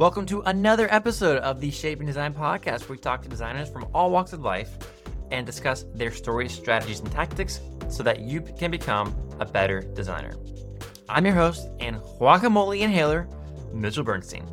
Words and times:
Welcome 0.00 0.24
to 0.28 0.40
another 0.46 0.88
episode 0.90 1.42
of 1.42 1.60
the 1.60 1.70
Shaping 1.70 2.06
Design 2.06 2.32
Podcast, 2.32 2.88
where 2.88 2.96
we 2.96 2.96
talk 2.96 3.20
to 3.20 3.28
designers 3.28 3.68
from 3.68 3.86
all 3.92 4.10
walks 4.10 4.32
of 4.32 4.40
life 4.40 4.70
and 5.30 5.44
discuss 5.44 5.84
their 5.94 6.10
stories, 6.10 6.52
strategies, 6.52 7.00
and 7.00 7.12
tactics 7.12 7.60
so 7.90 8.02
that 8.04 8.20
you 8.20 8.40
can 8.40 8.70
become 8.70 9.14
a 9.40 9.44
better 9.44 9.82
designer. 9.82 10.32
I'm 11.06 11.26
your 11.26 11.34
host 11.34 11.68
and 11.80 11.96
guacamole 12.18 12.80
inhaler, 12.80 13.28
Mitchell 13.74 14.02
Bernstein. 14.02 14.48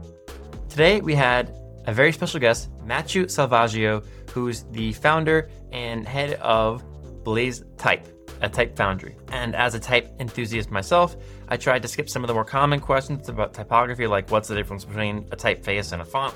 Today 0.67 0.99
we 0.99 1.15
had 1.15 1.55
a 1.85 1.93
very 1.93 2.11
special 2.11 2.41
guest, 2.41 2.67
Matthieu 2.83 3.27
Salvaggio, 3.27 4.05
who's 4.31 4.63
the 4.71 4.91
founder 4.91 5.49
and 5.71 6.05
head 6.05 6.33
of 6.41 6.83
Blaze 7.23 7.63
Type, 7.77 8.05
a 8.41 8.49
type 8.49 8.75
foundry. 8.75 9.15
And 9.31 9.55
as 9.55 9.75
a 9.75 9.79
type 9.79 10.13
enthusiast 10.19 10.71
myself, 10.71 11.15
I 11.47 11.57
tried 11.57 11.81
to 11.81 11.87
skip 11.87 12.09
some 12.09 12.23
of 12.23 12.27
the 12.27 12.33
more 12.33 12.45
common 12.45 12.79
questions 12.79 13.29
about 13.29 13.53
typography, 13.53 14.07
like 14.07 14.29
what's 14.31 14.47
the 14.47 14.55
difference 14.55 14.85
between 14.85 15.27
a 15.31 15.35
typeface 15.35 15.93
and 15.93 16.01
a 16.01 16.05
font. 16.05 16.35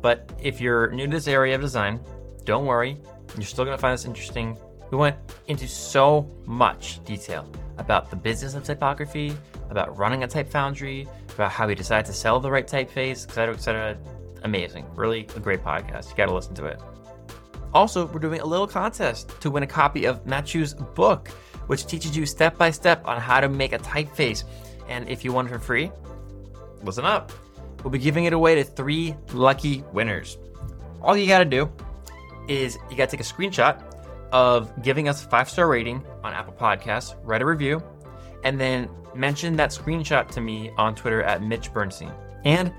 But 0.00 0.32
if 0.40 0.60
you're 0.60 0.90
new 0.90 1.06
to 1.06 1.12
this 1.12 1.28
area 1.28 1.54
of 1.54 1.60
design, 1.60 2.00
don't 2.44 2.66
worry, 2.66 2.96
you're 3.34 3.44
still 3.44 3.64
going 3.64 3.76
to 3.76 3.80
find 3.80 3.94
this 3.94 4.04
interesting. 4.04 4.56
We 4.90 4.96
went 4.96 5.16
into 5.48 5.68
so 5.68 6.30
much 6.46 7.04
detail 7.04 7.50
about 7.78 8.10
the 8.10 8.16
business 8.16 8.54
of 8.54 8.64
typography, 8.64 9.36
about 9.70 9.96
running 9.98 10.24
a 10.24 10.26
type 10.26 10.50
foundry, 10.50 11.06
about 11.34 11.52
how 11.52 11.66
we 11.66 11.74
decide 11.74 12.04
to 12.06 12.12
sell 12.12 12.40
the 12.40 12.50
right 12.50 12.66
typeface, 12.66 13.26
etc., 13.26 13.54
etc. 13.54 13.98
Amazing. 14.44 14.86
Really 14.94 15.26
a 15.36 15.40
great 15.40 15.62
podcast. 15.62 16.10
You 16.10 16.16
got 16.16 16.26
to 16.26 16.34
listen 16.34 16.54
to 16.54 16.66
it. 16.66 16.80
Also, 17.74 18.06
we're 18.06 18.18
doing 18.18 18.40
a 18.40 18.46
little 18.46 18.66
contest 18.66 19.40
to 19.40 19.50
win 19.50 19.62
a 19.62 19.66
copy 19.66 20.04
of 20.06 20.26
Matthieu's 20.26 20.74
book, 20.74 21.28
which 21.66 21.86
teaches 21.86 22.16
you 22.16 22.24
step 22.26 22.56
by 22.56 22.70
step 22.70 23.06
on 23.06 23.20
how 23.20 23.40
to 23.40 23.48
make 23.48 23.72
a 23.72 23.78
typeface. 23.78 24.44
And 24.88 25.08
if 25.08 25.24
you 25.24 25.32
want 25.32 25.48
it 25.48 25.52
for 25.52 25.58
free, 25.58 25.90
listen 26.82 27.04
up. 27.04 27.32
We'll 27.82 27.90
be 27.90 27.98
giving 27.98 28.24
it 28.24 28.32
away 28.32 28.54
to 28.56 28.64
three 28.64 29.14
lucky 29.32 29.84
winners. 29.92 30.38
All 31.02 31.16
you 31.16 31.26
got 31.26 31.38
to 31.38 31.44
do 31.44 31.70
is 32.48 32.76
you 32.90 32.96
got 32.96 33.08
to 33.10 33.16
take 33.16 33.24
a 33.24 33.28
screenshot 33.28 33.82
of 34.32 34.82
giving 34.82 35.08
us 35.08 35.24
a 35.24 35.28
five 35.28 35.48
star 35.48 35.68
rating 35.68 36.04
on 36.24 36.32
Apple 36.32 36.54
Podcasts, 36.54 37.14
write 37.22 37.42
a 37.42 37.46
review, 37.46 37.82
and 38.44 38.60
then 38.60 38.88
mention 39.14 39.56
that 39.56 39.70
screenshot 39.70 40.28
to 40.28 40.40
me 40.40 40.70
on 40.76 40.94
Twitter 40.94 41.22
at 41.22 41.42
Mitch 41.42 41.72
Bernstein. 41.72 42.12
And 42.44 42.72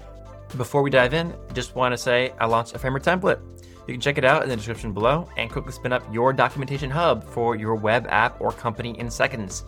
before 0.57 0.81
we 0.81 0.89
dive 0.89 1.13
in, 1.13 1.33
just 1.53 1.75
want 1.75 1.93
to 1.93 1.97
say 1.97 2.33
I 2.39 2.45
launched 2.45 2.75
a 2.75 2.79
Framer 2.79 2.99
template. 2.99 3.39
You 3.89 3.95
can 3.95 4.01
check 4.01 4.19
it 4.19 4.23
out 4.23 4.43
in 4.43 4.49
the 4.49 4.55
description 4.55 4.93
below 4.93 5.27
and 5.35 5.49
quickly 5.49 5.71
spin 5.71 5.91
up 5.91 6.03
your 6.13 6.31
documentation 6.31 6.91
hub 6.91 7.23
for 7.23 7.55
your 7.55 7.73
web 7.73 8.05
app 8.07 8.39
or 8.39 8.51
company 8.51 8.97
in 8.99 9.09
seconds. 9.09 9.63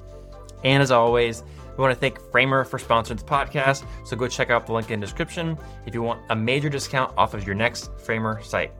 And 0.64 0.84
as 0.84 0.92
always, 0.92 1.44
we 1.76 1.82
want 1.82 1.92
to 1.92 2.00
thank 2.00 2.22
Framer 2.32 2.64
for 2.64 2.78
sponsoring 2.78 3.18
the 3.18 3.26
podcast, 3.26 3.84
so 4.06 4.16
go 4.16 4.28
check 4.28 4.52
out 4.52 4.68
the 4.68 4.74
link 4.74 4.92
in 4.92 5.00
the 5.00 5.08
description 5.08 5.58
if 5.88 5.96
you 5.96 6.04
want 6.04 6.22
a 6.30 6.36
major 6.36 6.70
discount 6.70 7.12
off 7.18 7.34
of 7.34 7.48
your 7.48 7.56
next 7.56 7.90
Framer 7.98 8.44
site. 8.44 8.72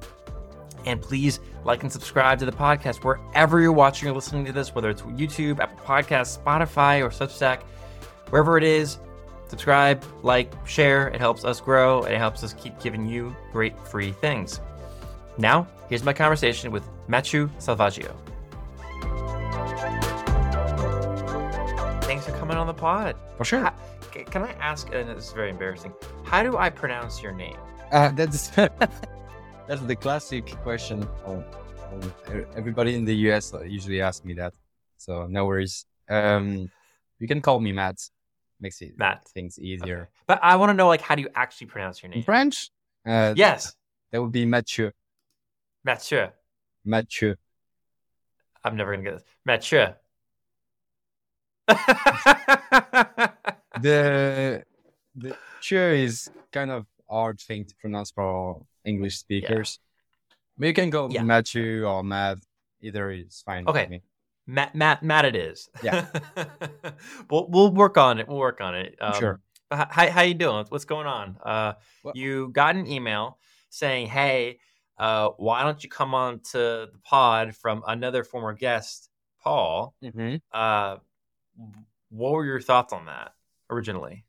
And 0.86 1.02
please 1.02 1.40
like 1.64 1.82
and 1.82 1.92
subscribe 1.92 2.38
to 2.38 2.46
the 2.46 2.52
podcast 2.52 3.04
wherever 3.04 3.60
you're 3.60 3.72
watching 3.72 4.10
or 4.10 4.14
listening 4.14 4.46
to 4.46 4.52
this, 4.52 4.76
whether 4.76 4.92
it's 4.92 5.02
YouTube, 5.02 5.60
Apple 5.60 5.84
Podcasts, 5.84 6.38
Spotify, 6.38 7.04
or 7.04 7.10
Substack, 7.10 7.64
wherever 8.30 8.60
it 8.60 8.64
is. 8.64 9.00
Subscribe, 9.48 10.04
like, 10.22 10.54
share. 10.68 11.08
It 11.08 11.20
helps 11.20 11.44
us 11.46 11.60
grow 11.60 12.04
and 12.04 12.14
it 12.14 12.20
helps 12.20 12.44
us 12.44 12.54
keep 12.54 12.80
giving 12.80 13.08
you 13.08 13.36
great 13.52 13.78
free 13.88 14.12
things. 14.12 14.62
Now, 15.38 15.68
here's 15.90 16.04
my 16.04 16.14
conversation 16.14 16.72
with 16.72 16.84
Matthieu 17.08 17.50
Salvaggio. 17.60 18.16
Thanks 22.04 22.26
for 22.26 22.32
coming 22.34 22.58
on 22.58 22.68
the 22.68 22.74
pod. 22.74 23.16
For 23.38 23.46
sure. 23.46 23.62
How- 23.62 23.74
can 24.30 24.44
I 24.44 24.52
ask, 24.60 24.94
and 24.94 25.10
this 25.10 25.28
is 25.28 25.32
very 25.34 25.50
embarrassing, 25.50 25.94
how 26.26 26.44
do 26.44 26.58
I 26.58 26.70
pronounce 26.70 27.24
your 27.24 27.32
name? 27.32 27.56
Uh, 27.92 28.10
that's 28.12 28.50
that's 29.68 29.82
the 29.88 29.96
classic 29.96 30.48
question. 30.64 31.08
Oh, 31.26 31.44
oh, 31.94 32.46
everybody 32.56 32.96
in 32.96 33.06
the 33.06 33.16
US 33.32 33.54
usually 33.66 34.02
asks 34.02 34.26
me 34.26 34.34
that, 34.34 34.54
so 34.98 35.28
no 35.28 35.46
worries. 35.46 35.86
Um, 36.10 36.70
you 37.20 37.28
can 37.28 37.42
call 37.42 37.60
me 37.62 37.72
Matt. 37.72 38.00
Makes 38.60 38.82
it 38.82 38.98
Matt. 38.98 39.26
things 39.30 39.58
easier. 39.60 40.02
Okay. 40.02 40.10
But 40.28 40.40
I 40.44 40.58
want 40.58 40.70
to 40.72 40.74
know, 40.74 40.88
like, 40.88 41.02
how 41.02 41.16
do 41.16 41.22
you 41.22 41.30
actually 41.34 41.68
pronounce 41.68 42.04
your 42.04 42.12
In 42.12 42.18
name? 42.18 42.24
French, 42.26 42.70
uh, 43.06 43.34
Yes, 43.38 43.74
that 44.12 44.22
would 44.22 44.32
be 44.34 44.46
Matthieu. 44.46 44.92
Matthieu. 45.84 46.28
Matthieu. 46.86 47.36
I'm 48.64 48.76
never 48.78 48.92
gonna 48.96 49.04
get 49.04 49.14
this. 49.16 49.24
Matthieu. 49.46 49.88
The 53.82 54.64
the 55.16 55.36
Thieu 55.62 55.80
is 55.80 56.30
kind 56.52 56.72
of 56.72 56.86
hard 57.10 57.40
thing 57.40 57.66
to 57.66 57.76
pronounce 57.78 58.12
for 58.12 58.66
English 58.86 59.18
speakers. 59.18 59.80
But 60.58 60.68
you 60.68 60.74
can 60.74 60.90
go 60.90 61.10
Yeah. 61.10 61.24
Matthieu 61.24 61.86
or 61.86 62.04
Matt. 62.04 62.38
Either 62.82 63.12
is 63.12 63.42
fine. 63.46 63.66
with 63.66 63.76
Okay. 63.76 63.88
me. 63.88 64.02
Matt, 64.48 64.74
Matt, 64.76 65.04
Matt, 65.04 65.26
it 65.26 65.36
is. 65.36 65.70
Yeah. 65.84 66.08
we'll 67.30 67.48
we'll 67.50 67.72
work 67.72 67.98
on 67.98 68.20
it. 68.20 68.28
We'll 68.28 68.38
work 68.40 68.60
on 68.62 68.76
it. 68.76 68.96
Um, 69.00 69.14
Sure. 69.14 69.40
How 69.72 70.10
how 70.12 70.22
you 70.22 70.34
doing? 70.34 70.66
What's 70.70 70.86
going 70.86 71.08
on? 71.08 71.38
Uh, 71.44 71.74
Well- 72.04 72.14
you 72.16 72.50
got 72.50 72.76
an 72.76 72.88
email 72.88 73.38
saying, 73.70 74.08
"Hey, 74.08 74.60
uh, 75.02 75.30
why 75.38 75.64
don't 75.64 75.84
you 75.84 75.90
come 75.90 76.14
on 76.14 76.40
to 76.52 76.58
the 76.94 77.00
pod 77.04 77.56
from 77.56 77.84
another 77.88 78.24
former 78.24 78.54
guest, 78.54 79.10
Paul?" 79.44 79.96
Mm-hmm. 80.04 80.36
Uh, 80.54 80.98
what 82.10 82.32
were 82.34 82.46
your 82.46 82.62
thoughts 82.62 82.94
on 82.94 83.06
that 83.08 83.34
originally? 83.70 84.26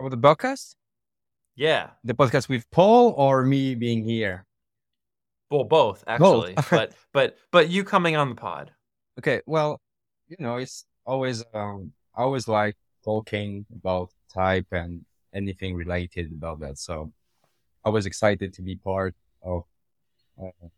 About 0.00 0.10
the 0.10 0.18
podcast? 0.18 0.76
Yeah, 1.56 1.90
The 2.02 2.14
podcast 2.14 2.48
with 2.48 2.68
Paul 2.70 3.14
or 3.16 3.44
me 3.44 3.74
being 3.74 4.02
here? 4.02 4.46
well, 5.50 5.64
both 5.64 6.02
actually, 6.06 6.54
Both. 6.54 6.70
but 6.70 6.92
but 7.12 7.36
but 7.52 7.68
you 7.68 7.84
coming 7.84 8.16
on 8.16 8.28
the 8.30 8.34
pod. 8.34 8.72
Okay, 9.18 9.40
well, 9.46 9.80
you 10.26 10.36
know, 10.40 10.56
it's 10.56 10.84
always 11.06 11.44
um 11.54 11.92
I 12.16 12.22
always 12.22 12.48
like 12.48 12.76
talking 13.04 13.66
about 13.72 14.10
type 14.32 14.66
and 14.72 15.04
anything 15.32 15.76
related 15.76 16.32
about 16.32 16.60
that. 16.60 16.78
So 16.78 17.12
I 17.84 17.90
was 17.90 18.06
excited 18.06 18.52
to 18.54 18.62
be 18.62 18.76
part 18.76 19.14
of 19.44 19.64
uh, 20.42 20.68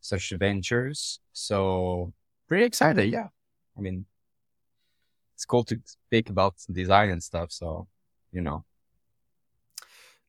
such 0.00 0.30
ventures. 0.30 1.20
So 1.32 2.12
pretty 2.48 2.64
excited, 2.64 3.10
yeah. 3.12 3.28
I 3.76 3.80
mean, 3.80 4.06
it's 5.34 5.44
cool 5.44 5.64
to 5.64 5.78
speak 5.84 6.30
about 6.30 6.54
design 6.70 7.10
and 7.10 7.22
stuff. 7.22 7.52
So 7.52 7.88
you 8.32 8.40
know, 8.42 8.64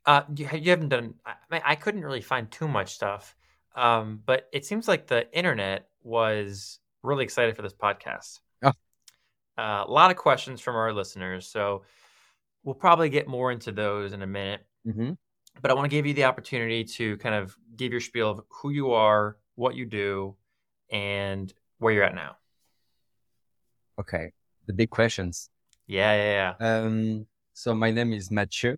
Uh, 0.06 0.24
you, 0.36 0.48
you 0.54 0.70
haven't 0.72 0.90
done. 0.90 1.16
I, 1.52 1.62
I 1.66 1.76
couldn't 1.76 2.04
really 2.04 2.22
find 2.22 2.50
too 2.50 2.68
much 2.68 2.94
stuff, 2.94 3.36
um, 3.76 4.22
but 4.26 4.48
it 4.54 4.66
seems 4.66 4.88
like 4.88 5.08
the 5.08 5.30
internet 5.38 5.90
was 6.02 6.80
really 7.04 7.26
excited 7.26 7.56
for 7.56 7.62
this 7.62 7.74
podcast. 7.74 8.40
Oh. 8.64 8.72
Uh, 9.58 9.84
a 9.86 9.92
lot 9.92 10.12
of 10.12 10.18
questions 10.18 10.62
from 10.62 10.76
our 10.76 10.94
listeners, 10.94 11.48
so 11.48 11.84
we'll 12.64 12.76
probably 12.76 13.10
get 13.10 13.28
more 13.28 13.52
into 13.52 13.72
those 13.72 14.14
in 14.14 14.22
a 14.22 14.28
minute. 14.28 14.66
mm-hmm. 14.88 15.12
But 15.62 15.72
I 15.72 15.74
want 15.74 15.86
to 15.86 15.96
give 15.96 16.06
you 16.06 16.14
the 16.14 16.26
opportunity 16.26 16.84
to 16.84 17.18
kind 17.18 17.36
of 17.36 17.58
give 17.76 17.92
your 17.92 18.02
spiel 18.02 18.30
of 18.30 18.42
who 18.50 18.70
you 18.72 18.92
are, 18.92 19.38
what 19.56 19.76
you 19.76 19.86
do, 19.86 20.36
and 20.92 21.54
where 21.80 21.94
you're 21.94 22.04
at 22.04 22.16
now. 22.16 22.38
okay, 24.00 24.32
the 24.68 24.74
big 24.74 24.90
questions. 24.90 25.50
Yeah, 25.88 26.14
yeah, 26.16 26.56
yeah. 26.60 26.68
Um, 26.68 27.26
so 27.54 27.74
my 27.74 27.92
name 27.92 28.14
is 28.14 28.30
Matthieu. 28.30 28.78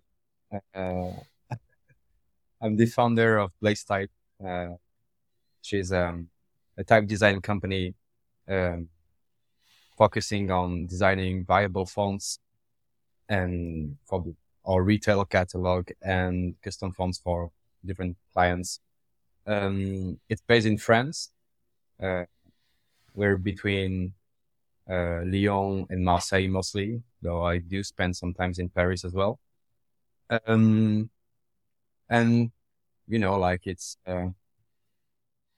Uh, 0.74 1.12
I'm 2.62 2.76
the 2.76 2.86
founder 2.86 3.38
of 3.38 3.50
Blaze 3.60 3.84
Type. 3.84 4.10
Uh, 4.44 4.76
she's 5.62 5.92
um, 5.92 6.28
a 6.76 6.84
type 6.84 7.06
design 7.06 7.40
company 7.40 7.94
um, 8.48 8.88
focusing 9.98 10.50
on 10.50 10.86
designing 10.86 11.44
variable 11.44 11.84
fonts 11.86 12.38
and 13.28 13.96
for 14.06 14.22
the, 14.22 14.34
our 14.70 14.82
retail 14.84 15.24
catalog 15.24 15.90
and 16.00 16.54
custom 16.62 16.92
fonts 16.92 17.18
for 17.18 17.50
different 17.84 18.16
clients. 18.32 18.78
Um, 19.44 20.20
it's 20.28 20.42
based 20.46 20.66
in 20.66 20.78
France. 20.78 21.30
Uh, 22.00 22.24
we're 23.14 23.36
between 23.36 24.14
uh, 24.88 25.22
Lyon 25.24 25.86
and 25.90 26.04
Marseille 26.04 26.46
mostly, 26.46 27.02
though 27.20 27.42
I 27.44 27.58
do 27.58 27.82
spend 27.82 28.16
sometimes 28.16 28.60
in 28.60 28.68
Paris 28.68 29.04
as 29.04 29.12
well. 29.12 29.40
Um, 30.46 31.10
and 32.08 32.52
you 33.08 33.18
know, 33.18 33.38
like 33.40 33.66
it's 33.66 33.96
uh, 34.06 34.28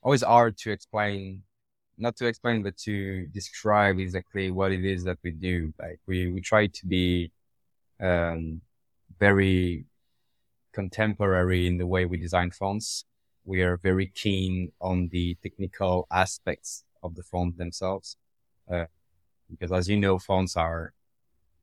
always 0.02 0.22
hard 0.22 0.56
to 0.58 0.70
explain, 0.70 1.42
not 1.98 2.16
to 2.16 2.26
explain, 2.26 2.62
but 2.62 2.78
to 2.78 3.26
describe 3.26 3.98
exactly 3.98 4.50
what 4.50 4.72
it 4.72 4.86
is 4.86 5.04
that 5.04 5.18
we 5.22 5.32
do. 5.32 5.74
Like 5.78 6.00
we 6.06 6.32
we 6.32 6.40
try 6.40 6.68
to 6.68 6.86
be 6.86 7.30
um, 8.00 8.62
very 9.22 9.84
contemporary 10.72 11.62
in 11.70 11.76
the 11.78 11.86
way 11.86 12.02
we 12.04 12.16
design 12.26 12.50
fonts. 12.50 13.04
We 13.44 13.62
are 13.62 13.76
very 13.90 14.08
keen 14.22 14.72
on 14.80 14.96
the 15.14 15.36
technical 15.44 15.94
aspects 16.10 16.70
of 17.04 17.14
the 17.14 17.22
font 17.22 17.56
themselves. 17.56 18.16
Uh, 18.72 18.86
because 19.50 19.70
as 19.70 19.88
you 19.88 19.96
know, 20.04 20.18
fonts 20.18 20.56
are 20.56 20.92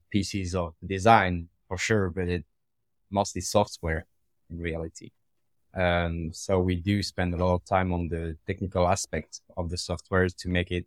pieces 0.10 0.56
of 0.56 0.74
design 0.96 1.50
for 1.68 1.78
sure, 1.78 2.10
but 2.10 2.28
it, 2.36 2.46
mostly 3.20 3.42
software 3.42 4.06
in 4.50 4.58
reality. 4.70 5.10
Um, 5.74 6.32
so 6.32 6.52
we 6.70 6.76
do 6.92 7.04
spend 7.04 7.34
a 7.34 7.38
lot 7.44 7.56
of 7.56 7.66
time 7.66 7.92
on 7.92 8.08
the 8.08 8.38
technical 8.48 8.88
aspect 8.88 9.42
of 9.58 9.70
the 9.70 9.78
software 9.78 10.30
to 10.30 10.48
make 10.58 10.72
it 10.72 10.86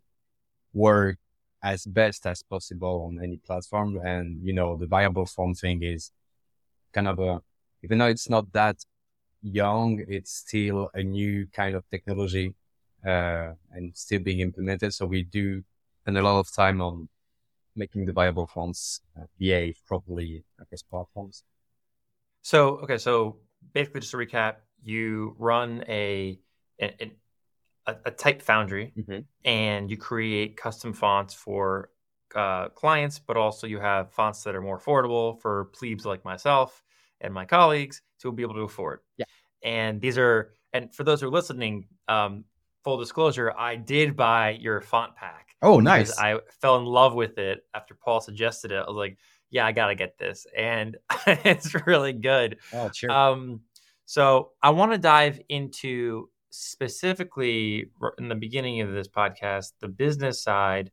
work 0.73 1.17
as 1.61 1.85
best 1.85 2.25
as 2.25 2.41
possible 2.41 2.95
on 3.07 3.23
any 3.23 3.37
platform. 3.37 3.99
And, 4.03 4.25
you 4.47 4.53
know, 4.53 4.75
the 4.75 4.87
variable 4.87 5.27
form 5.27 5.53
thing 5.53 5.83
is 5.83 6.11
kind 6.93 7.07
of 7.07 7.19
a, 7.19 7.41
even 7.83 7.97
though 7.97 8.07
it's 8.07 8.29
not 8.29 8.51
that 8.53 8.77
young, 9.41 10.03
it's 10.07 10.31
still 10.31 10.89
a 10.93 11.03
new 11.03 11.47
kind 11.47 11.75
of 11.75 11.83
technology, 11.89 12.53
uh, 13.05 13.51
and 13.71 13.95
still 13.95 14.19
being 14.19 14.39
implemented. 14.39 14.93
So 14.93 15.05
we 15.05 15.23
do 15.23 15.63
spend 16.01 16.17
a 16.17 16.21
lot 16.21 16.39
of 16.39 16.53
time 16.53 16.81
on 16.81 17.09
making 17.75 18.05
the 18.05 18.13
variable 18.13 18.47
fonts 18.47 19.01
uh, 19.19 19.25
behave 19.37 19.77
properly 19.85 20.43
across 20.59 20.83
platforms. 20.83 21.43
So, 22.41 22.77
okay. 22.83 22.97
So 22.97 23.37
basically 23.73 24.01
just 24.01 24.11
to 24.11 24.17
recap, 24.17 24.55
you 24.83 25.35
run 25.39 25.83
a, 25.87 26.39
a, 26.79 27.11
a 27.87 28.11
type 28.11 28.41
foundry 28.41 28.93
mm-hmm. 28.97 29.19
and 29.45 29.89
you 29.89 29.97
create 29.97 30.57
custom 30.57 30.93
fonts 30.93 31.33
for 31.33 31.89
uh, 32.35 32.69
clients, 32.69 33.19
but 33.19 33.37
also 33.37 33.67
you 33.67 33.79
have 33.79 34.11
fonts 34.11 34.43
that 34.43 34.55
are 34.55 34.61
more 34.61 34.79
affordable 34.79 35.39
for 35.41 35.65
plebes 35.65 36.05
like 36.05 36.23
myself 36.25 36.83
and 37.21 37.33
my 37.33 37.45
colleagues 37.45 38.01
to 38.19 38.31
be 38.31 38.43
able 38.43 38.55
to 38.55 38.61
afford. 38.61 38.99
Yeah. 39.17 39.25
And 39.63 40.01
these 40.01 40.17
are, 40.17 40.51
and 40.73 40.93
for 40.93 41.03
those 41.03 41.21
who 41.21 41.27
are 41.27 41.31
listening, 41.31 41.87
um, 42.07 42.43
full 42.83 42.97
disclosure, 42.97 43.53
I 43.57 43.75
did 43.75 44.15
buy 44.15 44.51
your 44.59 44.81
font 44.81 45.15
pack. 45.15 45.55
Oh, 45.61 45.79
nice. 45.79 46.17
I 46.19 46.39
fell 46.61 46.77
in 46.77 46.85
love 46.85 47.13
with 47.13 47.37
it 47.37 47.65
after 47.73 47.95
Paul 47.95 48.19
suggested 48.19 48.71
it. 48.71 48.83
I 48.85 48.87
was 48.87 48.97
like, 48.97 49.17
yeah, 49.49 49.65
I 49.65 49.71
got 49.71 49.87
to 49.87 49.95
get 49.95 50.17
this. 50.17 50.45
And 50.55 50.97
it's 51.27 51.73
really 51.87 52.13
good. 52.13 52.57
Oh, 52.73 52.91
sure. 52.93 53.11
Um, 53.11 53.61
so 54.05 54.51
I 54.61 54.71
want 54.71 54.91
to 54.91 54.97
dive 54.97 55.39
into 55.47 56.29
specifically 56.49 57.89
in 58.17 58.27
the 58.27 58.35
beginning 58.35 58.81
of 58.81 58.91
this 58.91 59.07
podcast, 59.07 59.73
the 59.79 59.87
business 59.87 60.41
side 60.41 60.91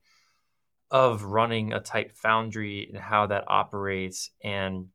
of 0.90 1.22
running 1.22 1.72
a 1.72 1.80
type 1.80 2.12
foundry 2.12 2.88
and 2.92 2.98
how 3.00 3.26
that 3.26 3.44
operates. 3.46 4.30
And 4.42 4.88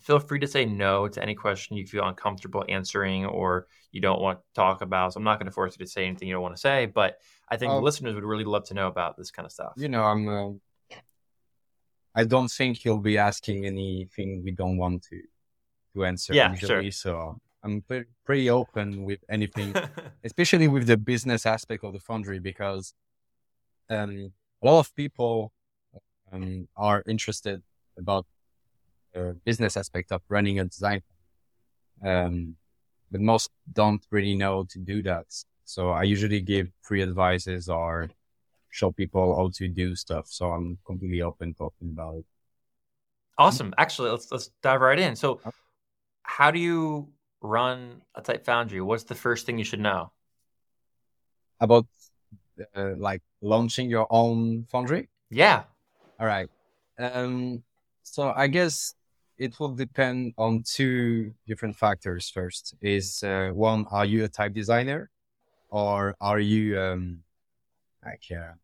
feel 0.00 0.18
free 0.18 0.38
to 0.40 0.46
say 0.46 0.64
no 0.64 1.08
to 1.08 1.22
any 1.22 1.34
question 1.34 1.76
you 1.76 1.86
feel 1.86 2.06
uncomfortable 2.06 2.64
answering 2.68 3.26
or 3.26 3.66
you 3.92 4.00
don't 4.00 4.20
want 4.20 4.38
to 4.38 4.44
talk 4.54 4.82
about. 4.82 5.12
So 5.12 5.18
I'm 5.18 5.24
not 5.24 5.38
going 5.38 5.46
to 5.46 5.52
force 5.52 5.76
you 5.78 5.84
to 5.84 5.90
say 5.90 6.06
anything 6.06 6.28
you 6.28 6.34
don't 6.34 6.42
want 6.42 6.54
to 6.54 6.60
say, 6.60 6.86
but 6.86 7.18
I 7.48 7.56
think 7.56 7.72
listeners 7.72 8.14
would 8.14 8.24
really 8.24 8.44
love 8.44 8.64
to 8.66 8.74
know 8.74 8.88
about 8.88 9.16
this 9.16 9.30
kind 9.30 9.46
of 9.46 9.52
stuff. 9.52 9.72
You 9.76 9.88
know, 9.88 10.02
I'm. 10.02 10.28
Uh, 10.28 10.52
I 12.14 12.24
don't 12.24 12.48
think 12.48 12.82
you'll 12.82 12.98
be 12.98 13.18
asking 13.18 13.66
anything 13.66 14.42
we 14.42 14.50
don't 14.50 14.78
want 14.78 15.02
to 15.10 15.20
to 15.94 16.04
answer. 16.04 16.32
Yeah, 16.34 16.50
usually, 16.52 16.84
sure. 16.84 16.90
So 16.90 17.40
I'm 17.62 17.82
pretty, 17.82 18.06
pretty 18.24 18.50
open 18.50 19.04
with 19.04 19.20
anything, 19.28 19.74
especially 20.24 20.68
with 20.68 20.86
the 20.86 20.96
business 20.96 21.44
aspect 21.44 21.84
of 21.84 21.92
the 21.92 22.00
foundry, 22.00 22.38
because 22.38 22.94
um, 23.90 24.32
a 24.62 24.66
lot 24.66 24.80
of 24.80 24.94
people 24.94 25.52
um, 26.32 26.68
are 26.76 27.02
interested 27.06 27.62
about 27.98 28.26
the 29.12 29.36
business 29.44 29.76
aspect 29.76 30.12
of 30.12 30.22
running 30.28 30.60
a 30.60 30.64
design. 30.64 31.02
Um, 32.04 32.56
but 33.10 33.20
most 33.20 33.50
don't 33.72 34.04
really 34.10 34.34
know 34.34 34.64
to 34.64 34.78
do 34.78 35.02
that. 35.02 35.26
So 35.64 35.90
I 35.90 36.02
usually 36.02 36.40
give 36.40 36.68
free 36.82 37.02
advices 37.02 37.68
or 37.68 38.10
show 38.70 38.90
people 38.92 39.34
how 39.36 39.50
to 39.54 39.68
do 39.68 39.94
stuff. 39.94 40.26
So 40.28 40.50
I'm 40.50 40.78
completely 40.84 41.22
open 41.22 41.54
talking 41.54 41.90
about 41.90 42.16
it. 42.16 42.24
Awesome. 43.38 43.74
Actually, 43.76 44.10
let's 44.10 44.32
let's 44.32 44.50
dive 44.62 44.80
right 44.80 44.98
in. 44.98 45.14
So, 45.14 45.40
how 46.22 46.50
do 46.50 46.58
you 46.58 47.12
run 47.40 48.02
a 48.14 48.22
type 48.22 48.44
foundry, 48.44 48.80
what's 48.80 49.04
the 49.04 49.14
first 49.14 49.46
thing 49.46 49.58
you 49.58 49.64
should 49.64 49.80
know? 49.80 50.10
About 51.60 51.86
uh, 52.74 52.94
like 52.96 53.22
launching 53.40 53.90
your 53.90 54.06
own 54.10 54.66
foundry? 54.70 55.08
Yeah. 55.30 55.64
All 56.18 56.26
right. 56.26 56.48
Um, 56.98 57.62
so 58.02 58.32
I 58.34 58.46
guess 58.46 58.94
it 59.38 59.58
will 59.60 59.74
depend 59.74 60.32
on 60.38 60.62
two 60.64 61.34
different 61.46 61.76
factors. 61.76 62.30
First 62.30 62.74
is 62.80 63.22
uh, 63.22 63.50
one, 63.52 63.86
are 63.90 64.04
you 64.04 64.24
a 64.24 64.28
type 64.28 64.54
designer 64.54 65.10
or 65.68 66.16
are 66.20 66.38
you 66.40 66.80
um, 66.80 67.18
like 68.04 68.24
a, 68.30 68.54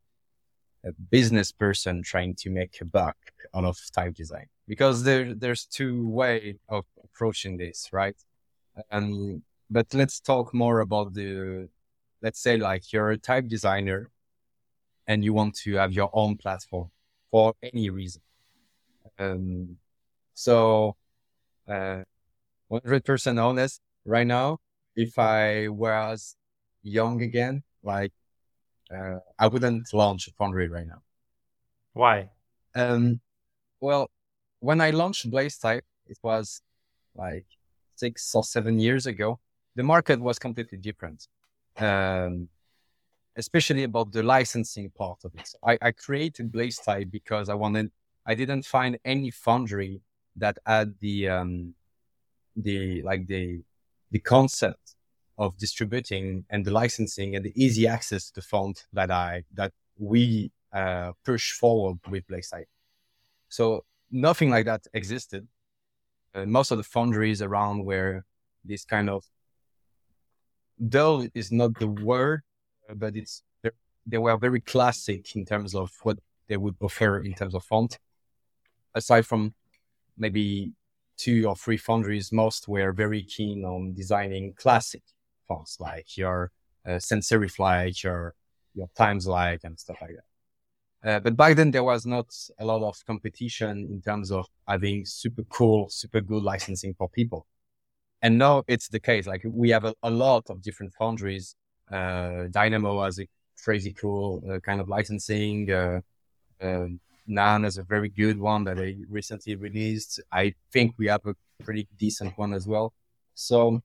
a 0.88 0.92
business 1.10 1.52
person 1.52 2.02
trying 2.02 2.34
to 2.36 2.50
make 2.50 2.80
a 2.80 2.84
buck 2.84 3.16
out 3.54 3.64
of 3.64 3.78
type 3.92 4.14
design? 4.14 4.46
Because 4.66 5.02
there, 5.02 5.34
there's 5.34 5.66
two 5.66 6.08
way 6.08 6.56
of 6.68 6.84
approaching 7.04 7.58
this, 7.58 7.90
right? 7.92 8.16
Um, 8.90 9.42
but 9.70 9.92
let's 9.92 10.20
talk 10.20 10.54
more 10.54 10.80
about 10.80 11.12
the, 11.14 11.68
let's 12.22 12.40
say 12.40 12.56
like 12.56 12.92
you're 12.92 13.10
a 13.10 13.18
type 13.18 13.48
designer 13.48 14.10
and 15.06 15.24
you 15.24 15.32
want 15.32 15.54
to 15.56 15.74
have 15.74 15.92
your 15.92 16.10
own 16.12 16.36
platform 16.36 16.90
for 17.30 17.54
any 17.62 17.90
reason. 17.90 18.22
Um, 19.18 19.76
so, 20.34 20.96
uh, 21.68 22.02
100% 22.70 23.38
honest 23.38 23.80
right 24.04 24.26
now, 24.26 24.58
if 24.96 25.18
I 25.18 25.68
was 25.68 26.36
young 26.82 27.22
again, 27.22 27.62
like, 27.82 28.12
uh, 28.94 29.18
I 29.38 29.48
wouldn't 29.48 29.92
launch 29.92 30.28
a 30.28 30.32
foundry 30.32 30.68
right 30.68 30.86
now. 30.86 31.02
Why? 31.92 32.30
Um, 32.74 33.20
well, 33.80 34.10
when 34.60 34.80
I 34.80 34.90
launched 34.90 35.30
Blaze 35.30 35.58
Type, 35.58 35.84
it 36.06 36.18
was 36.22 36.62
like 37.14 37.46
six 37.96 38.34
or 38.34 38.44
seven 38.44 38.78
years 38.78 39.06
ago, 39.06 39.40
the 39.74 39.82
market 39.82 40.20
was 40.20 40.38
completely 40.38 40.78
different. 40.78 41.26
Um, 41.78 42.48
especially 43.36 43.84
about 43.84 44.12
the 44.12 44.22
licensing 44.22 44.90
part 44.90 45.24
of 45.24 45.34
it. 45.34 45.48
I, 45.64 45.78
I 45.80 45.92
created 45.92 46.52
Blaze 46.52 46.78
Type 46.78 47.08
because 47.10 47.48
I 47.48 47.54
wanted, 47.54 47.90
I 48.26 48.34
didn't 48.34 48.66
find 48.66 48.98
any 49.04 49.30
foundry 49.30 50.02
that 50.36 50.58
had 50.66 50.94
the, 51.00 51.28
um, 51.28 51.74
the, 52.54 53.02
like 53.02 53.26
the, 53.26 53.62
the 54.10 54.18
concept 54.18 54.96
of 55.38 55.56
distributing 55.56 56.44
and 56.50 56.64
the 56.64 56.70
licensing 56.70 57.34
and 57.34 57.44
the 57.44 57.52
easy 57.54 57.86
access 57.86 58.26
to 58.26 58.34
the 58.34 58.42
font 58.42 58.84
that 58.92 59.10
I, 59.10 59.44
that 59.54 59.72
we, 59.98 60.52
uh, 60.72 61.12
push 61.24 61.52
forward 61.52 61.98
with 62.10 62.26
Blaze 62.26 62.50
Type. 62.50 62.68
So 63.48 63.84
nothing 64.10 64.50
like 64.50 64.66
that 64.66 64.86
existed 64.92 65.48
uh, 66.34 66.46
most 66.46 66.70
of 66.70 66.78
the 66.78 66.84
foundries 66.84 67.42
around 67.42 67.84
were 67.84 68.24
this 68.64 68.84
kind 68.84 69.10
of 69.10 69.24
dull 70.88 71.26
is 71.34 71.52
not 71.52 71.78
the 71.78 71.88
word, 71.88 72.42
but 72.94 73.16
it's 73.16 73.42
they 74.06 74.18
were 74.18 74.36
very 74.36 74.60
classic 74.60 75.36
in 75.36 75.44
terms 75.44 75.74
of 75.74 75.92
what 76.02 76.18
they 76.48 76.56
would 76.56 76.74
offer 76.80 77.20
in 77.20 77.34
terms 77.34 77.54
of 77.54 77.64
font. 77.64 77.98
Aside 78.94 79.26
from 79.26 79.54
maybe 80.18 80.72
two 81.16 81.44
or 81.48 81.56
three 81.56 81.76
foundries, 81.76 82.32
most 82.32 82.68
were 82.68 82.92
very 82.92 83.22
keen 83.22 83.64
on 83.64 83.94
designing 83.94 84.54
classic 84.54 85.02
fonts 85.46 85.78
like 85.80 86.16
your 86.16 86.50
uh, 86.86 86.98
sans 86.98 87.28
serif 87.28 87.58
like 87.58 88.02
your 88.02 88.34
your 88.74 88.88
times 88.96 89.26
like 89.26 89.60
and 89.64 89.78
stuff 89.78 89.98
like 90.00 90.16
that. 90.16 90.24
Uh, 91.04 91.20
but 91.20 91.36
back 91.36 91.56
then 91.56 91.70
there 91.70 91.84
was 91.84 92.06
not 92.06 92.26
a 92.58 92.64
lot 92.64 92.82
of 92.82 93.04
competition 93.06 93.88
in 93.90 94.00
terms 94.00 94.30
of 94.30 94.46
having 94.66 95.04
super 95.04 95.42
cool, 95.44 95.88
super 95.88 96.20
good 96.20 96.42
licensing 96.42 96.94
for 96.94 97.08
people. 97.08 97.46
And 98.22 98.38
now 98.38 98.62
it's 98.68 98.88
the 98.88 99.00
case. 99.00 99.26
Like 99.26 99.42
we 99.44 99.70
have 99.70 99.84
a, 99.84 99.94
a 100.02 100.10
lot 100.10 100.48
of 100.48 100.62
different 100.62 100.94
foundries. 100.94 101.56
Uh, 101.90 102.48
Dinamo 102.50 103.04
has 103.04 103.18
a 103.18 103.26
crazy 103.62 103.92
cool 103.92 104.42
uh, 104.50 104.60
kind 104.60 104.80
of 104.80 104.88
licensing. 104.88 105.70
Uh, 105.70 106.00
um, 106.60 107.00
Nan 107.26 107.64
is 107.64 107.78
a 107.78 107.82
very 107.82 108.08
good 108.08 108.38
one 108.38 108.64
that 108.64 108.76
they 108.76 108.96
recently 109.08 109.56
released. 109.56 110.20
I 110.30 110.54
think 110.72 110.94
we 110.98 111.06
have 111.06 111.24
a 111.26 111.34
pretty 111.64 111.88
decent 111.98 112.36
one 112.38 112.54
as 112.54 112.66
well. 112.66 112.94
So 113.34 113.82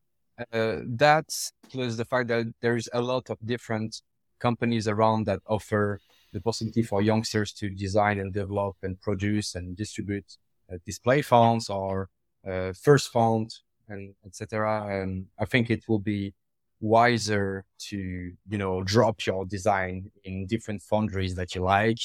uh, 0.53 0.77
that's 0.85 1.51
plus 1.69 1.95
the 1.95 2.05
fact 2.05 2.27
that 2.29 2.45
there's 2.61 2.87
a 2.93 3.01
lot 3.01 3.29
of 3.29 3.37
different 3.43 4.01
companies 4.39 4.87
around 4.87 5.25
that 5.25 5.39
offer 5.47 5.99
the 6.33 6.41
possibility 6.41 6.83
for 6.83 7.01
youngsters 7.01 7.51
to 7.53 7.69
design 7.69 8.19
and 8.19 8.33
develop 8.33 8.75
and 8.83 8.99
produce 9.01 9.55
and 9.55 9.75
distribute 9.75 10.37
uh, 10.71 10.77
display 10.85 11.21
fonts 11.21 11.69
or 11.69 12.09
uh, 12.47 12.71
first 12.73 13.11
font 13.11 13.61
and 13.89 14.13
etc. 14.25 15.01
And 15.01 15.27
I 15.39 15.45
think 15.45 15.69
it 15.69 15.87
will 15.87 15.99
be 15.99 16.33
wiser 16.79 17.65
to 17.89 17.97
you 17.97 18.57
know 18.57 18.83
drop 18.83 19.25
your 19.25 19.45
design 19.45 20.11
in 20.23 20.45
different 20.45 20.81
foundries 20.81 21.35
that 21.35 21.55
you 21.55 21.61
like. 21.61 21.99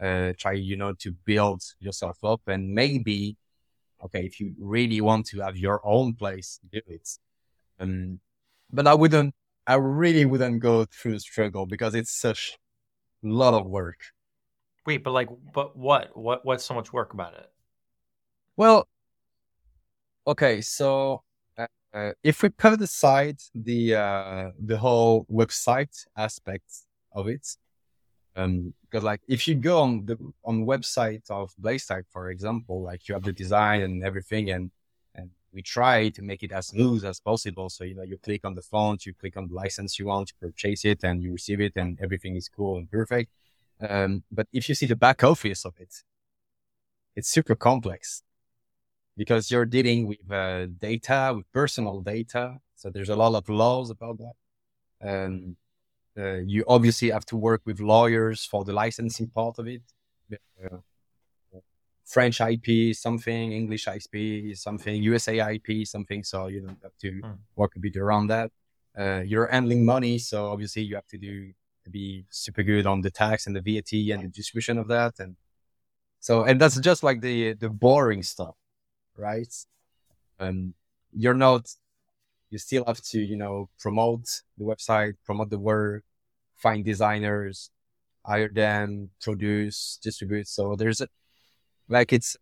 Uh, 0.00 0.32
try 0.36 0.52
you 0.52 0.76
know 0.76 0.92
to 0.92 1.12
build 1.24 1.62
yourself 1.80 2.22
up 2.22 2.42
and 2.48 2.74
maybe 2.74 3.34
okay 4.04 4.26
if 4.26 4.38
you 4.38 4.54
really 4.58 5.00
want 5.00 5.24
to 5.24 5.40
have 5.40 5.56
your 5.56 5.80
own 5.84 6.14
place 6.14 6.60
do 6.70 6.80
it. 6.86 7.08
Um, 7.80 8.20
but 8.72 8.86
I 8.86 8.94
wouldn't. 8.94 9.34
I 9.66 9.74
really 9.74 10.24
wouldn't 10.24 10.60
go 10.60 10.84
through 10.84 11.12
the 11.12 11.20
struggle 11.20 11.66
because 11.66 11.94
it's 11.94 12.12
such 12.12 12.56
a 13.24 13.28
lot 13.28 13.54
of 13.54 13.66
work. 13.66 13.98
Wait, 14.86 15.02
but 15.02 15.10
like, 15.10 15.28
but 15.52 15.76
what? 15.76 16.16
What? 16.16 16.44
What's 16.44 16.64
so 16.64 16.74
much 16.74 16.92
work 16.92 17.14
about 17.14 17.34
it? 17.34 17.50
Well, 18.56 18.86
Okay, 20.28 20.60
so 20.60 21.22
uh, 21.96 22.12
if 22.22 22.42
we 22.42 22.50
put 22.50 22.80
aside 22.82 23.38
the 23.54 23.94
uh, 23.94 24.50
the 24.62 24.76
whole 24.76 25.24
website 25.32 25.96
aspect 26.14 26.70
of 27.12 27.26
it, 27.26 27.46
um, 28.36 28.74
because 28.82 29.02
like 29.02 29.22
if 29.28 29.48
you 29.48 29.54
go 29.54 29.80
on 29.80 30.04
the 30.04 30.18
on 30.44 30.66
website 30.66 31.22
of 31.30 31.54
BlazeType, 31.58 32.04
for 32.10 32.28
example, 32.30 32.82
like 32.82 33.08
you 33.08 33.14
have 33.14 33.24
the 33.24 33.32
design 33.32 33.80
and 33.80 34.04
everything, 34.04 34.50
and 34.50 34.70
and 35.14 35.30
we 35.54 35.62
try 35.62 36.10
to 36.10 36.20
make 36.20 36.42
it 36.42 36.52
as 36.52 36.66
smooth 36.66 37.02
as 37.02 37.18
possible. 37.18 37.70
So 37.70 37.84
you 37.84 37.94
know, 37.94 38.02
you 38.02 38.18
click 38.18 38.44
on 38.44 38.54
the 38.54 38.62
font, 38.62 39.06
you 39.06 39.14
click 39.14 39.38
on 39.38 39.48
the 39.48 39.54
license 39.54 39.98
you 39.98 40.06
want, 40.06 40.32
you 40.32 40.48
purchase 40.48 40.84
it, 40.84 41.02
and 41.02 41.22
you 41.22 41.32
receive 41.32 41.62
it, 41.62 41.76
and 41.76 41.98
everything 42.02 42.36
is 42.36 42.50
cool 42.50 42.76
and 42.76 42.90
perfect. 42.90 43.30
Um, 43.80 44.22
but 44.30 44.48
if 44.52 44.68
you 44.68 44.74
see 44.74 44.86
the 44.86 44.96
back 44.96 45.24
office 45.24 45.64
of 45.64 45.74
it, 45.80 46.02
it's 47.14 47.30
super 47.30 47.54
complex 47.54 48.22
because 49.16 49.50
you're 49.50 49.64
dealing 49.64 50.06
with 50.06 50.18
uh, 50.30 50.66
data, 50.66 51.32
with 51.36 51.50
personal 51.52 52.00
data. 52.00 52.58
So 52.74 52.90
there's 52.90 53.08
a 53.08 53.16
lot 53.16 53.34
of 53.34 53.48
laws 53.48 53.90
about 53.90 54.18
that. 54.18 54.34
And 55.00 55.56
uh, 56.18 56.40
you 56.46 56.64
obviously 56.68 57.10
have 57.10 57.24
to 57.26 57.36
work 57.36 57.62
with 57.64 57.80
lawyers 57.80 58.44
for 58.44 58.64
the 58.64 58.72
licensing 58.72 59.28
part 59.28 59.58
of 59.58 59.66
it. 59.66 59.82
Uh, 60.32 60.78
French 62.04 62.40
IP, 62.40 62.94
something, 62.94 63.52
English 63.52 63.88
IP, 63.88 64.56
something, 64.56 65.02
USA 65.02 65.54
IP, 65.54 65.86
something. 65.86 66.22
So 66.22 66.46
you 66.46 66.60
don't 66.60 66.78
have 66.82 66.96
to 67.00 67.10
hmm. 67.10 67.32
work 67.56 67.72
a 67.76 67.80
bit 67.80 67.96
around 67.96 68.28
that. 68.28 68.50
Uh, 68.96 69.22
you're 69.26 69.48
handling 69.48 69.84
money, 69.84 70.18
so 70.18 70.46
obviously 70.46 70.82
you 70.82 70.94
have 70.94 71.06
to 71.08 71.18
do 71.18 71.52
to 71.84 71.90
be 71.90 72.24
super 72.30 72.62
good 72.62 72.86
on 72.86 73.02
the 73.02 73.10
tax 73.10 73.46
and 73.46 73.54
the 73.54 73.60
VAT 73.60 73.92
and 73.92 74.24
the 74.24 74.28
distribution 74.28 74.78
of 74.78 74.88
that. 74.88 75.18
And 75.18 75.36
so, 76.20 76.44
and 76.44 76.60
that's 76.60 76.80
just 76.80 77.02
like 77.02 77.20
the 77.20 77.52
the 77.54 77.68
boring 77.68 78.22
stuff 78.22 78.54
right? 79.16 79.54
Um, 80.38 80.74
you're 81.12 81.34
not, 81.34 81.68
you 82.50 82.58
still 82.58 82.84
have 82.86 83.00
to, 83.02 83.18
you 83.20 83.36
know, 83.36 83.68
promote 83.78 84.42
the 84.58 84.64
website, 84.64 85.14
promote 85.24 85.50
the 85.50 85.58
work, 85.58 86.04
find 86.56 86.84
designers, 86.84 87.70
hire 88.24 88.48
them, 88.48 89.10
produce, 89.20 89.98
distribute. 90.02 90.48
So 90.48 90.76
there's 90.76 91.00
a, 91.00 91.08
like, 91.88 92.12
it's, 92.12 92.36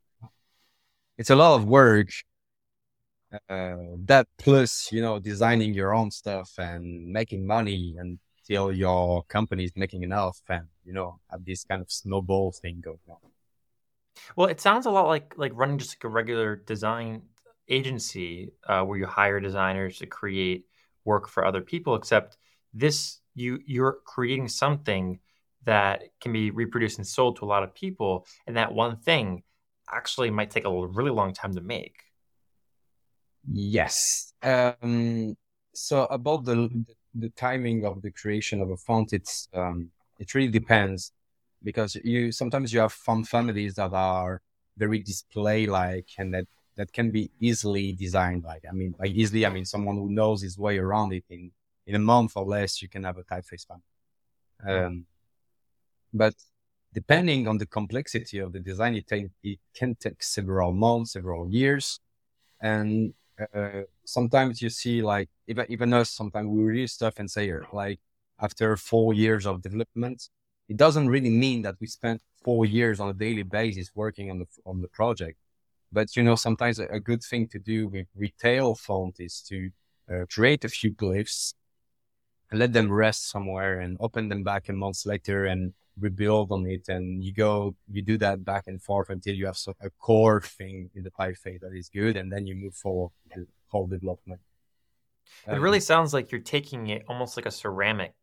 it's 1.17 1.31
a 1.31 1.37
lot 1.37 1.57
of 1.57 1.65
work. 1.67 2.09
Uh, 3.49 3.77
that 4.05 4.29
plus, 4.39 4.93
you 4.93 5.03
know, 5.03 5.19
designing 5.19 5.75
your 5.75 5.93
own 5.93 6.11
stuff 6.11 6.53
and 6.59 7.07
making 7.09 7.45
money 7.47 7.97
until 7.99 8.71
your 8.71 9.25
company 9.25 9.65
is 9.65 9.73
making 9.75 10.03
enough 10.05 10.41
and, 10.49 10.67
you 10.85 10.93
know, 10.93 11.19
have 11.31 11.45
this 11.45 11.65
kind 11.65 11.83
of 11.83 11.91
snowball 11.91 12.53
thing 12.53 12.81
going 12.81 12.99
on. 13.09 13.34
Well, 14.37 14.49
it 14.49 14.61
sounds 14.61 14.87
a 14.87 14.91
lot 14.91 15.07
like 15.07 15.35
like 15.37 15.53
running 15.55 15.79
just 15.79 15.97
like 15.97 16.05
a 16.05 16.09
regular 16.09 16.57
design 16.57 17.23
agency 17.69 18.53
uh, 18.67 18.83
where 18.83 18.99
you 18.99 19.07
hire 19.07 19.41
designers 19.41 19.99
to 19.99 20.07
create 20.07 20.67
work 21.05 21.29
for 21.29 21.45
other 21.45 21.61
people. 21.61 21.95
Except 21.95 22.37
this, 22.73 23.21
you 23.35 23.59
you're 23.67 23.99
creating 24.05 24.49
something 24.49 25.21
that 25.65 26.03
can 26.21 26.33
be 26.33 26.51
reproduced 26.51 26.99
and 26.99 27.07
sold 27.07 27.37
to 27.37 27.45
a 27.45 27.47
lot 27.47 27.63
of 27.63 27.75
people, 27.75 28.27
and 28.47 28.57
that 28.57 28.73
one 28.73 28.97
thing 28.97 29.43
actually 29.91 30.31
might 30.31 30.51
take 30.51 30.65
a 30.65 30.87
really 30.87 31.11
long 31.11 31.33
time 31.33 31.55
to 31.55 31.61
make. 31.61 31.97
Yes. 33.51 34.33
Um, 34.43 35.37
so 35.75 36.05
about 36.05 36.45
the 36.45 36.85
the 37.15 37.31
timing 37.31 37.85
of 37.85 38.03
the 38.03 38.11
creation 38.11 38.61
of 38.61 38.71
a 38.71 38.77
font, 38.77 39.13
it's 39.13 39.49
um, 39.55 39.91
it 40.19 40.35
really 40.35 40.49
depends 40.49 41.13
because 41.65 41.97
you 41.97 42.31
sometimes 42.33 42.73
you 42.73 42.81
have 42.81 42.93
font 42.93 43.27
families 43.27 43.75
that 43.75 43.93
are 43.93 44.41
very 44.77 44.99
display 44.99 45.67
like 45.67 46.09
and 46.19 46.35
that 46.35 46.47
that 46.77 46.93
can 46.93 47.11
be 47.11 47.31
easily 47.41 47.93
designed 47.93 48.45
like 48.45 48.65
i 48.69 48.73
mean 48.73 48.95
by 48.99 49.07
easily 49.07 49.47
i 49.47 49.51
mean 49.51 49.65
someone 49.65 49.97
who 49.97 50.11
knows 50.11 50.43
his 50.43 50.59
way 50.59 50.79
around 50.79 51.13
it 51.13 51.25
in 51.31 51.51
in 51.87 51.95
a 51.95 51.99
month 51.99 52.33
or 52.37 52.45
less 52.45 52.83
you 52.83 52.89
can 52.89 53.05
have 53.05 53.19
a 53.19 53.25
typeface 53.25 53.67
font 53.67 53.83
um, 54.67 55.07
but 56.15 56.35
depending 56.95 57.49
on 57.49 57.59
the 57.59 57.67
complexity 57.67 58.39
of 58.39 58.53
the 58.53 58.61
design 58.61 58.95
it, 58.95 59.07
take, 59.07 59.27
it 59.43 59.59
can 59.75 59.97
take 59.97 60.23
several 60.23 60.73
months 60.73 61.13
several 61.13 61.51
years. 61.51 62.01
And 62.61 63.13
uh, 63.53 63.83
sometimes 64.05 64.63
you 64.63 64.71
see 64.71 65.03
like 65.03 65.29
even 65.49 65.67
even 65.69 65.93
us 65.93 66.11
sometimes 66.11 66.47
we 66.49 66.63
release 66.63 66.93
stuff 66.93 67.19
and 67.19 67.29
say 67.29 67.53
like 67.73 67.99
after 68.41 68.77
four 68.77 69.13
years 69.13 69.45
of 69.45 69.61
development 69.61 70.29
it 70.69 70.77
doesn't 70.77 71.09
really 71.09 71.31
mean 71.31 71.63
that 71.63 71.77
we 71.81 71.87
spent 71.87 72.23
four 72.43 72.67
years 72.67 73.01
on 73.01 73.09
a 73.09 73.15
daily 73.15 73.43
basis 73.43 73.91
working 73.95 74.31
on 74.31 74.39
the 74.39 74.47
on 74.67 74.81
the 74.81 74.89
project. 74.89 75.39
But 75.93 76.17
you 76.17 76.23
know, 76.23 76.35
sometimes 76.35 76.79
a, 76.79 76.87
a 76.87 77.01
good 77.01 77.23
thing 77.23 77.49
to 77.49 77.59
do 77.59 77.89
with 77.89 78.07
retail 78.17 78.75
font 78.75 79.17
is 79.21 79.41
to 79.49 79.71
uh, 80.11 80.25
create 80.31 80.65
a 80.65 80.69
few 80.69 80.93
glyphs, 80.93 81.55
let 82.53 82.73
them 82.73 82.91
rest 82.91 83.31
somewhere, 83.31 83.81
and 83.81 83.97
open 84.01 84.29
them 84.29 84.43
back 84.43 84.69
a 84.69 84.73
month 84.73 85.07
later 85.07 85.47
and 85.47 85.73
rebuild 86.01 86.51
on 86.51 86.67
it. 86.67 86.89
And 86.89 87.23
you 87.23 87.33
go, 87.33 87.75
you 87.91 88.03
do 88.03 88.19
that 88.19 88.45
back 88.45 88.65
and 88.67 88.83
forth 88.83 89.11
until 89.11 89.35
you 89.35 89.47
have 89.47 89.57
so, 89.57 89.75
a 89.81 89.91
core 89.91 90.41
thing 90.41 90.91
in 90.95 91.05
the 91.05 91.11
typeface 91.11 91.61
that 91.61 91.73
is 91.75 91.89
good, 91.89 92.17
and 92.17 92.33
then 92.33 92.47
you 92.47 92.55
move 92.55 92.75
forward 92.75 93.11
to 93.35 93.47
whole 93.69 93.87
development. 93.87 94.41
It 95.47 95.55
um, 95.55 95.61
really 95.61 95.81
sounds 95.81 96.13
like 96.13 96.33
you're 96.33 96.41
taking 96.41 96.89
it 96.89 97.05
almost 97.09 97.37
like 97.37 97.47
a 97.47 97.51
ceramic 97.51 98.15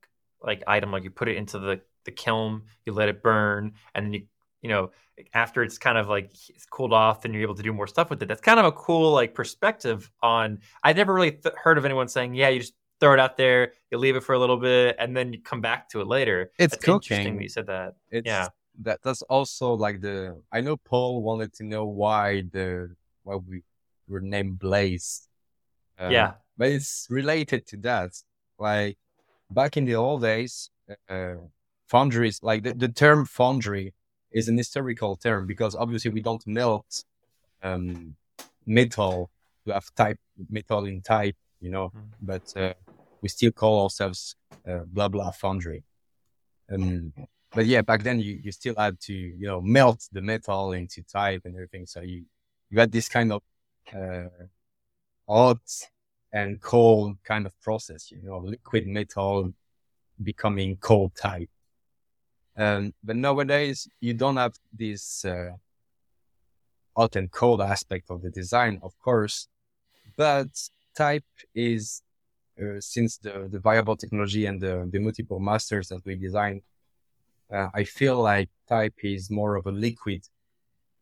like 0.44 0.64
item, 0.68 0.92
like 0.92 1.04
you 1.04 1.12
put 1.12 1.30
it 1.30 1.38
into 1.38 1.60
the 1.60 1.82
the 2.06 2.12
kiln, 2.12 2.64
you 2.86 2.94
let 2.94 3.10
it 3.10 3.22
burn, 3.22 3.74
and 3.96 4.06
then 4.06 4.14
you 4.14 4.24
you 4.62 4.70
know 4.70 4.92
after 5.34 5.64
it's 5.64 5.78
kind 5.78 5.98
of 5.98 6.08
like 6.08 6.32
it's 6.50 6.66
cooled 6.66 6.94
off, 6.94 7.22
then 7.22 7.34
you're 7.34 7.44
able 7.44 7.56
to 7.56 7.64
do 7.64 7.74
more 7.74 7.88
stuff 7.88 8.10
with 8.10 8.22
it. 8.22 8.28
That's 8.28 8.42
kind 8.42 8.60
of 8.60 8.66
a 8.66 8.72
cool 8.72 9.12
like 9.12 9.34
perspective 9.34 10.10
on. 10.22 10.60
I 10.84 10.94
never 10.94 11.14
really 11.14 11.32
th- 11.32 11.56
heard 11.56 11.78
of 11.78 11.86
anyone 11.86 12.08
saying, 12.08 12.34
yeah, 12.34 12.50
you 12.50 12.60
just 12.60 12.74
throw 13.00 13.14
it 13.14 13.20
out 13.20 13.38
there, 13.38 13.74
you 13.90 13.98
leave 13.98 14.16
it 14.16 14.24
for 14.24 14.34
a 14.34 14.40
little 14.40 14.58
bit, 14.58 14.96
and 15.00 15.16
then 15.16 15.34
you 15.34 15.42
come 15.42 15.62
back 15.62 15.90
to 15.90 16.02
it 16.02 16.08
later. 16.08 16.52
It's 16.58 16.74
that's 16.74 16.86
cooking. 16.86 17.18
Interesting 17.18 17.36
that 17.38 17.44
you 17.44 17.50
said 17.50 17.68
that. 17.68 17.96
It's, 18.10 18.26
yeah, 18.26 18.48
that 18.84 19.00
that's 19.04 19.22
also 19.24 19.74
like 19.74 20.02
the. 20.02 20.42
I 20.52 20.62
know 20.62 20.78
Paul 20.78 21.22
wanted 21.22 21.54
to 21.54 21.64
know 21.64 21.86
why 21.86 22.44
the 22.52 22.96
why 23.24 23.36
we 23.36 23.64
were 24.08 24.22
named 24.22 24.60
Blaze. 24.60 25.28
Uh, 26.00 26.10
yeah, 26.10 26.34
but 26.58 26.70
it's 26.70 27.08
related 27.10 27.68
to 27.68 27.78
that. 27.78 28.12
Like 28.58 28.98
back 29.50 29.78
in 29.78 29.86
the 29.86 29.96
old 29.96 30.22
days, 30.22 30.70
uh, 31.10 31.36
foundries, 31.92 32.40
like 32.42 32.64
the, 32.64 32.74
the 32.74 32.88
term 32.88 33.26
foundry 33.26 33.94
is 34.32 34.48
an 34.48 34.58
historical 34.58 35.18
term 35.18 35.46
because 35.46 35.76
obviously 35.76 36.12
we 36.12 36.22
don't 36.22 36.46
melt 36.48 37.04
um, 37.64 38.16
metal 38.66 39.30
to 39.66 39.74
have 39.74 39.94
type 39.96 40.20
metal 40.50 40.86
in 40.86 41.02
type, 41.02 41.36
you 41.60 41.70
know, 41.70 41.88
mm. 41.90 42.08
but 42.22 42.46
uh, 42.56 42.74
we 43.22 43.28
still 43.28 43.52
call 43.52 43.84
ourselves 43.84 44.36
uh, 44.70 44.84
blah 44.88 45.10
blah 45.10 45.32
foundry. 45.32 45.84
Um, 46.74 47.12
but 47.54 47.66
yeah, 47.66 47.82
back 47.82 48.04
then 48.04 48.22
you, 48.22 48.40
you 48.42 48.52
still 48.54 48.76
had 48.78 48.98
to, 49.02 49.14
you 49.14 49.48
know, 49.48 49.60
melt 49.62 50.08
the 50.14 50.22
metal 50.22 50.72
into 50.72 51.04
type 51.04 51.42
and 51.44 51.54
everything. 51.56 51.86
So 51.86 52.00
you, 52.00 52.24
you 52.70 52.80
had 52.80 52.94
this 52.94 53.10
kind 53.10 53.34
of 53.34 53.42
uh, 53.94 54.30
hot 55.28 55.60
and 56.32 56.62
cold 56.62 57.18
kind 57.26 57.46
of 57.46 57.54
process, 57.62 58.10
you 58.12 58.22
know, 58.24 58.38
liquid 58.38 58.88
metal 58.88 59.52
becoming 60.24 60.78
cold 60.78 61.12
type. 61.16 61.50
Um, 62.58 62.94
but 63.04 63.16
nowadays, 63.16 63.88
you 64.00 64.14
don't 64.14 64.38
have 64.38 64.54
this 64.78 65.26
uh, 65.26 65.52
hot 66.96 67.16
and 67.16 67.32
cold 67.32 67.62
aspect 67.62 68.10
of 68.10 68.22
the 68.22 68.30
design, 68.30 68.80
of 68.84 68.98
course, 69.00 69.48
but 70.18 70.48
type 70.96 71.24
is, 71.56 72.02
uh, 72.62 72.80
since 72.80 73.18
the, 73.18 73.48
the 73.50 73.60
variable 73.60 73.96
technology 73.96 74.46
and 74.46 74.60
the, 74.62 74.88
the 74.92 75.00
multiple 75.00 75.40
masters 75.40 75.88
that 75.90 76.06
we 76.06 76.16
design, 76.16 76.62
uh, 77.52 77.70
I 77.74 77.84
feel 77.84 78.22
like 78.22 78.50
type 78.68 78.96
is 79.04 79.30
more 79.30 79.56
of 79.56 79.66
a 79.66 79.72
liquid 79.72 80.28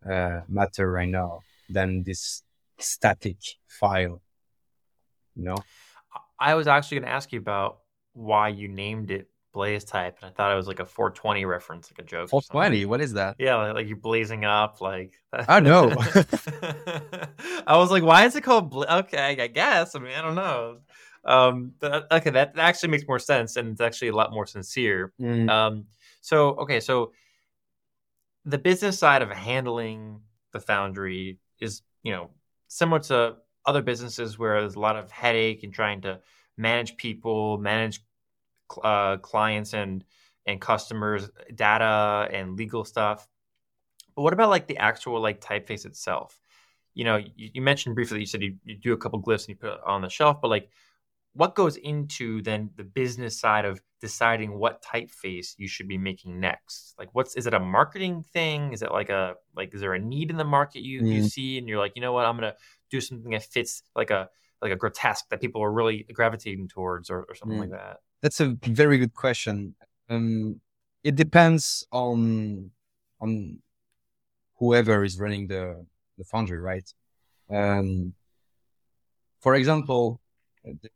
uh, 0.09 0.41
matter 0.47 0.91
right 0.91 1.09
now 1.09 1.41
than 1.69 2.03
this 2.03 2.43
static 2.77 3.37
file. 3.67 4.21
You 5.35 5.43
know, 5.45 5.63
I 6.39 6.55
was 6.55 6.67
actually 6.67 6.99
going 6.99 7.09
to 7.09 7.13
ask 7.13 7.31
you 7.31 7.39
about 7.39 7.79
why 8.13 8.49
you 8.49 8.67
named 8.67 9.11
it 9.11 9.29
BlazeType, 9.53 10.13
and 10.21 10.23
I 10.23 10.29
thought 10.29 10.51
it 10.51 10.55
was 10.55 10.67
like 10.67 10.79
a 10.79 10.85
420 10.85 11.45
reference, 11.45 11.91
like 11.91 11.99
a 11.99 12.07
joke. 12.07 12.29
420, 12.29 12.85
what 12.85 13.01
is 13.01 13.13
that? 13.13 13.35
Yeah, 13.39 13.55
like, 13.55 13.75
like 13.75 13.87
you're 13.87 13.97
blazing 13.97 14.45
up, 14.45 14.81
like. 14.81 15.13
I 15.33 15.59
know. 15.59 15.89
I 17.67 17.77
was 17.77 17.91
like, 17.91 18.03
why 18.03 18.25
is 18.25 18.35
it 18.35 18.41
called? 18.41 18.69
Bla-? 18.69 18.99
Okay, 18.99 19.37
I 19.39 19.47
guess. 19.47 19.95
I 19.95 19.99
mean, 19.99 20.13
I 20.13 20.21
don't 20.21 20.35
know. 20.35 20.77
Um, 21.25 21.73
but, 21.79 22.11
okay, 22.11 22.29
that, 22.29 22.55
that 22.55 22.61
actually 22.61 22.89
makes 22.89 23.07
more 23.07 23.19
sense, 23.19 23.55
and 23.55 23.71
it's 23.71 23.81
actually 23.81 24.09
a 24.09 24.15
lot 24.15 24.31
more 24.31 24.45
sincere. 24.45 25.13
Mm. 25.19 25.49
Um, 25.49 25.85
so 26.21 26.49
okay, 26.57 26.79
so 26.79 27.13
the 28.45 28.57
business 28.57 28.97
side 28.97 29.21
of 29.21 29.29
handling 29.29 30.21
the 30.53 30.59
foundry 30.59 31.39
is, 31.59 31.81
you 32.03 32.11
know, 32.11 32.29
similar 32.67 32.99
to 32.99 33.35
other 33.65 33.81
businesses 33.81 34.39
where 34.39 34.59
there's 34.61 34.75
a 34.75 34.79
lot 34.79 34.95
of 34.95 35.11
headache 35.11 35.63
and 35.63 35.73
trying 35.73 36.01
to 36.01 36.19
manage 36.57 36.97
people, 36.97 37.57
manage 37.57 38.01
uh, 38.83 39.17
clients 39.17 39.73
and 39.73 40.03
and 40.45 40.59
customers 40.59 41.29
data 41.53 42.27
and 42.31 42.57
legal 42.57 42.83
stuff. 42.83 43.27
But 44.15 44.23
what 44.23 44.33
about 44.33 44.49
like 44.49 44.67
the 44.67 44.77
actual 44.77 45.21
like 45.21 45.41
typeface 45.41 45.85
itself? 45.85 46.39
you 46.99 47.05
know, 47.05 47.15
you, 47.15 47.49
you 47.53 47.61
mentioned 47.61 47.95
briefly 47.95 48.17
that 48.17 48.19
you 48.19 48.25
said 48.25 48.41
you, 48.41 48.55
you 48.65 48.75
do 48.75 48.91
a 48.91 48.97
couple 48.97 49.21
glyphs 49.21 49.47
and 49.47 49.49
you 49.49 49.55
put 49.55 49.71
it 49.71 49.79
on 49.85 50.01
the 50.01 50.09
shelf, 50.09 50.41
but 50.41 50.49
like, 50.49 50.69
what 51.33 51.55
goes 51.55 51.77
into 51.77 52.41
then 52.41 52.71
the 52.75 52.83
business 52.83 53.39
side 53.39 53.63
of 53.63 53.79
deciding 54.01 54.57
what 54.57 54.83
typeface 54.83 55.53
you 55.57 55.67
should 55.67 55.87
be 55.87 55.97
making 55.97 56.39
next? 56.39 56.95
Like, 56.97 57.09
what's 57.13 57.35
is 57.35 57.47
it 57.47 57.53
a 57.53 57.59
marketing 57.59 58.23
thing? 58.33 58.73
Is 58.73 58.81
it 58.81 58.91
like 58.91 59.09
a 59.09 59.35
like 59.55 59.73
is 59.73 59.79
there 59.79 59.93
a 59.93 59.99
need 59.99 60.31
in 60.31 60.37
the 60.37 60.43
market 60.43 60.81
you 60.81 61.01
mm. 61.01 61.13
you 61.13 61.23
see 61.23 61.57
and 61.57 61.69
you're 61.69 61.77
like, 61.77 61.93
you 61.95 62.01
know 62.01 62.11
what, 62.11 62.25
I'm 62.25 62.35
gonna 62.35 62.55
do 62.89 62.99
something 62.99 63.31
that 63.31 63.43
fits 63.43 63.83
like 63.95 64.09
a 64.09 64.29
like 64.61 64.71
a 64.71 64.75
grotesque 64.75 65.29
that 65.29 65.39
people 65.39 65.63
are 65.63 65.71
really 65.71 66.05
gravitating 66.11 66.67
towards 66.67 67.09
or, 67.09 67.25
or 67.29 67.35
something 67.35 67.59
mm. 67.59 67.61
like 67.61 67.71
that? 67.71 67.97
That's 68.21 68.39
a 68.39 68.57
very 68.63 68.97
good 68.97 69.13
question. 69.13 69.75
Um, 70.09 70.59
it 71.03 71.15
depends 71.15 71.87
on 71.91 72.71
on 73.21 73.59
whoever 74.57 75.03
is 75.03 75.19
running 75.19 75.47
the 75.47 75.85
the 76.17 76.23
foundry, 76.23 76.59
right? 76.59 76.93
Um, 77.49 78.13
for 79.39 79.55
example, 79.55 80.19
the, 80.63 80.89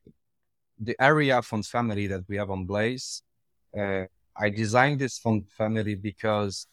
the 0.79 0.95
Aria 0.99 1.41
font 1.41 1.65
family 1.65 2.07
that 2.07 2.23
we 2.27 2.35
have 2.35 2.51
on 2.51 2.65
Blaze, 2.65 3.23
uh, 3.77 4.03
I 4.35 4.49
designed 4.49 4.99
this 4.99 5.17
font 5.17 5.49
family 5.49 5.95
because 5.95 6.67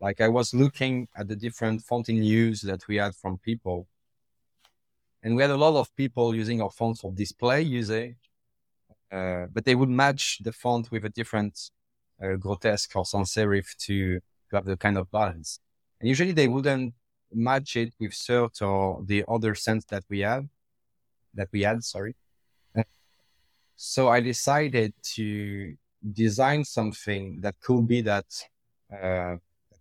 like 0.00 0.20
I 0.20 0.28
was 0.28 0.52
looking 0.52 1.08
at 1.16 1.28
the 1.28 1.36
different 1.36 1.82
font 1.82 2.08
in 2.08 2.22
use 2.22 2.60
that 2.62 2.86
we 2.88 2.96
had 2.96 3.14
from 3.14 3.38
people. 3.38 3.86
And 5.22 5.36
we 5.36 5.42
had 5.42 5.50
a 5.50 5.56
lot 5.56 5.78
of 5.78 5.94
people 5.96 6.34
using 6.34 6.60
our 6.60 6.70
fonts 6.70 7.00
for 7.00 7.12
display 7.12 7.62
usage, 7.62 8.16
uh, 9.12 9.46
but 9.52 9.64
they 9.64 9.74
would 9.74 9.88
match 9.88 10.40
the 10.42 10.52
font 10.52 10.90
with 10.90 11.04
a 11.04 11.10
different 11.10 11.70
uh, 12.22 12.34
grotesque 12.36 12.94
or 12.96 13.04
sans 13.04 13.32
serif 13.32 13.76
to, 13.78 14.20
to 14.50 14.56
have 14.56 14.64
the 14.64 14.76
kind 14.76 14.98
of 14.98 15.10
balance. 15.10 15.60
And 16.00 16.08
usually 16.08 16.32
they 16.32 16.48
wouldn't 16.48 16.94
match 17.32 17.76
it 17.76 17.92
with 18.00 18.12
Surt 18.12 18.62
or 18.62 19.02
the 19.04 19.24
other 19.28 19.54
scents 19.54 19.86
that 19.86 20.04
we 20.08 20.20
have, 20.20 20.46
that 21.34 21.48
we 21.52 21.62
had, 21.62 21.84
sorry. 21.84 22.14
So 23.76 24.08
I 24.08 24.20
decided 24.20 24.94
to 25.14 25.74
design 26.12 26.64
something 26.64 27.40
that 27.40 27.56
could 27.60 27.88
be 27.88 28.02
that 28.02 28.26
uh, 28.92 29.36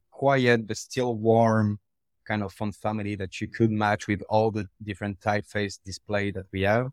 quiet 0.09 0.65
but 0.67 0.77
still 0.77 1.15
warm 1.15 1.79
kind 2.25 2.41
of 2.43 2.53
font 2.53 2.75
family 2.75 3.15
that 3.15 3.39
you 3.41 3.47
could 3.47 3.69
match 3.69 4.07
with 4.07 4.23
all 4.29 4.49
the 4.49 4.67
different 4.81 5.19
typeface 5.19 5.77
display 5.83 6.31
that 6.31 6.45
we 6.51 6.61
have. 6.61 6.91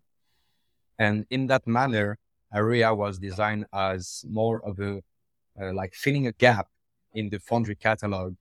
And 1.01 1.25
in 1.31 1.47
that 1.47 1.67
manner, 1.67 2.19
Aria 2.53 2.95
was 2.95 3.19
designed 3.19 3.65
as 3.73 4.23
more 4.29 4.63
of 4.69 4.79
a 4.79 5.03
uh, 5.61 5.73
like 5.73 5.95
filling 5.95 6.27
a 6.27 6.33
gap 6.33 6.69
in 7.15 7.31
the 7.31 7.39
Foundry 7.41 7.75
catalog. 7.75 8.37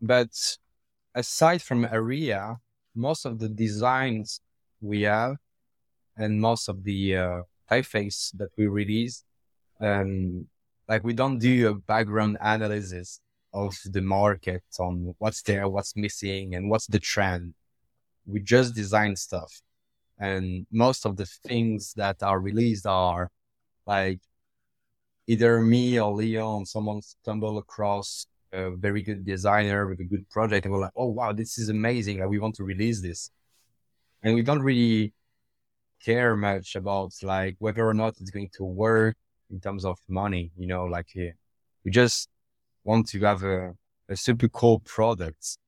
But 0.00 0.32
aside 1.14 1.60
from 1.60 1.84
Aria, 1.84 2.56
most 2.94 3.26
of 3.26 3.38
the 3.38 3.50
designs 3.50 4.40
we 4.80 5.02
have 5.02 5.36
and 6.16 6.40
most 6.40 6.68
of 6.68 6.82
the 6.82 7.16
uh, 7.16 7.42
typeface 7.70 8.32
that 8.38 8.48
we 8.56 8.66
release, 8.66 9.22
um, 9.80 10.46
like 10.88 11.04
we 11.04 11.12
don't 11.12 11.38
do 11.38 11.68
a 11.68 11.74
background 11.74 12.38
analysis 12.40 13.20
of 13.52 13.76
the 13.84 14.00
market 14.00 14.62
on 14.80 15.14
what's 15.18 15.42
there, 15.42 15.68
what's 15.68 15.94
missing, 15.94 16.54
and 16.54 16.70
what's 16.70 16.86
the 16.86 16.98
trend. 16.98 17.52
We 18.24 18.40
just 18.40 18.74
design 18.74 19.16
stuff. 19.16 19.60
And 20.18 20.66
most 20.70 21.06
of 21.06 21.16
the 21.16 21.26
things 21.26 21.92
that 21.94 22.22
are 22.22 22.40
released 22.40 22.86
are 22.86 23.30
like 23.86 24.20
either 25.26 25.60
me 25.60 25.98
or 25.98 26.12
Leon, 26.12 26.66
someone 26.66 27.02
stumble 27.02 27.58
across 27.58 28.26
a 28.52 28.70
very 28.76 29.02
good 29.02 29.24
designer 29.24 29.88
with 29.88 30.00
a 30.00 30.04
good 30.04 30.28
project 30.30 30.64
and 30.64 30.72
we're 30.72 30.80
like, 30.80 30.92
oh 30.96 31.08
wow, 31.08 31.32
this 31.32 31.58
is 31.58 31.68
amazing. 31.68 32.20
Like, 32.20 32.28
we 32.28 32.38
want 32.38 32.54
to 32.56 32.64
release 32.64 33.00
this. 33.02 33.30
And 34.22 34.34
we 34.34 34.42
don't 34.42 34.62
really 34.62 35.12
care 36.04 36.36
much 36.36 36.76
about 36.76 37.12
like 37.22 37.56
whether 37.58 37.86
or 37.86 37.94
not 37.94 38.14
it's 38.20 38.30
going 38.30 38.50
to 38.54 38.64
work 38.64 39.16
in 39.50 39.60
terms 39.60 39.84
of 39.84 39.98
money, 40.08 40.52
you 40.56 40.66
know, 40.66 40.84
like 40.84 41.08
eh, 41.16 41.30
we 41.84 41.90
just 41.90 42.28
want 42.84 43.08
to 43.08 43.20
have 43.20 43.42
a, 43.42 43.72
a 44.08 44.16
super 44.16 44.48
cool 44.48 44.80
product. 44.80 45.58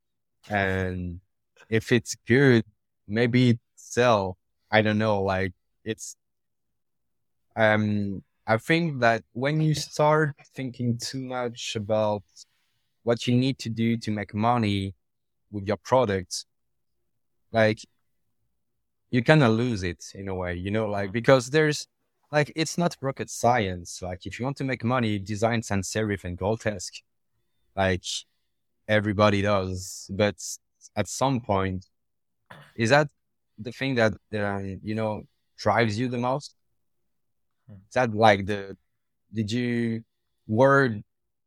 And 0.48 1.20
if 1.68 1.92
it's 1.92 2.16
good, 2.26 2.64
maybe 3.08 3.58
I 3.98 4.82
don't 4.82 4.98
know. 4.98 5.22
Like 5.22 5.52
it's, 5.84 6.16
um, 7.56 8.22
I 8.46 8.58
think 8.58 9.00
that 9.00 9.24
when 9.32 9.60
you 9.60 9.74
start 9.74 10.36
thinking 10.54 10.98
too 10.98 11.20
much 11.20 11.74
about 11.76 12.22
what 13.02 13.26
you 13.26 13.36
need 13.36 13.58
to 13.60 13.68
do 13.68 13.96
to 13.98 14.10
make 14.10 14.34
money 14.34 14.94
with 15.50 15.66
your 15.66 15.76
product, 15.78 16.44
like 17.52 17.78
you 19.10 19.22
kind 19.22 19.42
of 19.42 19.52
lose 19.52 19.82
it 19.82 20.04
in 20.14 20.28
a 20.28 20.34
way, 20.34 20.54
you 20.54 20.70
know, 20.70 20.86
like 20.86 21.12
because 21.12 21.50
there's 21.50 21.86
like 22.30 22.52
it's 22.56 22.76
not 22.76 22.96
rocket 23.00 23.30
science. 23.30 24.02
Like 24.02 24.26
if 24.26 24.38
you 24.38 24.44
want 24.44 24.56
to 24.58 24.64
make 24.64 24.84
money, 24.84 25.18
design 25.18 25.62
sans 25.62 25.90
serif 25.90 26.24
and 26.24 26.36
grotesque, 26.36 26.94
like 27.76 28.04
everybody 28.88 29.42
does. 29.42 30.10
But 30.12 30.36
at 30.96 31.08
some 31.08 31.40
point, 31.40 31.86
is 32.76 32.90
that 32.90 33.08
the 33.58 33.72
thing 33.72 33.94
that 33.96 34.14
uh, 34.34 34.58
you 34.82 34.94
know 34.94 35.24
drives 35.58 35.98
you 35.98 36.08
the 36.08 36.18
most? 36.18 36.54
Is 37.68 37.94
that 37.94 38.14
like 38.14 38.46
the 38.46 38.76
did 39.32 39.50
you 39.50 40.04
work 40.46 40.92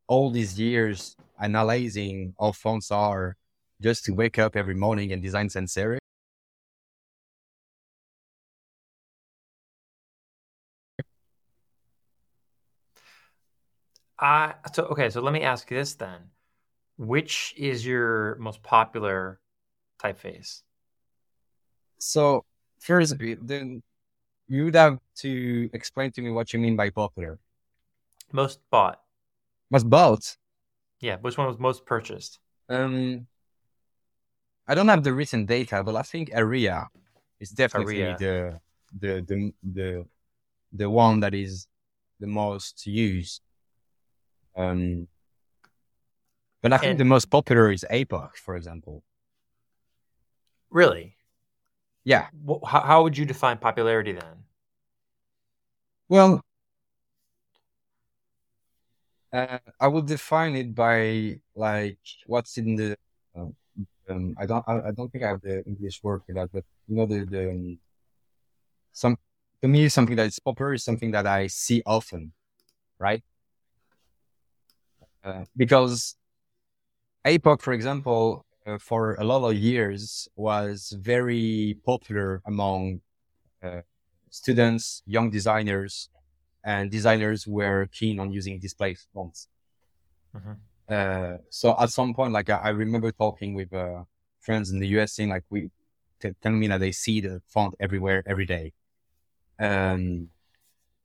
all 0.06 0.30
these 0.30 0.58
years 0.58 1.16
analyzing 1.40 2.34
how 2.38 2.52
fonts 2.52 2.90
are 2.90 3.36
just 3.80 4.04
to 4.04 4.12
wake 4.12 4.38
up 4.38 4.56
every 4.56 4.74
morning 4.74 5.12
and 5.12 5.22
design 5.22 5.48
sans 5.48 5.72
serif? 5.72 5.98
Uh, 14.18 14.52
so 14.74 14.84
okay, 14.84 15.08
so 15.08 15.20
let 15.22 15.32
me 15.32 15.42
ask 15.42 15.70
you 15.70 15.78
this 15.78 15.94
then. 15.94 16.20
Which 16.98 17.54
is 17.56 17.86
your 17.86 18.36
most 18.36 18.62
popular 18.62 19.40
typeface? 20.02 20.62
So 22.00 22.44
first, 22.80 23.14
then 23.18 23.82
you 24.48 24.64
would 24.64 24.74
have 24.74 24.98
to 25.16 25.70
explain 25.72 26.10
to 26.12 26.22
me 26.22 26.30
what 26.30 26.52
you 26.52 26.58
mean 26.58 26.74
by 26.74 26.90
popular. 26.90 27.38
Most 28.32 28.58
bought. 28.70 29.00
Most 29.70 29.88
bought. 29.88 30.36
Yeah, 31.00 31.16
which 31.20 31.38
one 31.38 31.46
was 31.46 31.58
most 31.58 31.86
purchased? 31.86 32.40
Um, 32.68 33.26
I 34.66 34.74
don't 34.74 34.88
have 34.88 35.04
the 35.04 35.12
recent 35.12 35.46
data, 35.46 35.82
but 35.84 35.94
I 35.94 36.02
think 36.02 36.30
Aria 36.34 36.88
is 37.38 37.50
definitely 37.50 38.02
Aria. 38.02 38.16
the 38.18 38.60
the 38.98 39.20
the 39.22 39.52
the 39.62 40.06
the 40.72 40.90
one 40.90 41.20
that 41.20 41.34
is 41.34 41.66
the 42.18 42.26
most 42.26 42.86
used. 42.86 43.42
Um, 44.56 45.06
but 46.62 46.72
I 46.72 46.78
think 46.78 46.92
and, 46.92 47.00
the 47.00 47.04
most 47.04 47.30
popular 47.30 47.70
is 47.70 47.84
APOC, 47.90 48.36
for 48.36 48.56
example. 48.56 49.02
Really? 50.70 51.16
Yeah. 52.04 52.28
How, 52.66 52.80
how 52.80 53.02
would 53.02 53.16
you 53.16 53.24
define 53.24 53.58
popularity 53.58 54.12
then? 54.12 54.44
Well, 56.08 56.42
uh, 59.32 59.58
I 59.78 59.86
would 59.86 60.06
define 60.06 60.56
it 60.56 60.74
by 60.74 61.40
like 61.54 61.98
what's 62.26 62.58
in 62.58 62.76
the. 62.76 62.96
Uh, 63.36 63.46
um, 64.08 64.34
I 64.38 64.46
don't. 64.46 64.64
I, 64.66 64.88
I, 64.88 64.90
don't 64.90 65.10
think 65.12 65.22
I 65.24 65.28
have 65.28 65.40
the 65.40 65.62
English 65.64 66.02
word 66.02 66.22
for 66.26 66.32
that, 66.32 66.50
but 66.52 66.64
you 66.88 66.96
know 66.96 67.06
the 67.06 67.24
the 67.24 67.50
um, 67.50 67.78
some 68.92 69.16
to 69.62 69.68
me 69.68 69.88
something 69.88 70.16
that 70.16 70.26
is 70.26 70.38
popular 70.40 70.74
is 70.74 70.82
something 70.82 71.12
that 71.12 71.26
I 71.26 71.46
see 71.46 71.82
often, 71.86 72.32
right? 72.98 73.22
Uh, 75.22 75.44
because 75.56 76.16
APOC, 77.24 77.60
for 77.60 77.72
example, 77.72 78.44
uh, 78.66 78.78
for 78.78 79.14
a 79.14 79.24
lot 79.24 79.48
of 79.48 79.54
years 79.54 80.28
was 80.36 80.94
very 81.00 81.78
popular 81.84 82.42
among 82.46 83.00
uh, 83.62 83.80
students, 84.30 85.02
young 85.06 85.30
designers, 85.30 86.08
and 86.64 86.90
designers 86.90 87.46
were 87.46 87.86
keen 87.92 88.20
on 88.20 88.32
using 88.32 88.58
display 88.58 88.96
fonts. 89.14 89.48
Mm-hmm. 90.36 90.52
Uh, 90.88 91.36
so 91.48 91.76
at 91.78 91.90
some 91.90 92.14
point, 92.14 92.32
like 92.32 92.50
I, 92.50 92.56
I 92.56 92.68
remember 92.70 93.12
talking 93.12 93.54
with 93.54 93.72
uh, 93.72 94.04
friends 94.40 94.70
in 94.70 94.78
the 94.78 94.88
US, 94.98 95.12
saying 95.12 95.30
like 95.30 95.44
we 95.50 95.70
t- 96.20 96.34
telling 96.42 96.58
me 96.58 96.68
that 96.68 96.80
they 96.80 96.92
see 96.92 97.20
the 97.20 97.40
font 97.48 97.74
everywhere 97.80 98.22
every 98.26 98.46
day. 98.46 98.72
Um, 99.58 100.28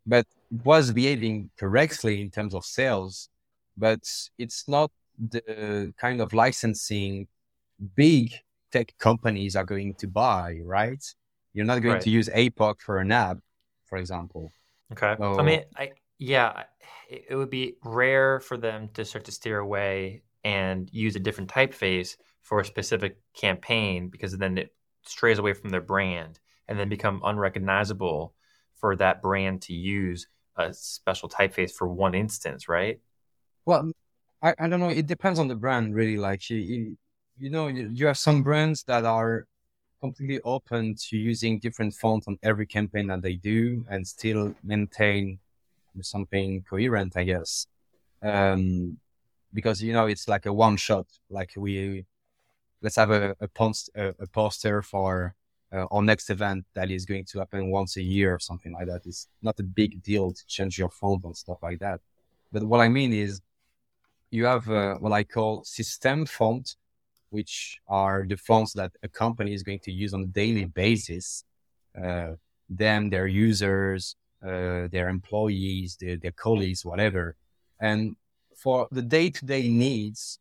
but 0.06 0.26
it 0.52 0.64
was 0.64 0.92
behaving 0.92 1.50
correctly 1.58 2.22
in 2.22 2.30
terms 2.30 2.54
of 2.54 2.64
sales 2.66 3.30
but 3.78 4.00
it's 4.38 4.68
not 4.68 4.92
the 5.18 5.94
kind 5.98 6.22
of 6.22 6.34
licensing 6.34 7.28
big 7.96 8.34
tech 8.72 8.94
companies 9.00 9.56
are 9.56 9.64
going 9.64 9.94
to 9.96 10.08
buy, 10.08 10.60
right? 10.64 11.04
You're 11.54 11.66
not 11.66 11.82
going 11.82 11.96
right. 11.96 12.02
to 12.02 12.10
use 12.10 12.30
APOC 12.30 12.82
for 12.82 13.00
an 13.00 13.12
app, 13.12 13.38
for 13.86 13.98
example. 13.98 14.52
Okay. 14.92 15.16
So, 15.18 15.40
I 15.40 15.44
mean, 15.44 15.64
I 15.76 15.92
yeah, 16.20 16.64
it, 17.10 17.26
it 17.30 17.36
would 17.36 17.50
be 17.50 17.76
rare 17.84 18.40
for 18.40 18.58
them 18.58 18.90
to 18.94 19.06
start 19.06 19.26
to 19.26 19.32
steer 19.32 19.60
away 19.60 20.24
and 20.44 20.90
use 20.92 21.16
a 21.16 21.20
different 21.20 21.50
typeface 21.50 22.18
for 22.42 22.60
a 22.60 22.66
specific 22.66 23.18
campaign 23.34 24.10
because 24.10 24.38
then 24.38 24.58
it 24.58 24.74
strays 25.04 25.40
away 25.40 25.54
from 25.54 25.72
their 25.72 25.82
brand 25.82 26.40
and 26.68 26.80
then 26.80 26.90
become 26.90 27.22
unrecognizable 27.24 28.34
for 28.76 28.96
that 28.96 29.22
brand 29.22 29.62
to 29.64 29.74
use 29.74 30.28
a 30.58 30.74
special 30.74 31.30
typeface 31.30 31.72
for 31.72 31.88
one 31.88 32.14
instance, 32.14 32.70
right? 32.70 33.00
Well, 33.66 33.92
I, 34.42 34.54
I 34.60 34.68
don't 34.68 34.80
know. 34.80 34.90
It 34.90 35.08
depends 35.08 35.40
on 35.40 35.48
the 35.48 35.56
brand, 35.56 35.96
really. 35.96 36.18
Like 36.18 36.50
you, 36.50 36.58
you 36.58 36.98
know, 37.40 37.68
you 37.68 38.08
have 38.08 38.18
some 38.18 38.44
brands 38.44 38.84
that 38.84 39.06
are 39.06 39.48
completely 40.02 40.40
open 40.44 40.96
to 40.96 41.18
using 41.18 41.60
different 41.60 41.94
fonts 41.94 42.28
on 42.28 42.38
every 42.44 42.66
campaign 42.66 43.08
that 43.08 43.22
they 43.22 43.36
do 43.36 43.86
and 43.90 44.08
still 44.08 44.56
maintain 44.64 45.40
something 46.02 46.64
coherent, 46.70 47.16
I 47.16 47.24
guess. 47.24 47.68
Um, 48.22 48.98
because 49.54 49.82
you 49.82 49.94
know 49.94 50.06
it's 50.06 50.28
like 50.28 50.46
a 50.46 50.54
one 50.54 50.78
shot. 50.78 51.08
Like 51.30 51.54
we 51.56 52.06
let's 52.82 52.98
have 52.98 53.12
a 53.12 53.36
a, 53.40 53.48
post, 53.48 53.90
a, 53.96 54.10
a 54.20 54.28
poster 54.28 54.82
for 54.82 55.34
uh, 55.74 55.86
our 55.92 56.02
next 56.02 56.30
event 56.30 56.66
that 56.74 56.92
is 56.92 57.06
going 57.06 57.26
to 57.26 57.40
happen 57.40 57.72
once 57.72 57.98
a 57.98 58.02
year 58.02 58.36
or 58.36 58.40
something 58.40 58.74
like 58.74 58.88
that. 58.88 59.02
It's 59.06 59.28
not 59.42 59.60
a 59.60 59.64
big 59.64 60.04
deal 60.04 60.32
to 60.32 60.46
change 60.46 60.78
your 60.78 60.90
font 60.90 61.24
and 61.24 61.36
stuff 61.36 61.58
like 61.64 61.80
that. 61.80 62.02
But 62.52 62.64
what 62.64 62.82
I 62.82 62.90
mean 62.90 63.14
is 63.14 63.42
you 64.30 64.46
have 64.46 64.70
uh, 64.70 64.96
what 64.96 65.12
I 65.12 65.24
call 65.24 65.64
system 65.64 66.26
font, 66.26 66.76
which 67.30 67.80
are 67.88 68.26
the 68.28 68.38
fonts 68.38 68.74
that 68.74 68.92
a 69.04 69.08
company 69.08 69.54
is 69.54 69.64
going 69.64 69.80
to 69.80 69.92
use 69.92 70.14
on 70.14 70.24
a 70.24 70.28
daily 70.28 70.66
basis. 70.66 71.44
Uh, 72.02 72.34
them, 72.70 73.10
their 73.10 73.28
users, 73.28 74.16
uh, 74.44 74.88
their 74.92 75.10
employees, 75.10 75.98
their, 76.00 76.18
their 76.18 76.32
colleagues, 76.32 76.84
whatever. 76.86 77.36
And 77.80 78.16
for 78.58 78.88
the 78.92 79.02
day 79.02 79.30
to 79.30 79.46
day 79.46 79.68
needs, 79.70 80.40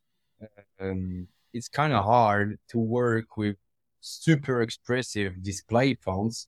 um, 0.81 1.29
it's 1.53 1.69
kind 1.69 1.93
of 1.93 2.05
hard 2.05 2.59
to 2.69 2.79
work 2.79 3.37
with 3.37 3.57
super 4.01 4.63
expressive 4.63 5.43
display 5.43 5.95
fonts 5.95 6.47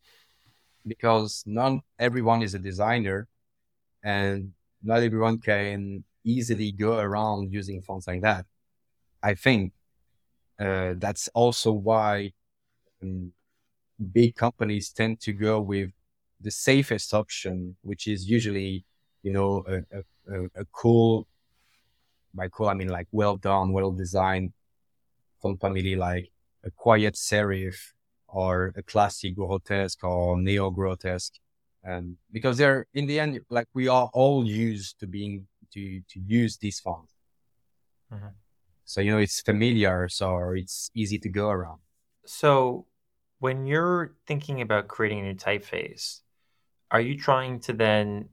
because 0.87 1.43
not 1.47 1.81
everyone 1.99 2.43
is 2.43 2.55
a 2.55 2.59
designer 2.59 3.29
and 4.05 4.53
not 4.83 5.03
everyone 5.03 5.39
can 5.39 6.05
easily 6.25 6.73
go 6.73 6.99
around 6.99 7.53
using 7.53 7.81
fonts 7.83 8.07
like 8.07 8.23
that. 8.23 8.45
I 9.23 9.35
think 9.35 9.73
uh, 10.59 10.95
that's 10.97 11.29
also 11.35 11.73
why 11.73 12.33
um, 13.03 13.33
big 14.13 14.35
companies 14.35 14.91
tend 14.91 15.21
to 15.21 15.33
go 15.33 15.61
with 15.61 15.91
the 16.41 16.51
safest 16.51 17.15
option, 17.15 17.77
which 17.83 18.07
is 18.07 18.29
usually, 18.29 18.85
you 19.23 19.33
know, 19.33 19.65
a, 19.69 19.99
a, 20.33 20.45
a 20.55 20.65
cool, 20.73 21.27
by 22.35 22.49
cool, 22.49 22.69
I 22.69 22.75
mean 22.75 22.89
like 22.89 23.09
well 23.11 23.37
done, 23.37 23.73
well 23.73 23.93
designed 23.93 24.53
family, 25.61 25.95
like 25.95 26.31
a 26.65 26.71
quiet 26.71 27.15
serif 27.15 27.77
or 28.27 28.73
a 28.77 28.83
classic 28.83 29.37
grotesque 29.37 30.03
or 30.03 30.41
neo 30.41 30.71
grotesque. 30.71 31.35
And 31.85 32.17
because 32.33 32.59
they're 32.59 32.87
in 32.95 33.07
the 33.07 33.21
end, 33.21 33.41
like 33.49 33.69
we 33.73 33.87
are 33.87 34.11
all 34.13 34.45
used 34.45 34.99
to 35.01 35.07
being 35.07 35.47
to 35.73 36.01
to 36.01 36.21
use 36.21 36.57
these 36.57 36.81
fonts. 36.81 37.13
Mm-hmm. 38.13 38.35
So 38.87 39.01
you 39.01 39.11
know 39.11 39.19
it's 39.19 39.41
familiar, 39.41 40.09
so 40.09 40.53
it's 40.57 40.91
easy 40.95 41.19
to 41.19 41.29
go 41.29 41.49
around. 41.51 41.81
So 42.25 42.87
when 43.41 43.67
you're 43.67 44.15
thinking 44.27 44.63
about 44.63 44.89
creating 44.89 45.21
a 45.21 45.23
new 45.25 45.35
typeface, 45.35 46.21
are 46.91 47.01
you 47.01 47.19
trying 47.19 47.61
to 47.61 47.73
then 47.73 48.29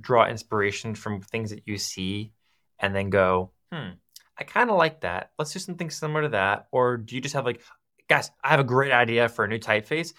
draw 0.00 0.26
inspiration 0.26 0.94
from 0.94 1.20
things 1.20 1.50
that 1.50 1.62
you 1.64 1.78
see 1.78 2.32
and 2.78 2.94
then 2.94 3.08
go, 3.08 3.52
hmm, 3.72 3.90
I 4.38 4.44
kind 4.44 4.68
of 4.68 4.76
like 4.76 5.00
that. 5.00 5.30
Let's 5.38 5.52
do 5.52 5.58
something 5.58 5.90
similar 5.90 6.22
to 6.22 6.28
that. 6.30 6.66
Or 6.72 6.96
do 6.96 7.14
you 7.14 7.20
just 7.20 7.34
have 7.34 7.46
like, 7.46 7.62
guys, 8.08 8.30
I 8.44 8.50
have 8.50 8.60
a 8.60 8.64
great 8.64 8.92
idea 8.92 9.28
for 9.28 9.44
a 9.44 9.48
new 9.48 9.58
typeface. 9.58 10.12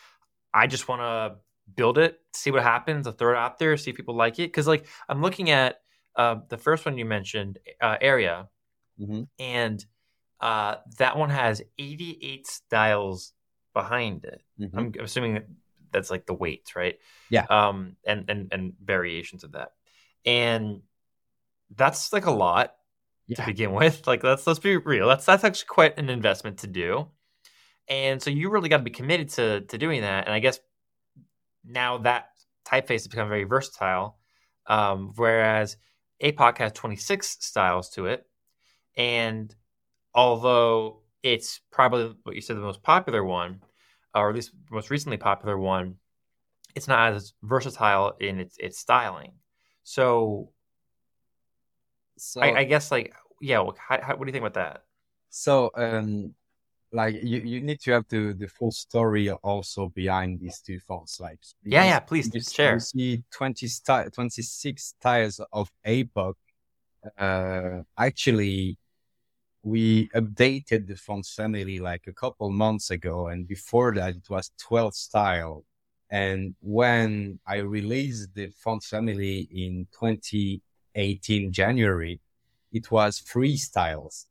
I 0.53 0.67
just 0.67 0.87
want 0.87 1.01
to 1.01 1.35
build 1.75 1.97
it, 1.97 2.19
see 2.33 2.49
what 2.49 2.63
happens, 2.63 3.05
I'll 3.05 3.13
throw 3.13 3.33
it 3.33 3.37
out 3.37 3.59
there, 3.59 3.75
see 3.77 3.91
if 3.91 3.97
people 3.97 4.15
like 4.15 4.39
it. 4.39 4.51
Cause 4.53 4.67
like 4.67 4.85
I'm 5.09 5.21
looking 5.21 5.49
at 5.49 5.81
uh, 6.15 6.37
the 6.49 6.57
first 6.57 6.85
one 6.85 6.97
you 6.97 7.05
mentioned, 7.05 7.59
uh, 7.81 7.97
Aria, 8.01 8.47
mm-hmm. 8.99 9.23
and 9.39 9.85
uh, 10.39 10.75
that 10.97 11.17
one 11.17 11.29
has 11.29 11.61
88 11.79 12.47
styles 12.47 13.33
behind 13.73 14.23
it. 14.25 14.41
Mm-hmm. 14.59 14.77
I'm 14.77 14.93
assuming 14.99 15.33
that 15.35 15.47
that's 15.91 16.11
like 16.11 16.25
the 16.25 16.33
weights, 16.33 16.75
right? 16.75 16.95
Yeah. 17.29 17.45
Um, 17.49 17.95
and 18.05 18.29
and 18.29 18.49
and 18.51 18.73
variations 18.83 19.43
of 19.43 19.53
that, 19.53 19.71
and 20.25 20.81
that's 21.75 22.13
like 22.13 22.25
a 22.25 22.31
lot 22.31 22.75
yeah. 23.27 23.37
to 23.37 23.45
begin 23.45 23.71
with. 23.73 24.05
Like 24.07 24.23
let's 24.23 24.45
let's 24.45 24.59
be 24.59 24.77
real. 24.77 25.07
That's 25.07 25.25
that's 25.25 25.43
actually 25.43 25.67
quite 25.67 25.97
an 25.97 26.09
investment 26.09 26.59
to 26.59 26.67
do, 26.67 27.07
and 27.87 28.21
so 28.21 28.29
you 28.29 28.49
really 28.49 28.69
got 28.69 28.77
to 28.77 28.83
be 28.83 28.91
committed 28.91 29.29
to 29.29 29.61
to 29.61 29.77
doing 29.77 30.01
that. 30.01 30.25
And 30.25 30.33
I 30.33 30.39
guess 30.39 30.59
now 31.65 31.99
that 31.99 32.29
typeface 32.65 32.89
has 32.89 33.07
become 33.07 33.29
very 33.29 33.43
versatile, 33.43 34.17
um, 34.67 35.13
whereas 35.15 35.77
APOC 36.23 36.57
has 36.59 36.71
26 36.73 37.37
styles 37.39 37.89
to 37.91 38.05
it. 38.07 38.25
And 38.97 39.55
although 40.13 41.01
it's 41.23 41.61
probably 41.71 42.15
what 42.23 42.35
you 42.35 42.41
said 42.41 42.57
the 42.57 42.61
most 42.61 42.83
popular 42.83 43.23
one, 43.23 43.61
or 44.13 44.29
at 44.29 44.35
least 44.35 44.51
most 44.71 44.89
recently 44.89 45.17
popular 45.17 45.57
one, 45.57 45.95
it's 46.75 46.87
not 46.87 47.13
as 47.13 47.33
versatile 47.43 48.15
in 48.19 48.39
its 48.39 48.57
its 48.57 48.79
styling. 48.79 49.33
So, 49.83 50.51
so 52.17 52.41
I, 52.41 52.59
I 52.59 52.63
guess 52.63 52.91
like 52.91 53.13
yeah, 53.39 53.59
well, 53.59 53.77
how, 53.77 54.01
how, 54.01 54.15
what 54.15 54.25
do 54.25 54.29
you 54.29 54.33
think 54.33 54.43
about 54.43 54.55
that? 54.55 54.83
So 55.29 55.69
um, 55.75 56.33
like 56.91 57.15
you, 57.21 57.39
you 57.39 57.61
need 57.61 57.79
to 57.81 57.91
have 57.91 58.05
the 58.09 58.33
the 58.37 58.47
full 58.47 58.71
story 58.71 59.29
also 59.29 59.89
behind 59.89 60.39
these 60.39 60.61
two 60.61 60.79
fonts 60.79 61.19
like 61.19 61.39
yeah 61.63 61.83
yeah 61.83 61.99
please 61.99 62.33
you, 62.33 62.41
share 62.41 62.73
you 62.73 62.79
see 62.79 63.23
20 63.31 63.67
st- 63.67 64.13
26 64.13 64.83
styles 64.83 65.41
of 65.51 65.69
APOC 65.85 66.33
uh 67.17 67.81
actually 67.97 68.77
we 69.63 70.07
updated 70.09 70.87
the 70.87 70.95
font 70.95 71.25
family 71.25 71.79
like 71.79 72.07
a 72.07 72.13
couple 72.13 72.49
months 72.49 72.89
ago 72.91 73.27
and 73.27 73.47
before 73.47 73.93
that 73.93 74.15
it 74.15 74.29
was 74.29 74.51
12 74.59 74.95
style 74.95 75.65
and 76.09 76.55
when 76.61 77.39
i 77.45 77.57
released 77.57 78.33
the 78.33 78.47
font 78.63 78.83
family 78.83 79.47
in 79.51 79.87
2018 79.91 81.51
january 81.51 82.19
it 82.71 82.89
was 82.91 83.19
three 83.19 83.57
styles 83.57 84.27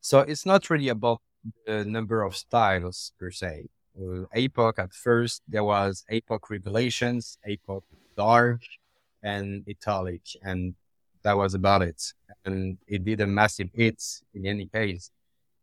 so 0.00 0.20
it's 0.20 0.46
not 0.46 0.70
really 0.70 0.88
about 0.88 1.20
the 1.66 1.84
number 1.84 2.22
of 2.22 2.36
styles 2.36 3.12
per 3.18 3.30
se. 3.30 3.68
Uh, 3.96 4.24
APOC 4.34 4.78
at 4.78 4.92
first, 4.92 5.42
there 5.48 5.64
was 5.64 6.04
APOC 6.10 6.40
Revelations, 6.48 7.38
APOC 7.46 7.82
Dark, 8.16 8.62
and 9.22 9.64
Italic, 9.68 10.22
and 10.42 10.74
that 11.22 11.36
was 11.36 11.54
about 11.54 11.82
it. 11.82 12.12
And 12.44 12.78
it 12.86 13.04
did 13.04 13.20
a 13.20 13.26
massive 13.26 13.68
hit 13.74 14.02
in 14.34 14.46
any 14.46 14.66
case. 14.66 15.10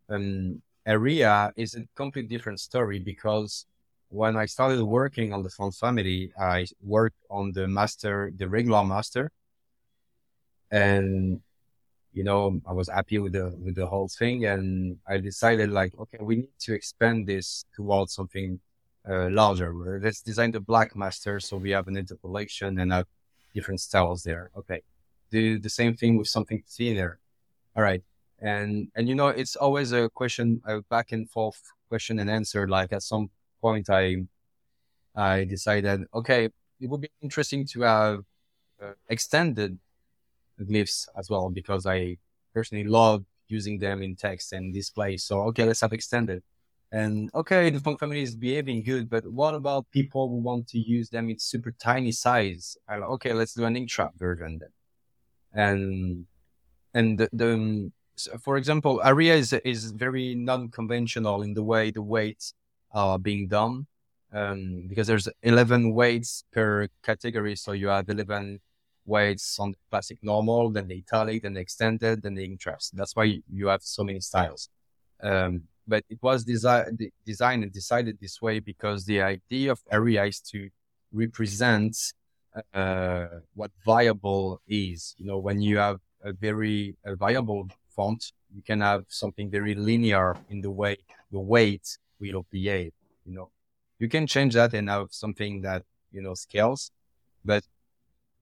Um, 0.09 0.61
Aria 0.85 1.51
is 1.55 1.75
a 1.75 1.83
completely 1.95 2.35
different 2.35 2.59
story 2.59 2.99
because 2.99 3.65
when 4.09 4.37
I 4.37 4.45
started 4.45 4.81
working 4.83 5.33
on 5.33 5.43
the 5.43 5.49
font 5.49 5.75
family, 5.75 6.31
I 6.39 6.67
worked 6.81 7.21
on 7.29 7.51
the 7.51 7.67
master, 7.67 8.31
the 8.35 8.47
regular 8.47 8.83
master. 8.85 9.31
And 10.71 11.41
you 12.13 12.23
know, 12.23 12.59
I 12.65 12.73
was 12.73 12.89
happy 12.89 13.19
with 13.19 13.33
the 13.33 13.53
with 13.63 13.75
the 13.75 13.85
whole 13.85 14.07
thing, 14.07 14.45
and 14.45 14.97
I 15.07 15.17
decided 15.17 15.69
like, 15.69 15.93
okay, 15.99 16.17
we 16.19 16.37
need 16.37 16.59
to 16.61 16.73
expand 16.73 17.27
this 17.27 17.65
towards 17.75 18.13
something 18.13 18.59
uh, 19.07 19.29
larger. 19.29 19.71
Let's 20.01 20.21
design 20.21 20.51
the 20.51 20.59
black 20.59 20.95
master 20.95 21.39
so 21.39 21.57
we 21.57 21.71
have 21.71 21.87
an 21.87 21.95
interpolation 21.95 22.79
and 22.79 22.91
have 22.91 23.05
different 23.53 23.81
styles 23.81 24.23
there. 24.23 24.49
Okay, 24.57 24.81
do 25.31 25.59
the 25.59 25.69
same 25.69 25.95
thing 25.95 26.17
with 26.17 26.27
something 26.27 26.63
thinner. 26.67 27.19
All 27.75 27.83
right, 27.83 28.03
and 28.39 28.89
and 28.95 29.07
you 29.07 29.15
know, 29.15 29.27
it's 29.27 29.55
always 29.55 29.91
a 29.91 30.09
question, 30.09 30.61
a 30.65 30.81
back 30.81 31.11
and 31.11 31.29
forth 31.29 31.61
question 31.89 32.19
and 32.19 32.29
answer. 32.29 32.67
Like 32.67 32.93
at 32.93 33.03
some 33.03 33.29
point, 33.61 33.89
I 33.89 34.25
I 35.15 35.45
decided, 35.45 36.05
okay, 36.13 36.49
it 36.79 36.89
would 36.89 37.01
be 37.01 37.09
interesting 37.21 37.65
to 37.73 37.81
have 37.81 38.19
uh, 38.81 38.93
extended 39.09 39.79
glyphs 40.61 41.07
as 41.17 41.29
well 41.29 41.49
because 41.49 41.85
I 41.85 42.17
personally 42.53 42.83
love 42.83 43.25
using 43.47 43.79
them 43.79 44.01
in 44.03 44.15
text 44.15 44.53
and 44.53 44.73
display. 44.73 45.17
So 45.17 45.41
okay, 45.49 45.65
let's 45.65 45.81
have 45.81 45.93
extended. 45.93 46.43
And 46.91 47.29
okay, 47.35 47.69
the 47.69 47.79
font 47.79 47.99
family 47.99 48.21
is 48.21 48.35
behaving 48.35 48.83
good, 48.83 49.09
but 49.09 49.27
what 49.27 49.53
about 49.53 49.91
people 49.91 50.29
who 50.29 50.37
want 50.37 50.67
to 50.69 50.79
use 50.79 51.09
them 51.09 51.29
in 51.29 51.37
super 51.37 51.71
tiny 51.71 52.13
size? 52.13 52.77
Like, 52.87 53.01
okay, 53.01 53.33
let's 53.33 53.53
do 53.53 53.65
an 53.65 53.75
ink 53.75 53.89
trap 53.89 54.13
version 54.17 54.59
then. 54.59 54.69
And 55.57 56.25
and 56.93 57.17
the, 57.17 57.27
the 57.33 57.91
so 58.15 58.37
for 58.37 58.55
example, 58.57 59.01
Aria 59.03 59.35
is 59.35 59.51
is 59.65 59.91
very 59.91 60.35
non-conventional 60.35 61.41
in 61.41 61.53
the 61.53 61.63
way 61.63 61.91
the 61.91 62.01
weights 62.01 62.53
are 62.91 63.19
being 63.19 63.47
done. 63.47 63.87
Um, 64.33 64.87
because 64.87 65.07
there's 65.07 65.29
11 65.43 65.93
weights 65.93 66.43
per 66.51 66.89
category, 67.01 67.55
so 67.55 67.71
you 67.71 67.87
have 67.87 68.09
11 68.09 68.59
weights 69.05 69.57
on 69.57 69.71
the 69.71 69.77
classic 69.89 70.17
normal, 70.21 70.69
then 70.69 70.87
the 70.89 70.97
italic, 70.97 71.43
then 71.43 71.53
the 71.53 71.61
extended, 71.61 72.21
then 72.21 72.35
the 72.35 72.43
interest. 72.43 72.95
That's 72.95 73.15
why 73.15 73.39
you 73.49 73.67
have 73.67 73.81
so 73.81 74.03
many 74.03 74.19
styles. 74.19 74.69
Um, 75.23 75.63
but 75.87 76.03
it 76.09 76.19
was 76.21 76.43
desi- 76.45 77.09
designed 77.25 77.63
and 77.63 77.71
decided 77.71 78.17
this 78.19 78.41
way 78.41 78.59
because 78.59 79.05
the 79.05 79.21
idea 79.21 79.71
of 79.71 79.81
Aria 79.89 80.25
is 80.25 80.41
to 80.51 80.69
represent 81.13 81.95
uh, 82.73 83.27
what 83.55 83.71
variable 83.85 84.61
is. 84.67 85.15
You 85.17 85.25
know, 85.25 85.37
when 85.37 85.61
you 85.61 85.77
have 85.77 85.99
a 86.23 86.33
very 86.33 86.95
a 87.05 87.15
variable 87.15 87.69
font, 87.95 88.31
you 88.53 88.61
can 88.61 88.81
have 88.81 89.05
something 89.07 89.49
very 89.49 89.75
linear 89.75 90.35
in 90.49 90.61
the 90.61 90.71
way 90.71 90.97
the 91.31 91.39
weight 91.39 91.97
will 92.19 92.45
behave. 92.51 92.93
You 93.25 93.33
know, 93.35 93.49
you 93.99 94.07
can 94.09 94.27
change 94.27 94.53
that 94.53 94.73
and 94.73 94.89
have 94.89 95.07
something 95.11 95.61
that 95.61 95.83
you 96.11 96.21
know 96.21 96.33
scales, 96.33 96.91
but 97.43 97.63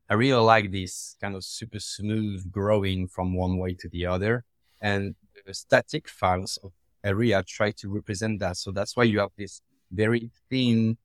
I 0.09 0.13
really 0.13 0.41
like 0.41 0.71
this 0.71 1.15
kind 1.19 1.35
of 1.35 1.43
super 1.43 1.79
smooth 1.79 2.51
growing 2.51 3.07
from 3.07 3.35
one 3.35 3.57
way 3.57 3.73
to 3.73 3.89
the 3.89 4.05
other. 4.05 4.43
And 4.81 5.15
the 5.45 5.53
static 5.53 6.07
files 6.07 6.59
of 6.63 6.71
Aria 7.03 7.43
try 7.43 7.71
to 7.71 7.89
represent 7.89 8.39
that. 8.39 8.57
So 8.57 8.71
that's 8.71 8.95
why 8.95 9.03
you 9.03 9.19
have 9.19 9.31
this 9.37 9.61
very 9.91 10.29
thin 10.49 10.97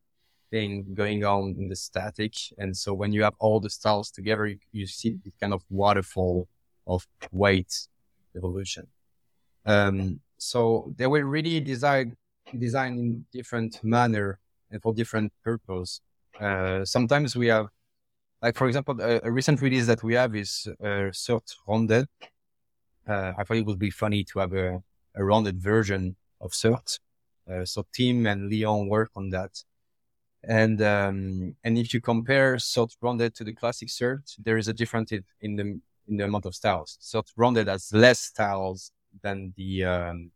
thing 0.50 0.94
going 0.94 1.24
on 1.24 1.54
in 1.58 1.68
the 1.68 1.76
static. 1.76 2.34
And 2.58 2.76
so 2.76 2.92
when 2.92 3.12
you 3.12 3.22
have 3.22 3.34
all 3.38 3.60
the 3.60 3.70
styles 3.70 4.10
together, 4.10 4.46
you, 4.46 4.58
you 4.72 4.86
see 4.86 5.18
this 5.24 5.34
kind 5.40 5.52
of 5.52 5.62
waterfall 5.70 6.48
of 6.86 7.06
weight 7.32 7.88
evolution. 8.36 8.86
Um, 9.66 10.20
so 10.38 10.92
they 10.96 11.06
were 11.06 11.24
really 11.24 11.60
designed, 11.60 12.16
designed 12.58 12.98
in 12.98 13.24
different 13.32 13.82
manner 13.82 14.38
and 14.70 14.80
for 14.82 14.94
different 14.94 15.32
purpose. 15.44 16.00
Uh, 16.40 16.84
sometimes 16.84 17.36
we 17.36 17.48
have, 17.48 17.66
like, 18.42 18.56
for 18.56 18.66
example, 18.66 19.00
a, 19.00 19.20
a 19.22 19.30
recent 19.30 19.60
release 19.60 19.86
that 19.86 20.02
we 20.02 20.14
have 20.14 20.34
is 20.34 20.66
uh, 20.82 21.12
Surt 21.12 21.54
Rounded. 21.68 22.06
Uh, 23.06 23.32
I 23.36 23.44
thought 23.44 23.58
it 23.58 23.66
would 23.66 23.78
be 23.78 23.90
funny 23.90 24.24
to 24.24 24.38
have 24.38 24.52
a, 24.54 24.82
a 25.14 25.24
rounded 25.24 25.60
version 25.60 26.16
of 26.40 26.52
Surt. 26.52 26.98
Uh, 27.50 27.64
so 27.64 27.84
Tim 27.92 28.26
and 28.26 28.48
Leon 28.48 28.88
work 28.88 29.10
on 29.14 29.30
that. 29.30 29.62
And 30.42 30.80
um, 30.80 31.54
and 31.64 31.76
if 31.76 31.92
you 31.92 32.00
compare 32.00 32.56
Surt 32.56 32.96
Rounded 33.02 33.34
to 33.34 33.44
the 33.44 33.52
classic 33.52 33.88
Surt, 33.88 34.34
there 34.42 34.56
is 34.56 34.68
a 34.68 34.72
difference 34.72 35.12
in 35.12 35.56
the 35.56 35.80
in 36.08 36.16
the 36.16 36.24
amount 36.24 36.46
of 36.46 36.54
styles. 36.54 36.98
Surt 37.00 37.30
Rounded 37.36 37.68
has 37.68 37.92
less 37.92 38.20
styles 38.20 38.90
than 39.22 39.52
the 39.56 39.84
um, 39.84 40.30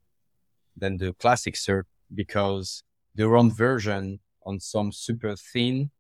than 0.77 0.99
the 0.99 1.15
classic 1.15 1.55
Surt 1.55 1.85
because 2.15 2.83
the 3.15 3.29
round 3.29 3.57
version 3.57 4.21
on 4.45 4.61
some 4.61 4.93
super 4.93 5.35
thin 5.37 5.91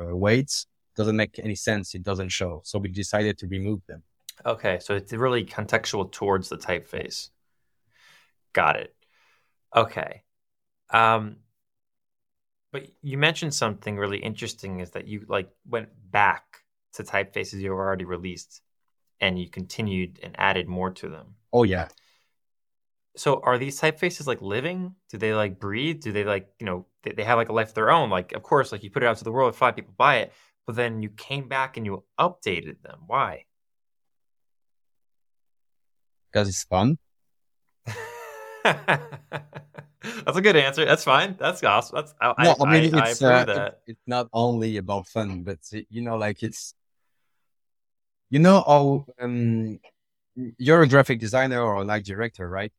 uh, 0.00 0.16
weights 0.16 0.66
doesn't 0.96 1.16
make 1.16 1.38
any 1.38 1.54
sense. 1.54 1.94
It 1.94 2.02
doesn't 2.02 2.30
show. 2.30 2.62
So 2.64 2.78
we 2.78 2.88
decided 2.88 3.38
to 3.38 3.46
remove 3.46 3.80
them. 3.86 4.02
Okay, 4.46 4.78
so 4.80 4.94
it's 4.94 5.12
really 5.12 5.44
contextual 5.44 6.10
towards 6.10 6.48
the 6.48 6.56
typeface. 6.56 7.30
Got 8.52 8.76
it. 8.76 8.94
Okay. 9.74 10.22
Um, 10.90 11.36
but 12.72 12.86
you 13.02 13.18
mentioned 13.18 13.54
something 13.54 13.96
really 13.96 14.18
interesting 14.18 14.80
is 14.80 14.90
that 14.92 15.06
you 15.06 15.24
like 15.28 15.50
went 15.68 15.90
back 16.10 16.44
to 16.94 17.04
typefaces 17.04 17.60
you 17.60 17.70
were 17.70 17.86
already 17.86 18.06
released 18.06 18.62
and 19.20 19.38
you 19.38 19.48
continued 19.48 20.18
and 20.22 20.34
added 20.38 20.66
more 20.68 20.90
to 20.90 21.08
them. 21.08 21.34
Oh 21.52 21.64
yeah. 21.64 21.88
So 23.14 23.40
are 23.44 23.58
these 23.58 23.78
typefaces 23.78 24.26
like 24.26 24.40
living? 24.40 24.94
Do 25.10 25.18
they 25.18 25.34
like 25.34 25.60
breathe? 25.60 26.00
Do 26.00 26.12
they 26.12 26.24
like, 26.24 26.48
you 26.58 26.64
know, 26.64 26.86
they, 27.02 27.12
they 27.12 27.24
have 27.24 27.36
like 27.36 27.50
a 27.50 27.52
life 27.52 27.68
of 27.68 27.74
their 27.74 27.90
own? 27.90 28.08
Like, 28.08 28.32
of 28.32 28.42
course, 28.42 28.72
like 28.72 28.82
you 28.82 28.90
put 28.90 29.02
it 29.02 29.06
out 29.06 29.18
to 29.18 29.24
the 29.24 29.32
world, 29.32 29.54
five 29.54 29.76
people 29.76 29.92
buy 29.96 30.16
it, 30.16 30.32
but 30.66 30.76
then 30.76 31.02
you 31.02 31.10
came 31.10 31.46
back 31.46 31.76
and 31.76 31.84
you 31.84 32.04
updated 32.18 32.80
them. 32.82 33.00
Why? 33.06 33.44
Because 36.32 36.48
it's 36.48 36.64
fun. 36.64 36.96
That's 40.24 40.36
a 40.36 40.40
good 40.40 40.56
answer. 40.56 40.84
That's 40.84 41.04
fine. 41.04 41.36
That's 41.38 41.62
awesome. 41.62 41.96
That's 41.96 42.14
I, 42.20 42.44
no, 42.44 42.56
I, 42.60 42.64
I 42.64 42.80
mean 42.80 42.94
I, 42.94 43.10
it's 43.10 43.22
uh, 43.22 43.44
it, 43.86 43.92
it's 43.92 44.02
not 44.06 44.28
only 44.32 44.76
about 44.76 45.06
fun, 45.06 45.42
but 45.42 45.58
you 45.90 46.02
know, 46.02 46.16
like 46.16 46.42
it's 46.42 46.74
you 48.32 48.38
know, 48.38 48.64
oh, 48.66 49.04
um, 49.20 49.78
you're 50.56 50.80
a 50.80 50.88
graphic 50.88 51.20
designer 51.20 51.60
or 51.60 51.82
a 51.82 51.84
like 51.84 52.02
director, 52.02 52.48
right? 52.48 52.72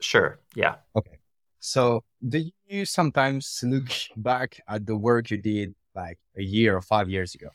Sure. 0.00 0.38
Yeah. 0.54 0.76
Okay. 0.94 1.18
So, 1.58 2.04
do 2.26 2.48
you 2.68 2.84
sometimes 2.84 3.60
look 3.64 3.90
back 4.16 4.60
at 4.68 4.86
the 4.86 4.96
work 4.96 5.30
you 5.30 5.38
did 5.38 5.74
like 5.96 6.18
a 6.36 6.42
year 6.42 6.76
or 6.76 6.80
five 6.80 7.10
years 7.10 7.34
ago? 7.34 7.48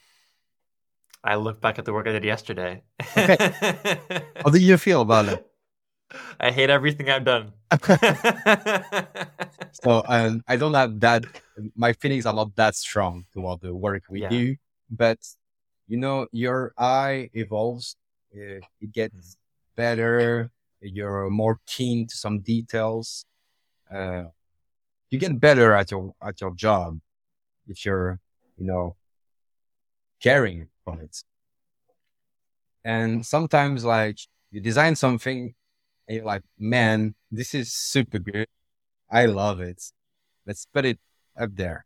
I 1.23 1.36
look 1.36 1.62
back 1.62 1.80
at 1.80 1.86
the 1.86 1.93
work 1.93 2.08
I 2.08 2.12
did 2.12 2.25
yesterday. 2.25 2.84
Okay. 3.15 3.38
How 4.43 4.52
do 4.52 4.60
you 4.60 4.78
feel 4.78 5.02
about 5.02 5.30
it? 5.30 5.45
I 6.39 6.52
hate 6.52 6.69
everything 6.69 7.10
I've 7.10 7.26
done. 7.26 7.54
so 9.72 10.04
um, 10.08 10.43
I 10.48 10.56
don't 10.56 10.74
have 10.74 11.00
that. 11.02 11.26
My 11.76 11.93
feelings 11.93 12.26
are 12.26 12.34
not 12.34 12.56
that 12.56 12.76
strong 12.76 13.26
toward 13.34 13.62
the 13.62 13.76
work 13.76 14.04
we 14.10 14.22
yeah. 14.22 14.30
do, 14.30 14.56
but 14.89 15.19
you 15.88 15.98
know, 15.98 16.28
your 16.32 16.74
eye 16.78 17.30
evolves. 17.34 17.95
It, 18.32 18.63
it 18.80 18.91
gets 18.91 19.38
better. 19.76 20.52
You're 20.82 21.30
more 21.30 21.60
keen 21.65 22.08
to 22.08 22.15
some 22.15 22.39
details. 22.39 23.26
Uh, 23.91 24.26
you 25.10 25.17
get 25.19 25.39
better 25.39 25.74
at 25.74 25.91
your 25.91 26.13
at 26.22 26.39
your 26.39 26.54
job 26.54 27.00
if 27.67 27.86
you're, 27.86 28.19
you 28.58 28.65
know, 28.67 28.95
caring 30.22 30.67
from 30.84 31.02
it. 31.02 31.24
And 32.86 33.26
sometimes, 33.26 33.84
like 33.84 34.19
you 34.52 34.62
design 34.62 34.95
something 34.95 35.54
and 36.10 36.15
you're 36.15 36.26
like, 36.26 36.41
man, 36.58 37.13
this 37.32 37.54
is 37.54 37.72
super 37.72 38.17
good. 38.17 38.48
I 39.12 39.28
love 39.28 39.62
it. 39.62 39.82
Let's 40.45 40.65
put 40.65 40.84
it 40.84 41.00
up 41.39 41.52
there. 41.54 41.86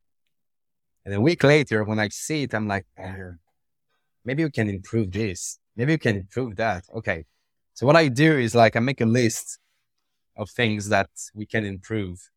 And 1.04 1.14
a 1.14 1.20
week 1.20 1.44
later, 1.44 1.84
when 1.84 2.00
I 2.00 2.08
see 2.08 2.44
it, 2.44 2.56
I'm 2.56 2.66
like, 2.70 2.86
maybe 4.24 4.46
we 4.46 4.50
can 4.50 4.70
improve 4.70 5.12
this. 5.12 5.60
Maybe 5.76 5.92
we 5.92 5.98
can 5.98 6.16
improve 6.16 6.56
that. 6.56 6.86
Okay. 6.96 7.26
So 7.74 7.86
what 7.86 7.98
I 7.98 8.08
do 8.08 8.38
is 8.38 8.56
like, 8.56 8.78
I 8.78 8.80
make 8.80 9.02
a 9.02 9.06
list 9.06 9.60
of 10.38 10.50
things 10.50 10.88
that 10.88 11.10
we 11.36 11.46
can 11.46 11.66
improve. 11.66 12.30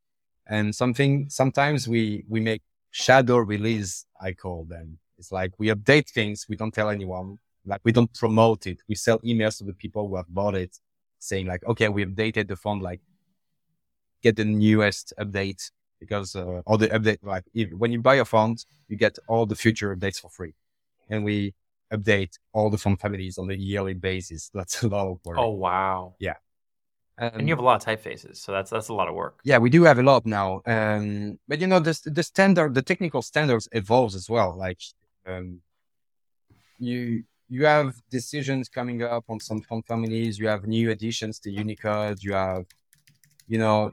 And 0.49 0.75
something, 0.75 1.27
sometimes 1.29 1.87
we, 1.87 2.25
we 2.29 2.41
make 2.41 2.63
shadow 2.91 3.37
release, 3.37 4.07
I 4.21 4.33
call 4.33 4.65
them. 4.65 4.99
It's 5.19 5.31
like 5.31 5.53
we 5.59 5.69
update 5.69 6.11
things. 6.11 6.47
We 6.49 6.57
don't 6.57 6.75
tell 6.75 6.91
anyone. 6.91 7.39
Like 7.65 7.81
we 7.85 7.93
don't 7.93 8.13
promote 8.13 8.67
it. 8.67 8.79
We 8.89 8.97
sell 8.97 9.21
emails 9.21 9.59
to 9.59 9.65
the 9.65 9.73
people 9.73 10.09
who 10.09 10.17
have 10.17 10.29
bought 10.29 10.57
it 10.57 10.77
saying 11.27 11.47
like, 11.47 11.65
okay, 11.67 11.89
we 11.89 12.05
updated 12.05 12.49
the 12.49 12.57
font, 12.57 12.83
like 12.83 13.01
get 14.23 14.37
the 14.37 14.45
newest 14.45 15.13
update 15.19 15.71
because 16.01 16.37
uh, 16.37 16.63
all 16.67 16.79
the 16.79 16.89
update, 16.89 17.19
like 17.23 17.45
if, 17.55 17.73
when 17.73 17.93
you 17.93 18.01
buy 18.01 18.17
a 18.17 18.25
font, 18.25 18.65
you 18.89 18.97
get 18.97 19.19
all 19.29 19.47
the 19.47 19.57
future 19.57 19.95
updates 19.95 20.21
for 20.21 20.31
free. 20.31 20.55
And 21.09 21.25
we 21.25 21.55
update 21.93 22.39
all 22.53 22.71
the 22.71 22.79
font 22.79 23.01
families 23.01 23.39
on 23.39 23.51
a 23.51 23.55
yearly 23.55 23.95
basis. 23.95 24.51
That's 24.55 24.83
a 24.83 24.89
lot 24.89 25.09
of 25.09 25.19
work. 25.25 25.39
Oh, 25.39 25.51
wow. 25.51 26.15
Yeah. 26.19 26.35
Um, 27.19 27.31
and 27.35 27.49
you 27.49 27.55
have 27.55 27.61
a 27.61 27.65
lot 27.65 27.81
of 27.81 27.89
typefaces, 27.89 28.37
so 28.37 28.53
that's 28.53 28.69
that's 28.69 28.89
a 28.89 28.93
lot 28.93 29.09
of 29.09 29.15
work. 29.15 29.41
Yeah, 29.43 29.57
we 29.57 29.71
do 29.71 29.85
have 29.85 29.99
a 29.99 30.03
lot 30.03 30.27
now. 30.27 30.61
Um, 30.67 31.39
but 31.49 31.63
you 31.63 31.67
know, 31.67 31.79
the 31.79 31.99
the 32.05 32.23
standard, 32.23 32.75
the 32.75 32.83
technical 32.83 33.23
standards 33.23 33.71
evolves 33.73 34.15
as 34.15 34.29
well. 34.29 34.55
Like, 34.55 34.83
um, 35.27 35.63
you 36.79 37.25
you 37.49 37.65
have 37.65 37.95
decisions 38.11 38.69
coming 38.69 39.03
up 39.03 39.25
on 39.29 39.41
some 39.41 39.61
font 39.63 39.87
families. 39.87 40.39
You 40.39 40.49
have 40.49 40.67
new 40.67 40.91
additions 40.91 41.39
to 41.41 41.51
Unicode. 41.51 42.23
You 42.23 42.33
have, 42.33 42.67
you 43.47 43.59
know, 43.59 43.93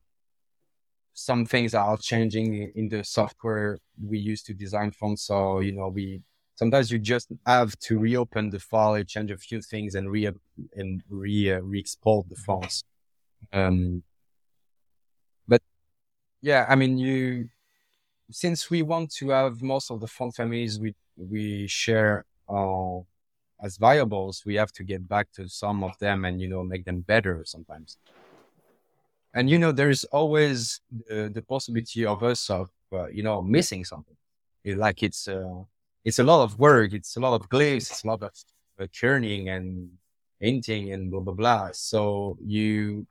some 1.14 1.46
things 1.46 1.76
are 1.76 1.98
changing 1.98 2.72
in 2.76 2.90
the 2.90 3.04
software 3.04 3.78
we 4.04 4.18
use 4.18 4.42
to 4.44 4.54
design 4.54 4.92
fonts. 4.92 5.24
So, 5.24 5.60
you 5.60 5.72
know, 5.74 5.90
we 5.90 6.22
sometimes 6.56 6.92
you 6.92 6.98
just 6.98 7.28
have 7.46 7.78
to 7.80 8.00
reopen 8.00 8.50
the 8.50 8.60
file, 8.60 9.04
change 9.04 9.30
a 9.30 9.38
few 9.38 9.62
things, 9.62 9.94
and 9.94 10.10
re 10.10 10.30
and 10.76 11.04
re 11.10 11.52
uh, 11.52 11.60
re-export 11.62 12.30
the 12.30 12.36
fonts. 12.36 12.84
Um, 13.52 14.02
but 15.48 15.62
yeah, 16.42 16.66
I 16.68 16.76
mean, 16.76 16.98
you 16.98 17.50
since 18.32 18.72
we 18.72 18.82
want 18.82 19.12
to 19.14 19.30
have 19.30 19.62
most 19.62 19.92
of 19.92 20.00
the 20.00 20.08
font 20.08 20.34
families 20.36 20.80
we 20.80 20.96
we 21.16 21.68
share. 21.68 22.26
Uh, 22.50 23.02
as 23.62 23.78
variables, 23.78 24.44
we 24.46 24.56
have 24.56 24.72
to 24.74 24.84
get 24.84 25.08
back 25.08 25.32
to 25.34 25.48
some 25.48 25.84
of 25.84 25.98
them 26.00 26.26
and, 26.26 26.42
you 26.42 26.48
know, 26.48 26.64
make 26.64 26.86
them 26.86 27.02
better 27.02 27.44
sometimes. 27.46 27.98
And, 29.34 29.50
you 29.50 29.58
know, 29.58 29.72
there's 29.72 30.04
always 30.06 30.82
the, 31.08 31.32
the 31.34 31.42
possibility 31.42 32.06
of 32.06 32.24
us 32.24 32.50
of, 32.50 32.70
uh, 32.92 33.08
you 33.08 33.24
know, 33.24 33.42
missing 33.42 33.84
something. 33.84 34.16
It, 34.64 34.78
like 34.78 35.02
it's, 35.02 35.28
uh, 35.28 35.64
it's 36.06 36.20
a 36.20 36.24
lot 36.24 36.44
of 36.44 36.60
work. 36.60 36.94
It's 36.94 37.16
a 37.16 37.20
lot 37.20 37.40
of 37.40 37.50
glyphs. 37.50 37.90
It's 37.92 38.04
a 38.04 38.08
lot 38.08 38.22
of 38.22 38.32
uh, 38.80 38.86
kerning 38.86 39.50
and 39.50 39.90
hinting 40.40 40.92
and 40.92 41.10
blah, 41.10 41.22
blah, 41.22 41.34
blah. 41.34 41.70
So 41.74 42.38
you, 42.44 43.08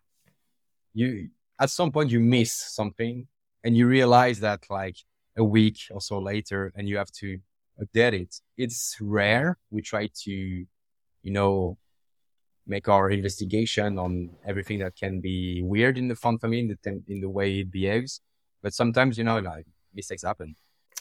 you, 0.94 1.30
at 1.58 1.70
some 1.70 1.90
point 1.90 2.10
you 2.10 2.20
miss 2.20 2.52
something 2.52 3.26
and 3.64 3.76
you 3.76 3.86
realize 3.86 4.40
that 4.40 4.64
like 4.70 4.96
a 5.36 5.44
week 5.44 5.78
or 5.90 6.00
so 6.00 6.18
later 6.18 6.72
and 6.76 6.88
you 6.88 6.98
have 6.98 7.10
to 7.12 7.38
update 7.80 8.22
it. 8.22 8.36
It's 8.56 8.96
rare. 9.00 9.58
We 9.70 9.82
try 9.82 10.08
to, 10.24 10.32
you 10.32 11.32
know, 11.32 11.78
make 12.66 12.88
our 12.88 13.10
investigation 13.10 13.98
on 13.98 14.30
everything 14.46 14.78
that 14.80 14.96
can 14.96 15.20
be 15.20 15.62
weird 15.62 15.98
in 15.98 16.08
the 16.08 16.14
font 16.14 16.40
family 16.40 16.60
in 16.60 16.68
the, 16.68 17.02
in 17.08 17.20
the 17.20 17.28
way 17.28 17.60
it 17.60 17.70
behaves. 17.70 18.20
But 18.62 18.74
sometimes, 18.74 19.18
you 19.18 19.24
know, 19.24 19.38
like 19.40 19.66
mistakes 19.94 20.22
happen. 20.22 20.54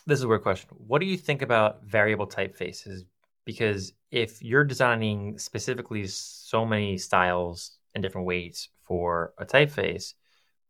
This 0.07 0.17
is 0.19 0.23
a 0.23 0.27
weird 0.27 0.41
question. 0.41 0.69
What 0.71 0.99
do 0.99 1.05
you 1.05 1.17
think 1.17 1.43
about 1.43 1.83
variable 1.83 2.27
typefaces? 2.27 3.01
Because 3.45 3.93
if 4.09 4.41
you're 4.41 4.63
designing 4.63 5.37
specifically 5.37 6.07
so 6.07 6.65
many 6.65 6.97
styles 6.97 7.77
and 7.93 8.01
different 8.01 8.27
weights 8.27 8.69
for 8.81 9.33
a 9.37 9.45
typeface, 9.45 10.13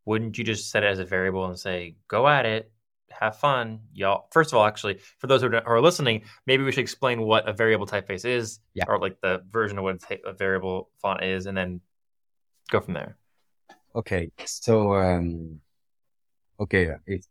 wouldn't 0.05 0.37
you 0.37 0.43
just 0.43 0.69
set 0.69 0.83
it 0.83 0.87
as 0.87 0.99
a 0.99 1.05
variable 1.05 1.45
and 1.45 1.57
say, 1.57 1.95
go 2.07 2.27
at 2.27 2.45
it, 2.45 2.71
have 3.19 3.37
fun, 3.37 3.81
y'all? 3.93 4.27
First 4.31 4.51
of 4.51 4.57
all, 4.57 4.65
actually, 4.65 4.99
for 5.19 5.27
those 5.27 5.41
who 5.41 5.53
are 5.53 5.81
listening, 5.81 6.23
maybe 6.45 6.63
we 6.63 6.71
should 6.71 6.81
explain 6.81 7.21
what 7.21 7.47
a 7.47 7.53
variable 7.53 7.85
typeface 7.85 8.25
is, 8.25 8.59
yeah. 8.73 8.85
or 8.87 8.99
like 8.99 9.19
the 9.21 9.41
version 9.49 9.77
of 9.77 9.83
what 9.83 10.01
a 10.25 10.33
variable 10.33 10.89
font 11.01 11.23
is, 11.23 11.45
and 11.45 11.57
then 11.57 11.81
go 12.69 12.79
from 12.79 12.93
there. 12.93 13.17
Okay, 13.95 14.31
so 14.45 14.95
um, 14.95 15.59
okay, 16.59 16.91
it's 17.05 17.27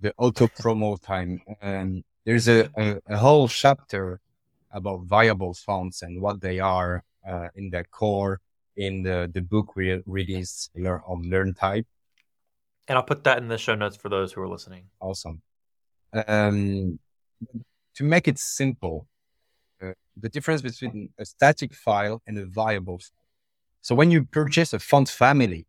the 0.00 0.14
auto 0.16 0.46
promo 0.46 1.00
time. 1.02 1.42
and 1.60 2.04
there's 2.24 2.48
a, 2.48 2.70
a, 2.76 3.00
a, 3.08 3.16
whole 3.16 3.48
chapter 3.48 4.20
about 4.72 5.00
variable 5.04 5.54
fonts 5.54 6.02
and 6.02 6.20
what 6.20 6.40
they 6.40 6.60
are 6.60 7.02
uh, 7.26 7.48
in 7.56 7.70
their 7.70 7.84
core 7.84 8.40
in 8.76 9.02
the, 9.02 9.30
the 9.32 9.40
book 9.40 9.74
we 9.74 10.00
released 10.06 10.70
on 10.76 11.22
Learn 11.28 11.54
Type. 11.54 11.86
And 12.90 12.98
I'll 12.98 13.04
put 13.04 13.22
that 13.22 13.38
in 13.38 13.46
the 13.46 13.56
show 13.56 13.76
notes 13.76 13.94
for 13.94 14.08
those 14.08 14.32
who 14.32 14.42
are 14.42 14.48
listening. 14.48 14.86
Awesome. 15.00 15.42
Um, 16.26 16.98
to 17.94 18.02
make 18.02 18.26
it 18.26 18.36
simple, 18.36 19.06
uh, 19.80 19.92
the 20.16 20.28
difference 20.28 20.60
between 20.60 21.10
a 21.16 21.24
static 21.24 21.72
file 21.72 22.20
and 22.26 22.36
a 22.36 22.46
variable 22.46 22.98
file. 22.98 23.28
So 23.80 23.94
when 23.94 24.10
you 24.10 24.24
purchase 24.24 24.72
a 24.72 24.80
font 24.80 25.08
family, 25.08 25.68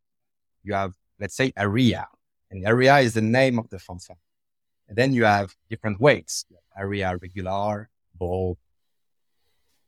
you 0.63 0.73
have, 0.73 0.93
let's 1.19 1.35
say, 1.35 1.53
Arial, 1.55 2.07
and 2.49 2.65
Arial 2.65 2.97
is 2.97 3.13
the 3.13 3.21
name 3.21 3.59
of 3.59 3.69
the 3.69 3.77
font 3.77 4.01
family. 4.01 4.19
And 4.87 4.97
then 4.97 5.13
you 5.13 5.25
have 5.25 5.55
different 5.69 6.01
weights, 6.01 6.45
Arial 6.75 7.17
regular, 7.21 7.91
bold, 8.15 8.57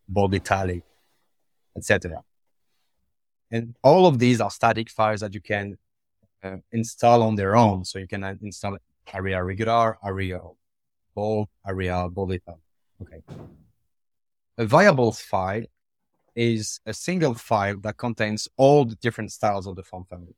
bold 0.08 0.36
italic, 0.36 0.84
etc. 1.76 2.22
And 3.50 3.76
all 3.82 4.06
of 4.06 4.20
these 4.20 4.40
are 4.40 4.52
static 4.52 4.92
files 4.92 5.22
that 5.22 5.34
you 5.34 5.42
can 5.42 5.80
uh, 6.44 6.58
install 6.72 7.24
on 7.24 7.36
their 7.36 7.56
own. 7.56 7.86
So 7.86 8.00
you 8.00 8.08
can 8.08 8.24
install 8.42 8.78
Arial 9.14 9.42
regular, 9.42 9.98
Arial 10.06 10.58
bold, 11.16 11.48
bold 11.66 12.32
italic. 12.32 12.60
Okay. 13.02 13.22
A 14.58 14.66
variable 14.66 15.12
file 15.12 15.66
is 16.36 16.80
a 16.86 16.94
single 16.94 17.34
file 17.34 17.78
that 17.82 17.98
contains 17.98 18.48
all 18.58 18.86
the 18.86 18.96
different 18.96 19.32
styles 19.32 19.68
of 19.68 19.76
the 19.76 19.84
font 19.84 20.08
family. 20.10 20.36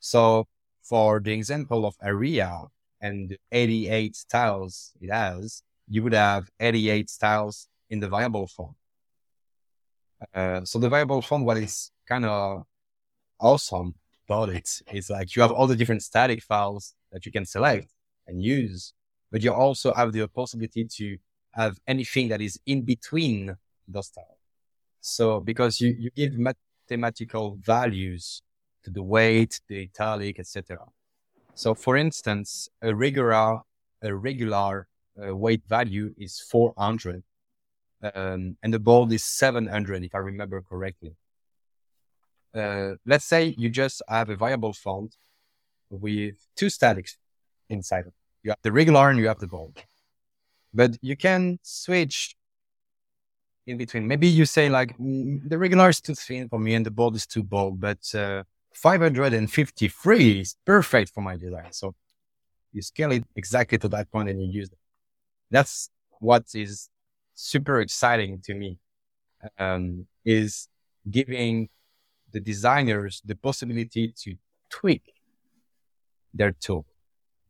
So 0.00 0.46
for 0.82 1.20
the 1.20 1.32
example 1.32 1.86
of 1.86 1.96
Arial 2.02 2.72
and 3.00 3.36
88 3.50 4.16
styles 4.16 4.92
it 5.00 5.10
has, 5.10 5.62
you 5.88 6.02
would 6.02 6.14
have 6.14 6.48
88 6.58 7.10
styles 7.10 7.68
in 7.90 8.00
the 8.00 8.08
variable 8.08 8.46
font. 8.46 8.76
Uh, 10.34 10.64
so 10.64 10.78
the 10.78 10.88
variable 10.88 11.20
font, 11.20 11.44
what 11.44 11.56
is 11.58 11.90
kind 12.06 12.24
of 12.24 12.64
awesome 13.40 13.94
about 14.26 14.48
it 14.50 14.82
is 14.92 15.10
like 15.10 15.34
you 15.34 15.42
have 15.42 15.52
all 15.52 15.66
the 15.66 15.76
different 15.76 16.02
static 16.02 16.42
files 16.42 16.94
that 17.10 17.26
you 17.26 17.32
can 17.32 17.44
select 17.44 17.88
and 18.26 18.42
use, 18.42 18.94
but 19.30 19.42
you 19.42 19.52
also 19.52 19.92
have 19.92 20.12
the 20.12 20.26
possibility 20.28 20.84
to 20.84 21.18
have 21.52 21.78
anything 21.86 22.28
that 22.28 22.40
is 22.40 22.58
in 22.66 22.82
between 22.82 23.56
those 23.88 24.06
styles. 24.06 24.28
So 25.00 25.40
because 25.40 25.80
you, 25.80 25.94
you 25.98 26.10
give 26.10 26.38
mathematical 26.38 27.58
values 27.60 28.42
to 28.84 28.90
the 28.90 29.02
weight, 29.02 29.60
the 29.68 29.80
italic, 29.80 30.38
etc. 30.38 30.78
So 31.54 31.74
for 31.74 31.96
instance, 31.96 32.68
a 32.80 32.94
regular, 32.94 33.60
a 34.02 34.14
regular 34.14 34.86
uh, 35.22 35.36
weight 35.36 35.62
value 35.68 36.14
is 36.16 36.40
400 36.40 37.22
um, 38.14 38.56
and 38.62 38.74
the 38.74 38.78
bold 38.78 39.12
is 39.12 39.24
700 39.24 40.04
if 40.04 40.14
I 40.14 40.18
remember 40.18 40.62
correctly. 40.62 41.14
Uh, 42.54 42.94
let's 43.06 43.24
say 43.24 43.54
you 43.56 43.68
just 43.70 44.02
have 44.08 44.28
a 44.28 44.36
variable 44.36 44.72
font 44.72 45.16
with 45.90 46.34
two 46.56 46.70
statics 46.70 47.16
inside 47.68 48.00
of 48.00 48.08
it. 48.08 48.14
You 48.42 48.50
have 48.50 48.58
the 48.62 48.72
regular 48.72 49.08
and 49.10 49.18
you 49.18 49.28
have 49.28 49.38
the 49.38 49.46
bold. 49.46 49.76
But 50.74 50.96
you 51.02 51.16
can 51.16 51.58
switch 51.62 52.34
in 53.66 53.76
between. 53.78 54.06
Maybe 54.06 54.26
you 54.26 54.44
say 54.44 54.68
like 54.68 54.96
mm, 54.98 55.48
the 55.48 55.58
regular 55.58 55.88
is 55.88 56.00
too 56.00 56.14
thin 56.14 56.48
for 56.48 56.58
me 56.58 56.74
and 56.74 56.84
the 56.84 56.90
bold 56.90 57.14
is 57.16 57.26
too 57.26 57.42
bold, 57.42 57.80
but 57.80 58.14
uh, 58.14 58.42
553 58.74 60.40
is 60.40 60.56
perfect 60.64 61.12
for 61.14 61.20
my 61.20 61.36
design. 61.36 61.72
So 61.72 61.94
you 62.72 62.82
scale 62.82 63.12
it 63.12 63.24
exactly 63.36 63.78
to 63.78 63.88
that 63.88 64.10
point 64.10 64.28
and 64.30 64.42
you 64.42 64.50
use 64.50 64.68
it. 64.68 64.78
That's 65.50 65.90
what 66.20 66.44
is 66.54 66.88
super 67.34 67.80
exciting 67.80 68.40
to 68.44 68.54
me 68.54 68.78
um, 69.58 70.06
is 70.24 70.68
giving 71.10 71.68
the 72.32 72.40
designers 72.40 73.22
the 73.24 73.34
possibility 73.34 74.12
to 74.16 74.34
tweak 74.68 75.02
their 76.34 76.52
tool 76.52 76.86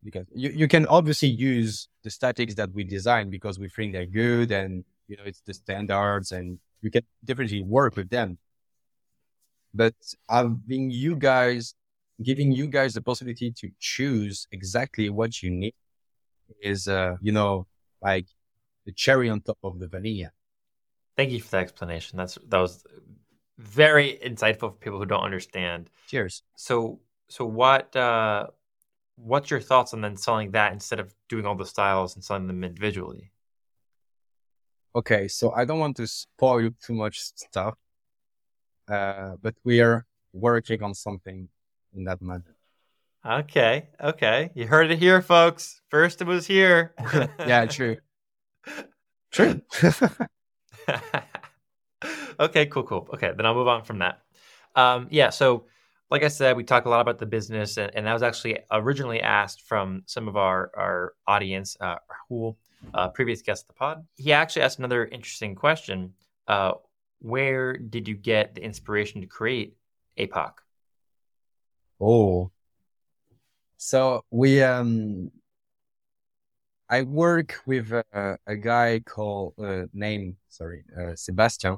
because 0.03 0.25
you, 0.35 0.49
you 0.49 0.67
can 0.67 0.85
obviously 0.87 1.29
use 1.29 1.87
the 2.03 2.09
statics 2.09 2.55
that 2.55 2.71
we 2.73 2.83
design 2.83 3.29
because 3.29 3.57
we 3.57 3.69
think 3.69 3.93
they're 3.93 4.05
good 4.05 4.51
and 4.51 4.83
you 5.07 5.15
know 5.17 5.23
it's 5.25 5.41
the 5.41 5.53
standards 5.53 6.31
and 6.31 6.59
you 6.81 6.91
can 6.91 7.03
definitely 7.23 7.63
work 7.63 7.95
with 7.95 8.09
them 8.09 8.37
but 9.73 9.95
having 10.29 10.89
you 10.89 11.15
guys 11.15 11.75
giving 12.21 12.51
you 12.51 12.67
guys 12.67 12.93
the 12.93 13.01
possibility 13.01 13.51
to 13.51 13.69
choose 13.79 14.47
exactly 14.51 15.09
what 15.09 15.41
you 15.41 15.49
need 15.49 15.73
is 16.61 16.87
uh 16.87 17.15
you 17.21 17.31
know 17.31 17.65
like 18.01 18.27
the 18.85 18.91
cherry 18.91 19.29
on 19.29 19.41
top 19.41 19.57
of 19.63 19.79
the 19.79 19.87
vanilla. 19.87 20.31
Thank 21.15 21.31
you 21.31 21.41
for 21.41 21.51
the 21.51 21.57
explanation. 21.57 22.17
That's 22.17 22.37
that 22.47 22.59
was 22.59 22.83
very 23.57 24.19
insightful 24.23 24.71
for 24.71 24.71
people 24.71 24.99
who 24.99 25.05
don't 25.05 25.23
understand. 25.23 25.89
Cheers. 26.07 26.43
So 26.55 26.99
so 27.29 27.45
what 27.45 27.95
uh 27.95 28.47
what's 29.15 29.51
your 29.51 29.59
thoughts 29.59 29.93
on 29.93 30.01
then 30.01 30.17
selling 30.17 30.51
that 30.51 30.73
instead 30.73 30.99
of 30.99 31.13
doing 31.29 31.45
all 31.45 31.55
the 31.55 31.65
styles 31.65 32.15
and 32.15 32.23
selling 32.23 32.47
them 32.47 32.63
individually? 32.63 33.31
Okay, 34.95 35.27
so 35.27 35.51
I 35.51 35.65
don't 35.65 35.79
want 35.79 35.97
to 35.97 36.07
spoil 36.07 36.69
too 36.81 36.93
much 36.93 37.19
stuff. 37.19 37.75
Uh, 38.87 39.35
but 39.41 39.55
we 39.63 39.81
are 39.81 40.05
working 40.33 40.83
on 40.83 40.93
something 40.93 41.47
in 41.95 42.03
that 42.03 42.21
manner. 42.21 42.55
Okay, 43.25 43.87
okay. 44.01 44.51
You 44.53 44.67
heard 44.67 44.91
it 44.91 44.99
here, 44.99 45.21
folks. 45.21 45.81
First 45.89 46.21
it 46.21 46.27
was 46.27 46.45
here. 46.45 46.93
yeah, 47.39 47.65
true. 47.65 47.97
True. 49.31 49.61
okay, 52.39 52.65
cool, 52.67 52.83
cool. 52.83 53.07
Okay, 53.13 53.31
then 53.35 53.45
I'll 53.45 53.55
move 53.55 53.67
on 53.67 53.83
from 53.83 53.99
that. 53.99 54.21
Um, 54.75 55.07
yeah, 55.11 55.29
so 55.29 55.65
like 56.09 56.23
I 56.23 56.27
said, 56.27 56.55
we 56.55 56.63
talk 56.63 56.85
a 56.85 56.89
lot 56.89 57.01
about 57.01 57.17
the 57.17 57.25
business, 57.25 57.77
and, 57.77 57.91
and 57.95 58.05
that 58.05 58.13
was 58.13 58.23
actually 58.23 58.59
originally 58.71 59.21
asked 59.21 59.63
from 59.63 60.03
some 60.05 60.27
of 60.27 60.37
our 60.37 60.71
our 60.75 61.13
audience, 61.27 61.75
uh, 61.79 61.95
uh, 62.93 63.09
previous 63.09 63.41
guest 63.41 63.63
of 63.63 63.67
the 63.69 63.73
pod. 63.73 64.05
He 64.15 64.33
actually 64.33 64.63
asked 64.63 64.79
another 64.79 65.05
interesting 65.05 65.55
question. 65.55 66.13
Uh, 66.47 66.73
where 67.19 67.77
did 67.77 68.07
you 68.07 68.15
get 68.15 68.55
the 68.55 68.63
inspiration 68.63 69.21
to 69.21 69.27
create 69.27 69.75
APOC? 70.19 70.51
Oh, 71.99 72.51
so 73.77 74.23
we 74.29 74.61
um 74.61 75.31
I 76.89 77.01
work 77.01 77.55
with 77.65 77.91
a, 77.91 78.37
a 78.45 78.55
guy 78.55 78.99
called 78.99 79.55
uh, 79.57 79.87
name 79.93 80.37
sorry 80.49 80.83
uh, 80.97 81.15
Sebastian. 81.15 81.77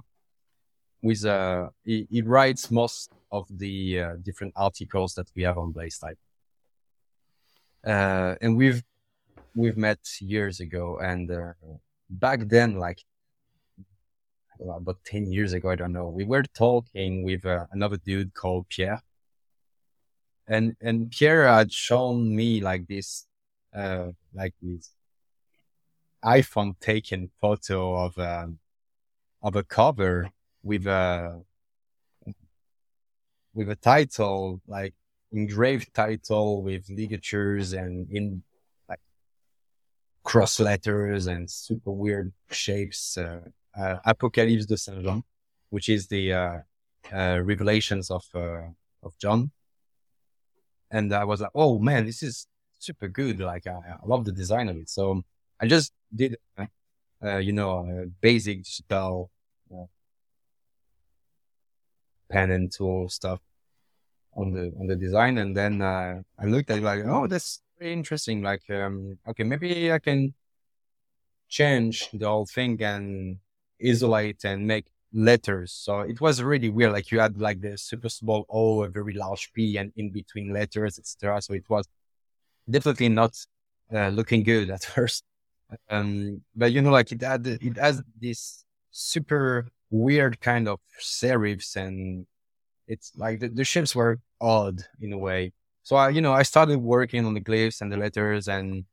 With 1.02 1.26
uh, 1.26 1.70
he, 1.84 2.08
he, 2.10 2.22
writes 2.22 2.72
most 2.72 3.12
of 3.32 3.46
the 3.50 4.02
uh, 4.02 4.14
different 4.24 4.54
articles 4.56 5.14
that 5.16 5.28
we 5.36 5.44
have 5.44 5.58
on 5.58 5.72
Blaze 5.72 6.00
Type, 6.00 6.18
uh, 7.86 8.36
and 8.42 8.58
we've 8.58 8.84
we've 9.56 9.78
met 9.78 10.00
years 10.20 10.60
ago. 10.60 10.98
And 10.98 11.30
uh, 11.30 11.54
back 12.10 12.48
then, 12.48 12.80
like 12.80 13.00
about 14.60 14.98
ten 15.06 15.32
years 15.32 15.54
ago, 15.54 15.70
I 15.70 15.76
don't 15.76 15.94
know, 15.94 16.08
we 16.08 16.26
were 16.26 16.44
talking 16.44 17.24
with 17.24 17.46
uh, 17.46 17.66
another 17.72 17.98
dude 17.98 18.34
called 18.34 18.68
Pierre, 18.70 19.02
and 20.48 20.76
and 20.82 21.12
Pierre 21.12 21.48
had 21.48 21.72
shown 21.72 22.36
me 22.36 22.62
like 22.62 22.88
this 22.88 23.28
uh, 23.76 24.08
like 24.34 24.54
this 24.62 24.92
iPhone 26.24 26.80
taken 26.80 27.30
photo 27.40 27.96
of 28.06 28.18
um, 28.18 28.60
of 29.44 29.56
a 29.56 29.64
cover 29.64 30.32
with 30.66 30.88
a 30.88 31.42
with 33.54 33.70
a 33.70 33.76
title 33.76 34.60
like 34.68 34.94
engraved 35.32 35.94
title 35.94 36.62
with 36.64 36.90
ligatures 36.90 37.72
and 37.74 38.12
in 38.12 38.44
like 38.90 39.00
cross 40.24 40.60
letters 40.60 41.28
and 41.28 41.50
super 41.50 41.92
weird 41.92 42.34
shapes. 42.50 43.18
Uh, 43.18 43.40
uh, 43.78 43.98
Apocalypse 44.06 44.66
de 44.66 44.78
Saint 44.78 45.04
Jean, 45.04 45.22
which 45.70 45.88
is 45.90 46.08
the 46.08 46.34
uh, 46.34 46.58
uh, 47.14 47.40
revelations 47.44 48.10
of 48.10 48.26
uh, 48.34 48.68
of 49.04 49.18
John. 49.20 49.52
And 50.92 51.14
I 51.14 51.26
was 51.26 51.42
like, 51.42 51.52
oh 51.54 51.78
man, 51.80 52.06
this 52.06 52.24
is 52.24 52.48
super 52.80 53.08
good. 53.08 53.40
Like 53.40 53.68
I, 53.68 53.72
I 53.72 54.06
love 54.06 54.26
the 54.26 54.32
design 54.32 54.70
of 54.70 54.78
it. 54.78 54.90
So 54.90 55.22
I 55.60 55.68
just 55.68 55.92
did, 56.14 56.38
uh, 56.58 57.38
you 57.38 57.52
know, 57.52 58.10
basic 58.22 58.64
digital 58.64 59.30
pen 62.30 62.52
and 62.52 62.72
tool 62.72 63.10
stuff 63.10 63.40
on 64.36 64.52
the 64.52 64.74
on 64.80 64.88
the 64.88 64.96
design, 64.96 65.38
and 65.38 65.56
then 65.56 65.82
uh, 65.82 66.22
I 66.40 66.46
looked 66.46 66.70
at 66.70 66.80
it 66.80 66.84
like, 66.84 67.04
oh, 67.06 67.28
that's 67.28 67.62
very 67.80 67.94
interesting. 67.94 68.42
Like, 68.42 68.70
um, 68.70 69.18
okay, 69.28 69.44
maybe 69.44 69.92
I 69.92 70.00
can 70.00 70.34
change 71.48 72.10
the 72.12 72.28
whole 72.28 72.46
thing 72.46 72.82
and 72.82 73.38
isolate 73.84 74.44
and 74.44 74.68
make 74.68 74.86
letters. 75.14 75.72
So 75.72 76.02
it 76.02 76.20
was 76.20 76.44
really 76.44 76.70
weird. 76.70 76.92
Like 76.92 77.12
you 77.12 77.20
had 77.20 77.40
like 77.40 77.62
the 77.62 77.78
super 77.78 78.10
small 78.10 78.46
O, 78.50 78.84
a 78.84 78.90
very 78.90 79.14
large 79.14 79.52
P, 79.54 79.78
and 79.78 79.92
in 79.96 80.12
between 80.12 80.54
letters, 80.54 81.00
etc. 81.00 81.42
So 81.42 81.54
it 81.54 81.70
was 81.70 81.88
definitely 82.70 83.10
not 83.10 83.36
uh, 83.94 84.10
looking 84.10 84.44
good 84.44 84.70
at 84.76 84.84
first. 84.84 85.24
Um, 85.90 86.42
but 86.56 86.72
you 86.72 86.82
know, 86.82 86.92
like 86.92 87.12
it 87.12 87.22
had, 87.22 87.46
it 87.48 87.78
has 87.78 88.04
this 88.20 88.66
super 88.92 89.68
weird 89.90 90.40
kind 90.42 90.68
of 90.68 90.80
serifs 91.02 91.76
and 91.76 92.26
it's 92.88 93.12
like 93.16 93.40
the, 93.40 93.50
the 93.50 93.64
shapes 93.64 93.96
were 93.96 94.20
odd 94.40 94.82
in 95.02 95.14
a 95.14 95.18
way. 95.18 95.54
So 95.84 95.96
I, 95.96 96.10
you 96.10 96.22
know, 96.22 96.34
I 96.34 96.44
started 96.44 96.80
working 96.80 97.26
on 97.26 97.34
the 97.34 97.42
glyphs 97.42 97.82
and 97.82 97.92
the 97.92 97.98
letters 97.98 98.48
and, 98.48 98.86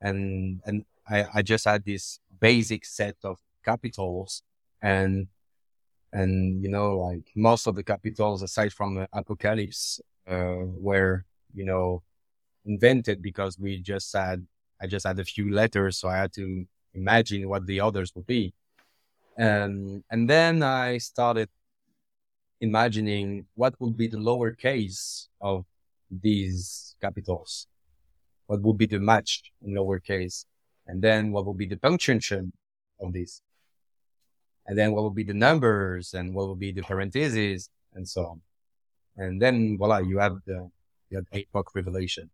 and, 0.00 0.60
and 0.64 0.84
I, 1.08 1.26
I 1.34 1.42
just 1.42 1.64
had 1.64 1.84
this 1.84 2.18
basic 2.40 2.84
set 2.84 3.16
of 3.24 3.38
capitals 3.64 4.42
and, 4.80 5.28
and, 6.12 6.62
you 6.62 6.68
know, 6.68 6.98
like 6.98 7.30
most 7.34 7.66
of 7.66 7.74
the 7.74 7.82
capitals 7.82 8.42
aside 8.42 8.72
from 8.72 8.96
the 8.96 9.08
apocalypse, 9.12 10.00
uh, 10.28 10.56
were, 10.58 11.24
you 11.54 11.64
know, 11.64 12.02
invented 12.64 13.22
because 13.22 13.58
we 13.58 13.78
just 13.78 14.12
had, 14.12 14.46
I 14.80 14.86
just 14.86 15.06
had 15.06 15.18
a 15.18 15.24
few 15.24 15.52
letters. 15.52 15.98
So 15.98 16.08
I 16.08 16.18
had 16.18 16.32
to 16.34 16.66
imagine 16.94 17.48
what 17.48 17.66
the 17.66 17.80
others 17.80 18.14
would 18.14 18.26
be. 18.26 18.52
And, 19.36 20.04
and 20.10 20.28
then 20.28 20.62
I 20.62 20.98
started 20.98 21.48
imagining 22.60 23.46
what 23.54 23.74
would 23.80 23.96
be 23.96 24.06
the 24.06 24.18
lowercase 24.18 25.28
of 25.40 25.64
these 26.10 26.94
capitals. 27.00 27.66
What 28.46 28.60
would 28.62 28.78
be 28.78 28.86
the 28.86 29.00
match 29.00 29.52
in 29.64 29.74
lowercase? 29.74 30.44
And 30.86 31.02
then 31.02 31.32
what 31.32 31.46
would 31.46 31.56
be 31.56 31.66
the 31.66 31.76
punctuation 31.76 32.52
of 33.00 33.12
this? 33.12 33.40
And 34.66 34.78
then 34.78 34.92
what 34.92 35.04
would 35.04 35.14
be 35.14 35.24
the 35.24 35.34
numbers 35.34 36.14
and 36.14 36.34
what 36.34 36.48
would 36.48 36.60
be 36.60 36.72
the 36.72 36.82
parentheses 36.82 37.68
and 37.94 38.08
so 38.08 38.26
on. 38.26 38.40
And 39.16 39.40
then 39.40 39.76
voila, 39.76 39.98
you 39.98 40.18
have 40.18 40.36
the, 40.46 40.70
you 41.10 41.16
have 41.18 41.26
Apoc 41.30 41.64
revelation. 41.74 42.30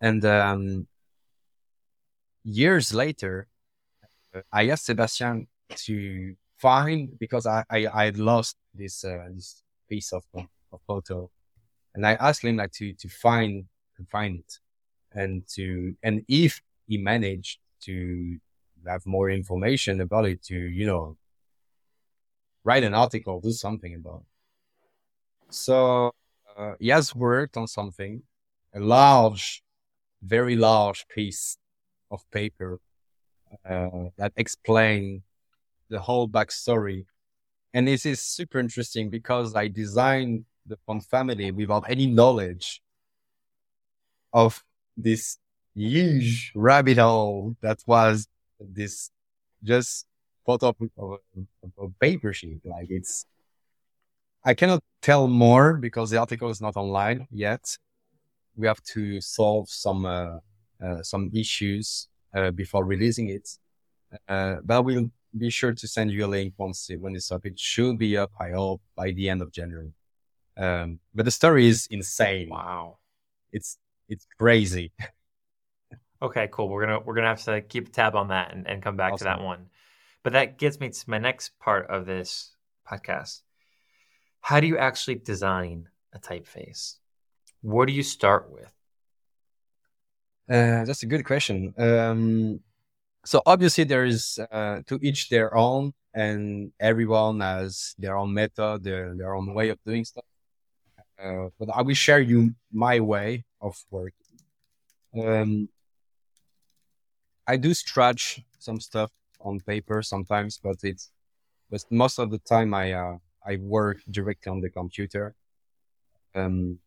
And, 0.00 0.24
um, 0.24 0.86
years 2.44 2.92
later, 2.92 3.46
I 4.52 4.68
asked 4.68 4.86
Sebastian 4.86 5.46
to 5.76 6.34
find 6.58 7.18
because 7.18 7.46
I, 7.46 7.64
I, 7.70 7.86
I 7.86 8.10
lost 8.10 8.56
this, 8.74 9.04
uh, 9.04 9.28
this 9.34 9.62
piece 9.88 10.12
of, 10.12 10.24
of 10.34 10.80
photo 10.86 11.30
and 11.94 12.06
I 12.06 12.14
asked 12.14 12.44
him 12.44 12.56
like 12.56 12.72
to, 12.72 12.92
to 12.92 13.08
find, 13.08 13.64
to 13.96 14.04
find 14.10 14.38
it 14.38 14.58
and 15.12 15.46
to, 15.54 15.94
and 16.02 16.24
if 16.28 16.60
he 16.86 16.98
managed 16.98 17.58
to 17.82 18.38
have 18.86 19.04
more 19.06 19.30
information 19.30 20.00
about 20.00 20.26
it 20.26 20.42
to, 20.44 20.56
you 20.56 20.86
know, 20.86 21.16
write 22.64 22.84
an 22.84 22.94
article, 22.94 23.40
do 23.40 23.52
something 23.52 23.94
about 23.94 24.22
it. 24.22 25.54
So, 25.54 26.12
uh, 26.56 26.74
he 26.78 26.88
has 26.88 27.14
worked 27.14 27.56
on 27.56 27.66
something, 27.66 28.22
a 28.74 28.80
large, 28.80 29.62
very 30.22 30.56
large 30.56 31.06
piece 31.08 31.56
of 32.10 32.28
paper, 32.30 32.80
uh, 33.68 34.08
that 34.16 34.32
explain 34.36 35.22
the 35.92 36.00
whole 36.00 36.26
backstory. 36.26 37.04
And 37.74 37.86
this 37.86 38.04
is 38.04 38.20
super 38.20 38.58
interesting 38.58 39.10
because 39.10 39.54
I 39.54 39.68
designed 39.68 40.44
the 40.66 40.76
font 40.86 41.04
family 41.04 41.50
without 41.52 41.84
any 41.88 42.06
knowledge 42.06 42.82
of 44.32 44.64
this 44.96 45.38
huge 45.74 46.52
rabbit 46.54 46.98
hole 46.98 47.56
that 47.60 47.78
was 47.86 48.26
this 48.58 49.10
just 49.62 50.06
photo 50.46 50.68
of, 50.68 51.18
of, 51.78 52.00
paper 52.00 52.32
sheet. 52.32 52.60
Like 52.64 52.88
it's, 52.90 53.26
I 54.44 54.54
cannot 54.54 54.82
tell 55.02 55.28
more 55.28 55.74
because 55.74 56.10
the 56.10 56.18
article 56.18 56.50
is 56.50 56.60
not 56.60 56.76
online 56.76 57.26
yet. 57.30 57.76
We 58.56 58.66
have 58.66 58.82
to 58.94 59.20
solve 59.20 59.68
some, 59.68 60.04
uh, 60.04 60.38
uh, 60.82 61.02
some 61.02 61.30
issues, 61.32 62.08
uh, 62.34 62.50
before 62.50 62.84
releasing 62.84 63.28
it. 63.28 63.48
Uh, 64.28 64.56
but 64.64 64.76
I 64.76 64.80
will 64.80 65.10
be 65.36 65.50
sure 65.50 65.72
to 65.72 65.88
send 65.88 66.10
you 66.10 66.26
a 66.26 66.28
link 66.28 66.54
once 66.56 66.90
it, 66.90 67.00
when 67.00 67.16
it's 67.16 67.30
up. 67.30 67.46
It 67.46 67.58
should 67.58 67.98
be 67.98 68.16
up, 68.16 68.30
I 68.38 68.50
hope, 68.50 68.82
by 68.96 69.10
the 69.10 69.28
end 69.28 69.42
of 69.42 69.52
January. 69.52 69.92
Um, 70.56 71.00
but 71.14 71.24
the 71.24 71.30
story 71.30 71.66
is 71.66 71.86
insane. 71.90 72.50
Wow. 72.50 72.98
It's, 73.52 73.78
it's 74.08 74.26
crazy. 74.38 74.92
okay, 76.22 76.48
cool. 76.52 76.68
We're 76.68 76.86
going 76.86 77.00
to, 77.00 77.06
we're 77.06 77.14
to 77.14 77.22
have 77.22 77.44
to 77.44 77.60
keep 77.62 77.88
a 77.88 77.90
tab 77.90 78.14
on 78.14 78.28
that 78.28 78.52
and, 78.52 78.68
and 78.68 78.82
come 78.82 78.96
back 78.96 79.14
awesome. 79.14 79.24
to 79.24 79.24
that 79.24 79.40
one. 79.40 79.66
But 80.22 80.34
that 80.34 80.58
gets 80.58 80.78
me 80.78 80.90
to 80.90 81.10
my 81.10 81.18
next 81.18 81.58
part 81.58 81.90
of 81.90 82.06
this 82.06 82.52
podcast. 82.88 83.42
How 84.40 84.60
do 84.60 84.66
you 84.66 84.78
actually 84.78 85.16
design 85.16 85.88
a 86.12 86.18
typeface? 86.18 86.96
What 87.62 87.86
do 87.86 87.94
you 87.94 88.02
start 88.02 88.50
with? 88.50 88.72
Uh, 90.50 90.84
that's 90.84 91.02
a 91.02 91.06
good 91.06 91.24
question. 91.24 91.72
Um, 91.78 92.60
so 93.24 93.42
obviously 93.46 93.84
there 93.84 94.04
is 94.04 94.38
uh, 94.50 94.80
to 94.86 94.98
each 95.02 95.28
their 95.28 95.54
own, 95.56 95.92
and 96.14 96.72
everyone 96.80 97.40
has 97.40 97.94
their 97.98 98.16
own 98.16 98.34
method, 98.34 98.84
their 98.84 99.14
their 99.14 99.34
own 99.34 99.54
way 99.54 99.70
of 99.70 99.78
doing 99.84 100.04
stuff. 100.04 100.24
Uh, 101.22 101.48
but 101.58 101.68
I 101.74 101.82
will 101.82 101.94
share 101.94 102.20
you 102.20 102.54
my 102.72 102.98
way 103.00 103.44
of 103.60 103.76
working. 103.90 104.38
Um, 105.14 105.68
I 107.46 107.56
do 107.56 107.74
stretch 107.74 108.40
some 108.58 108.80
stuff 108.80 109.10
on 109.40 109.60
paper 109.60 110.02
sometimes, 110.02 110.58
but 110.58 110.76
it's 110.82 111.10
but 111.70 111.84
most 111.90 112.18
of 112.18 112.30
the 112.30 112.38
time 112.38 112.74
I 112.74 112.92
uh, 112.92 113.18
I 113.46 113.56
work 113.56 113.98
directly 114.10 114.50
on 114.50 114.60
the 114.60 114.70
computer. 114.70 115.34
Um, 116.34 116.78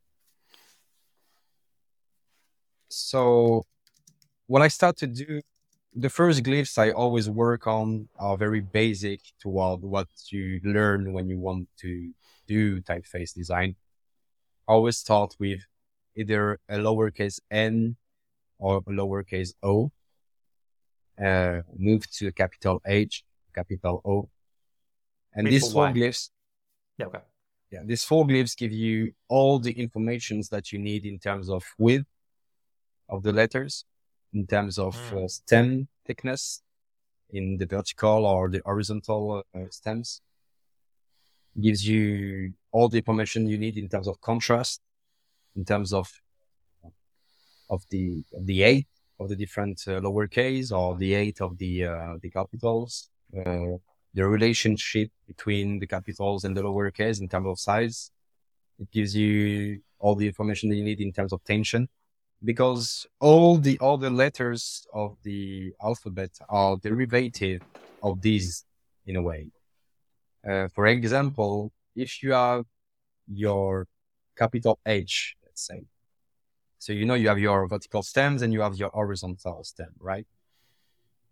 so 2.89 3.65
what 4.47 4.61
I 4.61 4.67
start 4.69 4.97
to 4.97 5.07
do, 5.07 5.41
the 5.95 6.09
first 6.09 6.43
glyphs 6.43 6.77
I 6.77 6.91
always 6.91 7.29
work 7.29 7.67
on 7.67 8.09
are 8.19 8.37
very 8.37 8.61
basic 8.61 9.21
toward 9.39 9.81
what 9.81 10.07
you 10.29 10.59
learn 10.63 11.13
when 11.13 11.29
you 11.29 11.39
want 11.39 11.69
to 11.79 12.11
do 12.47 12.81
typeface 12.81 13.33
design 13.33 13.75
always 14.67 14.97
start 14.97 15.35
with 15.39 15.61
either 16.15 16.59
a 16.69 16.77
lowercase 16.77 17.39
n 17.51 17.95
or 18.57 18.77
a 18.77 18.81
lowercase 18.81 19.53
o, 19.63 19.91
uh, 21.23 21.61
move 21.77 22.09
to 22.11 22.27
a 22.27 22.31
capital 22.31 22.81
H, 22.85 23.23
capital 23.53 24.01
O. 24.05 24.29
And 25.33 25.47
these 25.47 25.71
four 25.71 25.87
glyphs. 25.87 26.29
Yeah, 26.97 27.07
okay. 27.07 27.19
Yeah, 27.71 27.81
these 27.83 28.03
four 28.03 28.25
glyphs 28.25 28.55
give 28.55 28.71
you 28.71 29.13
all 29.27 29.59
the 29.59 29.71
informations 29.71 30.49
that 30.49 30.71
you 30.71 30.79
need 30.79 31.05
in 31.05 31.19
terms 31.19 31.49
of 31.49 31.63
width 31.77 32.05
of 33.09 33.23
the 33.23 33.33
letters, 33.33 33.85
in 34.35 34.45
terms 34.45 34.77
of 34.77 34.95
mm. 35.11 35.29
stem 35.31 35.87
thickness 36.05 36.61
in 37.31 37.57
the 37.57 37.65
vertical 37.65 38.25
or 38.25 38.49
the 38.49 38.61
horizontal 38.65 39.43
uh, 39.55 39.59
stems, 39.69 40.21
gives 41.59 41.87
you 41.87 42.53
all 42.71 42.89
the 42.89 42.97
information 42.97 43.47
you 43.47 43.57
need 43.57 43.77
in 43.77 43.87
terms 43.87 44.07
of 44.07 44.19
contrast, 44.21 44.81
in 45.55 45.63
terms 45.65 45.93
of 45.93 46.11
of 47.69 47.83
the 47.89 48.23
of 48.37 48.45
the 48.45 48.61
eight 48.61 48.87
of 49.19 49.29
the 49.29 49.35
different 49.35 49.81
uh, 49.87 49.99
lowercase 50.01 50.71
or 50.71 50.95
the 50.97 51.13
eight 51.13 51.41
of 51.41 51.57
the 51.57 51.85
uh, 51.85 52.15
the 52.21 52.29
capitals, 52.29 53.09
uh, 53.37 53.77
the 54.13 54.25
relationship 54.27 55.09
between 55.25 55.79
the 55.79 55.87
capitals 55.87 56.43
and 56.43 56.55
the 56.55 56.61
lowercase 56.61 57.21
in 57.21 57.27
terms 57.29 57.47
of 57.47 57.57
size. 57.59 58.11
It 58.77 58.91
gives 58.91 59.15
you 59.15 59.79
all 59.99 60.15
the 60.15 60.27
information 60.27 60.69
that 60.69 60.75
you 60.75 60.83
need 60.83 60.99
in 60.99 61.13
terms 61.13 61.31
of 61.31 61.41
tension, 61.45 61.87
because 62.45 63.07
all 63.19 63.57
the 63.57 63.77
the 63.99 64.09
letters 64.09 64.87
of 64.93 65.17
the 65.23 65.73
alphabet 65.81 66.31
are 66.49 66.77
derivative 66.77 67.61
of 68.01 68.21
these 68.21 68.65
in 69.05 69.15
a 69.17 69.21
way. 69.21 69.49
Uh, 70.47 70.67
for 70.69 70.87
example, 70.87 71.71
if 71.95 72.21
you 72.23 72.33
have 72.33 72.65
your 73.27 73.87
capital 74.37 74.79
H, 74.85 75.35
let's 75.45 75.65
say, 75.65 75.83
So 76.79 76.93
you 76.93 77.05
know 77.05 77.15
you 77.15 77.29
have 77.29 77.39
your 77.39 77.67
vertical 77.67 78.03
stems 78.03 78.41
and 78.41 78.53
you 78.53 78.61
have 78.61 78.75
your 78.75 78.89
horizontal 78.89 79.63
stem, 79.63 79.93
right? 79.99 80.27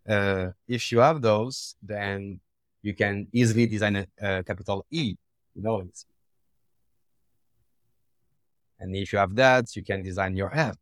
Uh, 0.08 0.50
if 0.68 0.92
you 0.92 0.98
have 1.00 1.22
those, 1.22 1.76
then 1.82 2.40
you 2.82 2.94
can 2.94 3.26
easily 3.32 3.66
design 3.66 3.96
a, 3.96 4.06
a 4.20 4.44
capital 4.44 4.84
E. 4.90 5.16
You 5.54 5.62
know, 5.62 5.82
and 8.78 8.96
if 8.96 9.12
you 9.12 9.18
have 9.18 9.34
that, 9.36 9.74
you 9.76 9.82
can 9.82 10.02
design 10.02 10.36
your 10.36 10.54
F. 10.54 10.76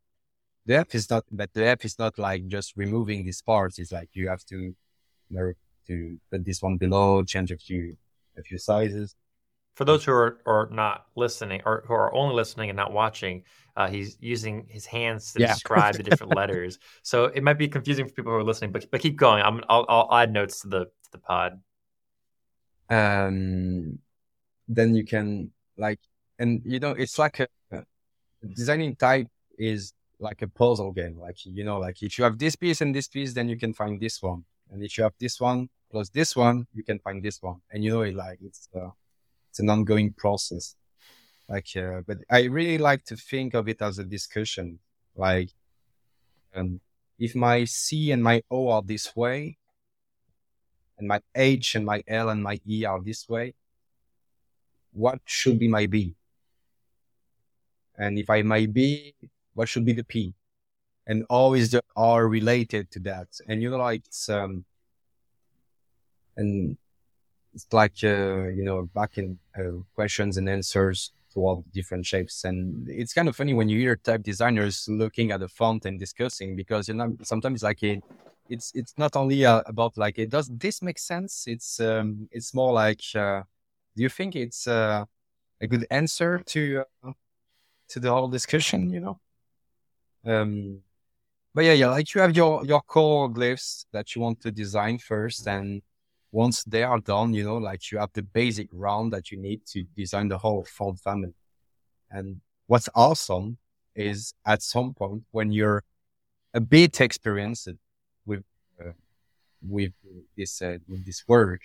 The 0.66 0.76
F 0.76 0.94
is 0.94 1.10
not, 1.10 1.24
but 1.30 1.52
the 1.52 1.66
F 1.66 1.84
is 1.84 1.98
not 1.98 2.18
like 2.18 2.46
just 2.46 2.76
removing 2.76 3.24
these 3.24 3.42
parts. 3.42 3.78
It's 3.78 3.92
like 3.92 4.10
you 4.12 4.28
have 4.28 4.44
to, 4.44 4.56
you 4.56 4.74
know, 5.30 5.52
to 5.88 6.18
put 6.30 6.44
this 6.44 6.62
one 6.62 6.76
below, 6.76 7.24
change 7.24 7.50
a 7.50 7.58
few, 7.58 7.96
a 8.38 8.42
few 8.42 8.58
sizes. 8.58 9.16
For 9.74 9.84
those 9.84 10.04
who 10.04 10.12
are, 10.12 10.38
are 10.46 10.68
not 10.70 11.06
listening 11.16 11.62
or 11.64 11.82
who 11.86 11.94
are 11.94 12.14
only 12.14 12.34
listening 12.34 12.68
and 12.68 12.76
not 12.76 12.92
watching, 12.92 13.42
uh, 13.74 13.88
he's 13.88 14.18
using 14.20 14.66
his 14.68 14.84
hands 14.84 15.32
to 15.32 15.40
yeah. 15.40 15.48
describe 15.48 15.96
the 15.96 16.02
different 16.02 16.36
letters. 16.36 16.78
So 17.02 17.24
it 17.24 17.42
might 17.42 17.58
be 17.58 17.68
confusing 17.68 18.06
for 18.06 18.12
people 18.12 18.32
who 18.32 18.38
are 18.38 18.44
listening, 18.44 18.70
but 18.70 18.90
but 18.90 19.00
keep 19.00 19.16
going. 19.16 19.42
I'm, 19.42 19.62
I'll, 19.68 19.86
I'll 19.88 20.08
add 20.12 20.32
notes 20.32 20.60
to 20.60 20.68
the 20.68 20.84
to 20.84 21.10
the 21.10 21.18
pod. 21.18 21.60
Um, 22.90 23.98
then 24.68 24.94
you 24.94 25.04
can 25.04 25.50
like, 25.78 26.00
and 26.38 26.60
you 26.64 26.78
know, 26.78 26.90
it's 26.90 27.18
like 27.18 27.40
a, 27.40 27.48
a 27.72 27.84
designing 28.54 28.94
type 28.96 29.28
is 29.58 29.94
like 30.22 30.42
a 30.42 30.48
puzzle 30.48 30.92
game. 30.92 31.18
Like 31.18 31.44
you 31.44 31.64
know, 31.64 31.78
like 31.78 32.02
if 32.02 32.18
you 32.18 32.24
have 32.24 32.38
this 32.38 32.56
piece 32.56 32.80
and 32.80 32.94
this 32.94 33.08
piece, 33.08 33.34
then 33.34 33.48
you 33.48 33.58
can 33.58 33.74
find 33.74 34.00
this 34.00 34.22
one, 34.22 34.44
and 34.70 34.82
if 34.82 34.96
you 34.96 35.04
have 35.04 35.14
this 35.18 35.40
one 35.40 35.68
plus 35.90 36.08
this 36.08 36.34
one, 36.34 36.66
you 36.72 36.82
can 36.82 36.98
find 37.00 37.22
this 37.22 37.42
one, 37.42 37.60
and 37.70 37.84
you 37.84 37.90
know, 37.90 38.02
it 38.02 38.14
like 38.14 38.38
it's. 38.42 38.68
Uh, 38.74 38.90
it's 39.52 39.60
an 39.60 39.68
ongoing 39.68 40.14
process. 40.14 40.76
Like, 41.46 41.68
uh, 41.76 42.00
but 42.06 42.18
I 42.30 42.44
really 42.44 42.78
like 42.78 43.04
to 43.04 43.16
think 43.16 43.52
of 43.52 43.68
it 43.68 43.82
as 43.82 43.98
a 43.98 44.04
discussion. 44.04 44.78
Like, 45.14 45.50
um, 46.54 46.80
if 47.18 47.34
my 47.34 47.64
C 47.64 48.12
and 48.12 48.22
my 48.22 48.42
O 48.50 48.68
are 48.70 48.80
this 48.80 49.14
way, 49.14 49.58
and 50.96 51.06
my 51.06 51.20
H 51.34 51.74
and 51.74 51.84
my 51.84 52.02
L 52.08 52.30
and 52.30 52.42
my 52.42 52.58
E 52.66 52.86
are 52.86 53.02
this 53.02 53.28
way, 53.28 53.52
what 54.94 55.20
should 55.26 55.58
be 55.58 55.68
my 55.68 55.84
B? 55.84 56.14
And 57.98 58.18
if 58.18 58.30
I 58.30 58.40
my 58.40 58.64
B, 58.64 59.14
what 59.54 59.68
should 59.68 59.84
be 59.84 59.92
the 59.92 60.04
P? 60.04 60.34
And 61.06 61.24
always 61.28 61.70
the 61.70 61.82
R 61.96 62.28
related 62.28 62.90
to 62.92 63.00
that. 63.00 63.28
And 63.48 63.62
you 63.62 63.70
know, 63.70 63.78
like 63.78 64.06
it's 64.06 64.28
um, 64.28 64.64
and 66.36 66.76
it's 67.54 67.66
like 67.72 67.96
uh, 68.04 68.48
you 68.48 68.64
know 68.64 68.88
back 68.94 69.18
in 69.18 69.38
uh, 69.58 69.82
questions 69.94 70.36
and 70.36 70.48
answers 70.48 71.12
to 71.32 71.40
all 71.40 71.56
the 71.56 71.70
different 71.72 72.04
shapes 72.04 72.44
and 72.44 72.86
it's 72.88 73.12
kind 73.12 73.28
of 73.28 73.34
funny 73.34 73.54
when 73.54 73.68
you 73.68 73.78
hear 73.78 73.96
type 73.96 74.22
designers 74.22 74.86
looking 74.88 75.30
at 75.30 75.40
the 75.40 75.48
font 75.48 75.86
and 75.86 75.98
discussing 75.98 76.54
because 76.56 76.88
you 76.88 76.94
know 76.94 77.16
sometimes 77.22 77.62
like 77.62 77.82
it 77.82 78.02
it's 78.48 78.70
it's 78.74 78.94
not 78.98 79.16
only 79.16 79.44
uh, 79.44 79.62
about 79.66 79.96
like 79.96 80.18
it 80.18 80.28
does 80.28 80.48
this 80.48 80.82
make 80.82 80.98
sense 80.98 81.44
it's 81.46 81.80
um 81.80 82.28
it's 82.30 82.52
more 82.52 82.72
like 82.72 83.02
uh, 83.14 83.42
do 83.96 84.02
you 84.02 84.08
think 84.08 84.36
it's 84.36 84.66
uh, 84.66 85.04
a 85.60 85.66
good 85.66 85.86
answer 85.90 86.42
to 86.44 86.84
uh, 87.04 87.12
to 87.88 88.00
the 88.00 88.10
whole 88.10 88.28
discussion 88.28 88.90
you 88.90 89.00
know 89.00 89.18
um 90.26 90.78
but 91.54 91.64
yeah 91.64 91.72
yeah 91.72 91.88
like 91.88 92.14
you 92.14 92.20
have 92.20 92.36
your 92.36 92.64
your 92.64 92.80
core 92.82 93.28
glyphs 93.28 93.86
that 93.92 94.14
you 94.14 94.22
want 94.22 94.40
to 94.40 94.50
design 94.50 94.98
first 94.98 95.46
and 95.46 95.82
once 96.32 96.64
they 96.64 96.82
are 96.82 96.98
done, 96.98 97.34
you 97.34 97.44
know, 97.44 97.58
like 97.58 97.92
you 97.92 97.98
have 97.98 98.10
the 98.14 98.22
basic 98.22 98.68
round 98.72 99.12
that 99.12 99.30
you 99.30 99.38
need 99.38 99.64
to 99.66 99.84
design 99.94 100.28
the 100.28 100.38
whole 100.38 100.64
font 100.64 100.98
family. 100.98 101.34
And 102.10 102.40
what's 102.66 102.88
awesome 102.94 103.58
is 103.94 104.32
at 104.46 104.62
some 104.62 104.94
point 104.94 105.24
when 105.30 105.52
you're 105.52 105.84
a 106.54 106.60
bit 106.60 107.00
experienced 107.00 107.68
with 108.24 108.42
uh, 108.80 108.92
with 109.66 109.92
this 110.36 110.62
uh, 110.62 110.78
with 110.88 111.04
this 111.04 111.22
work, 111.28 111.60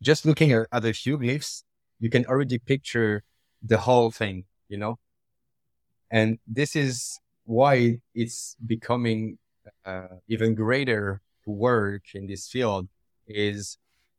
just 0.00 0.24
looking 0.24 0.52
at, 0.52 0.66
at 0.72 0.84
a 0.84 0.92
few 0.92 1.18
glyphs, 1.18 1.64
you 1.98 2.08
can 2.08 2.24
already 2.26 2.58
picture 2.58 3.24
the 3.62 3.78
whole 3.78 4.12
thing, 4.12 4.44
you 4.68 4.76
know. 4.76 4.98
And 6.10 6.38
this 6.46 6.76
is 6.76 7.18
why 7.52 7.98
it's 8.14 8.56
becoming 8.66 9.36
uh, 9.84 10.16
even 10.26 10.54
greater 10.54 11.20
to 11.44 11.50
work 11.50 12.02
in 12.14 12.26
this 12.26 12.48
field 12.48 12.88
is 13.28 13.76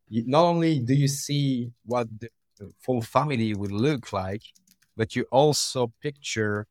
not 0.09 0.43
only 0.43 0.79
do 0.79 0.93
you 0.93 1.07
see 1.07 1.71
what 1.85 2.07
the 2.19 2.29
full 2.79 3.01
family 3.01 3.55
would 3.55 3.71
look 3.71 4.13
like, 4.13 4.43
but 4.95 5.15
you 5.15 5.25
also 5.31 5.91
picture 6.01 6.67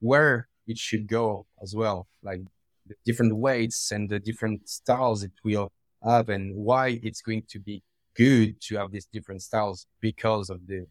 where 0.00 0.48
it 0.66 0.78
should 0.78 1.06
go 1.06 1.46
as 1.62 1.74
well, 1.76 2.06
like 2.22 2.40
the 2.86 2.94
different 3.04 3.36
weights 3.36 3.90
and 3.90 4.08
the 4.08 4.18
different 4.18 4.66
styles 4.68 5.22
it 5.22 5.32
will 5.44 5.70
have 6.02 6.30
and 6.30 6.56
why 6.56 6.98
it's 7.02 7.20
going 7.20 7.42
to 7.48 7.58
be 7.58 7.82
good 8.14 8.58
to 8.62 8.76
have 8.76 8.90
these 8.90 9.08
different 9.12 9.42
styles 9.42 9.86
because 10.00 10.48
of 10.48 10.66
the 10.66 10.86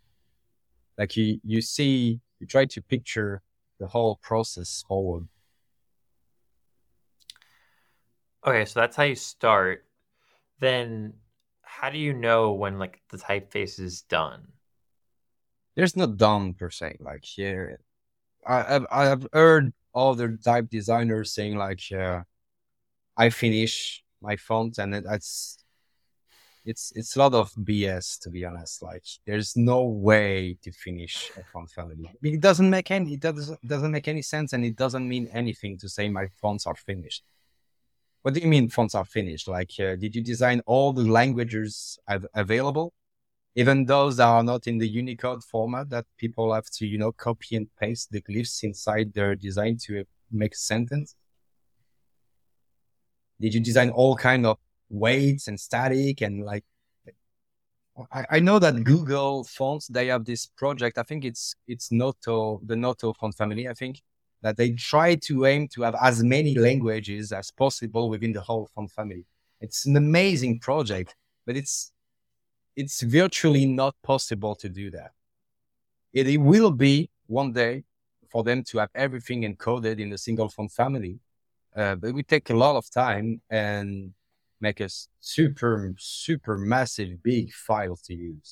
like 0.99 1.17
you 1.17 1.39
you 1.43 1.61
see 1.61 2.19
you 2.39 2.45
try 2.45 2.65
to 2.65 2.81
picture 2.81 3.41
the 3.79 3.87
whole 3.87 4.17
process 4.21 4.83
forward 4.87 5.27
okay 8.45 8.65
so 8.65 8.79
that's 8.79 8.95
how 8.95 9.03
you 9.03 9.15
start 9.15 9.85
then 10.59 11.13
how 11.75 11.89
do 11.89 11.97
you 11.97 12.13
know 12.13 12.53
when 12.53 12.79
like 12.79 13.01
the 13.09 13.17
typeface 13.17 13.79
is 13.79 14.01
done? 14.03 14.47
There's 15.75 15.95
no 15.95 16.07
done 16.07 16.53
per 16.53 16.69
se. 16.69 16.97
Like 16.99 17.25
here, 17.25 17.81
I, 18.47 18.75
I've 18.75 18.85
I've 18.91 19.27
heard 19.33 19.73
other 19.93 20.37
type 20.37 20.69
designers 20.69 21.33
saying 21.33 21.57
like, 21.57 21.81
uh, 21.91 22.21
I 23.17 23.29
finish 23.29 24.03
my 24.21 24.37
font 24.37 24.77
and 24.77 24.95
it's 24.95 25.63
it's 26.65 26.91
it's 26.95 27.15
a 27.15 27.19
lot 27.19 27.33
of 27.33 27.51
BS 27.53 28.19
to 28.21 28.29
be 28.29 28.43
honest. 28.43 28.81
Like 28.81 29.03
there's 29.25 29.55
no 29.55 29.83
way 29.83 30.57
to 30.63 30.71
finish 30.71 31.31
a 31.37 31.43
font 31.51 31.69
family. 31.69 32.11
It 32.23 32.41
doesn't 32.41 32.69
make 32.69 32.89
any 32.91 33.13
it 33.13 33.19
doesn't 33.19 33.65
doesn't 33.67 33.91
make 33.91 34.07
any 34.07 34.23
sense 34.23 34.53
and 34.53 34.65
it 34.65 34.75
doesn't 34.75 35.07
mean 35.07 35.29
anything 35.31 35.77
to 35.79 35.87
say 35.89 36.09
my 36.09 36.27
fonts 36.41 36.65
are 36.65 36.75
finished. 36.75 37.23
What 38.23 38.33
do 38.33 38.39
you 38.39 38.47
mean 38.47 38.69
fonts 38.69 38.95
are 38.95 39.05
finished? 39.05 39.47
Like, 39.47 39.69
uh, 39.79 39.95
did 39.95 40.15
you 40.15 40.23
design 40.23 40.61
all 40.65 40.91
the 40.91 41.03
languages 41.03 41.99
av- 42.09 42.25
available? 42.33 42.91
Even 43.53 43.85
those 43.85 44.17
that 44.17 44.25
are 44.25 44.43
not 44.43 44.65
in 44.65 44.79
the 44.79 44.87
Unicode 44.87 45.43
format 45.43 45.91
that 45.91 46.05
people 46.17 46.51
have 46.51 46.65
to, 46.71 46.87
you 46.87 46.97
know, 46.97 47.11
copy 47.11 47.55
and 47.55 47.67
paste 47.79 48.09
the 48.11 48.21
glyphs 48.21 48.63
inside 48.63 49.13
their 49.13 49.35
design 49.35 49.77
to 49.83 50.03
make 50.31 50.55
a 50.55 50.57
sentence? 50.57 51.15
Did 53.39 53.53
you 53.53 53.59
design 53.59 53.91
all 53.91 54.15
kind 54.15 54.47
of 54.47 54.57
weights 54.89 55.47
and 55.47 55.59
static 55.59 56.21
and 56.21 56.43
like 56.43 56.63
I, 58.11 58.25
I, 58.31 58.39
know 58.39 58.59
that 58.59 58.83
Google 58.83 59.45
fonts 59.45 59.87
they 59.87 60.07
have 60.07 60.25
this 60.25 60.45
project. 60.45 60.97
I 60.97 61.03
think 61.03 61.23
it's 61.23 61.55
it's 61.67 61.91
Noto, 61.91 62.59
the 62.65 62.75
Noto 62.75 63.13
font 63.13 63.35
family. 63.35 63.69
I 63.69 63.73
think 63.73 64.01
that 64.41 64.57
they 64.57 64.71
try 64.71 65.15
to 65.15 65.45
aim 65.45 65.67
to 65.69 65.83
have 65.83 65.95
as 66.01 66.21
many 66.23 66.55
languages 66.55 67.31
as 67.31 67.51
possible 67.51 68.09
within 68.09 68.33
the 68.33 68.41
whole 68.41 68.69
font 68.75 68.91
family. 68.91 69.25
It's 69.61 69.85
an 69.85 69.95
amazing 69.95 70.59
project, 70.59 71.15
but 71.45 71.55
it's 71.55 71.93
it's 72.75 73.01
virtually 73.01 73.65
not 73.65 73.95
possible 74.03 74.55
to 74.55 74.67
do 74.67 74.91
that. 74.91 75.11
It, 76.11 76.27
it 76.27 76.37
will 76.37 76.71
be 76.71 77.09
one 77.27 77.53
day 77.53 77.85
for 78.29 78.43
them 78.43 78.63
to 78.65 78.79
have 78.79 78.89
everything 78.93 79.43
encoded 79.43 79.99
in 79.99 80.11
a 80.11 80.17
single 80.17 80.49
font 80.49 80.71
family, 80.71 81.19
uh, 81.75 81.95
but 81.95 82.13
it 82.13 82.27
take 82.27 82.49
a 82.49 82.55
lot 82.55 82.75
of 82.75 82.89
time 82.89 83.41
and 83.49 84.13
make 84.69 84.79
a 84.87 84.89
super 85.19 85.73
super 85.97 86.55
massive 86.57 87.11
big 87.31 87.45
file 87.67 87.97
to 88.07 88.13
use. 88.31 88.49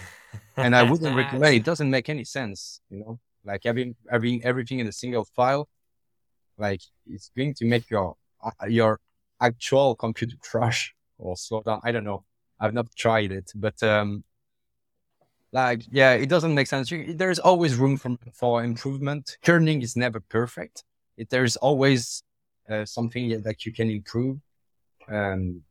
and 0.56 0.72
I 0.80 0.82
wouldn't 0.88 1.16
recommend. 1.22 1.54
It 1.60 1.64
doesn't 1.70 1.90
make 1.96 2.08
any 2.08 2.24
sense, 2.24 2.80
you 2.90 2.98
know 3.02 3.14
like 3.48 3.62
having 3.64 3.96
having 4.10 4.44
everything 4.44 4.78
in 4.78 4.86
a 4.86 4.92
single 4.92 5.24
file, 5.24 5.68
like 6.58 6.82
it's 7.06 7.30
going 7.36 7.54
to 7.54 7.64
make 7.64 7.90
your 7.90 8.16
uh, 8.44 8.66
your 8.66 9.00
actual 9.40 9.94
computer 9.96 10.36
crash 10.42 10.94
or 11.18 11.36
slow 11.36 11.62
down. 11.62 11.80
I 11.82 11.90
don't 11.92 12.04
know. 12.04 12.24
I've 12.60 12.74
not 12.74 12.94
tried 12.94 13.32
it, 13.32 13.50
but 13.54 13.82
um, 13.82 14.24
like 15.52 15.82
yeah, 15.90 16.12
it 16.12 16.28
doesn't 16.28 16.54
make 16.54 16.66
sense. 16.66 16.92
There's 17.22 17.38
always 17.38 17.76
room 17.76 17.96
for 17.96 18.16
for 18.32 18.62
improvement. 18.62 19.38
Kerning 19.42 19.82
is 19.82 19.96
never 19.96 20.20
perfect. 20.20 20.84
It, 21.16 21.30
there's 21.30 21.56
always 21.56 22.22
uh, 22.70 22.84
something 22.84 23.42
that 23.42 23.64
you 23.64 23.72
can 23.72 23.90
improve. 23.90 24.38
Um, 25.10 25.62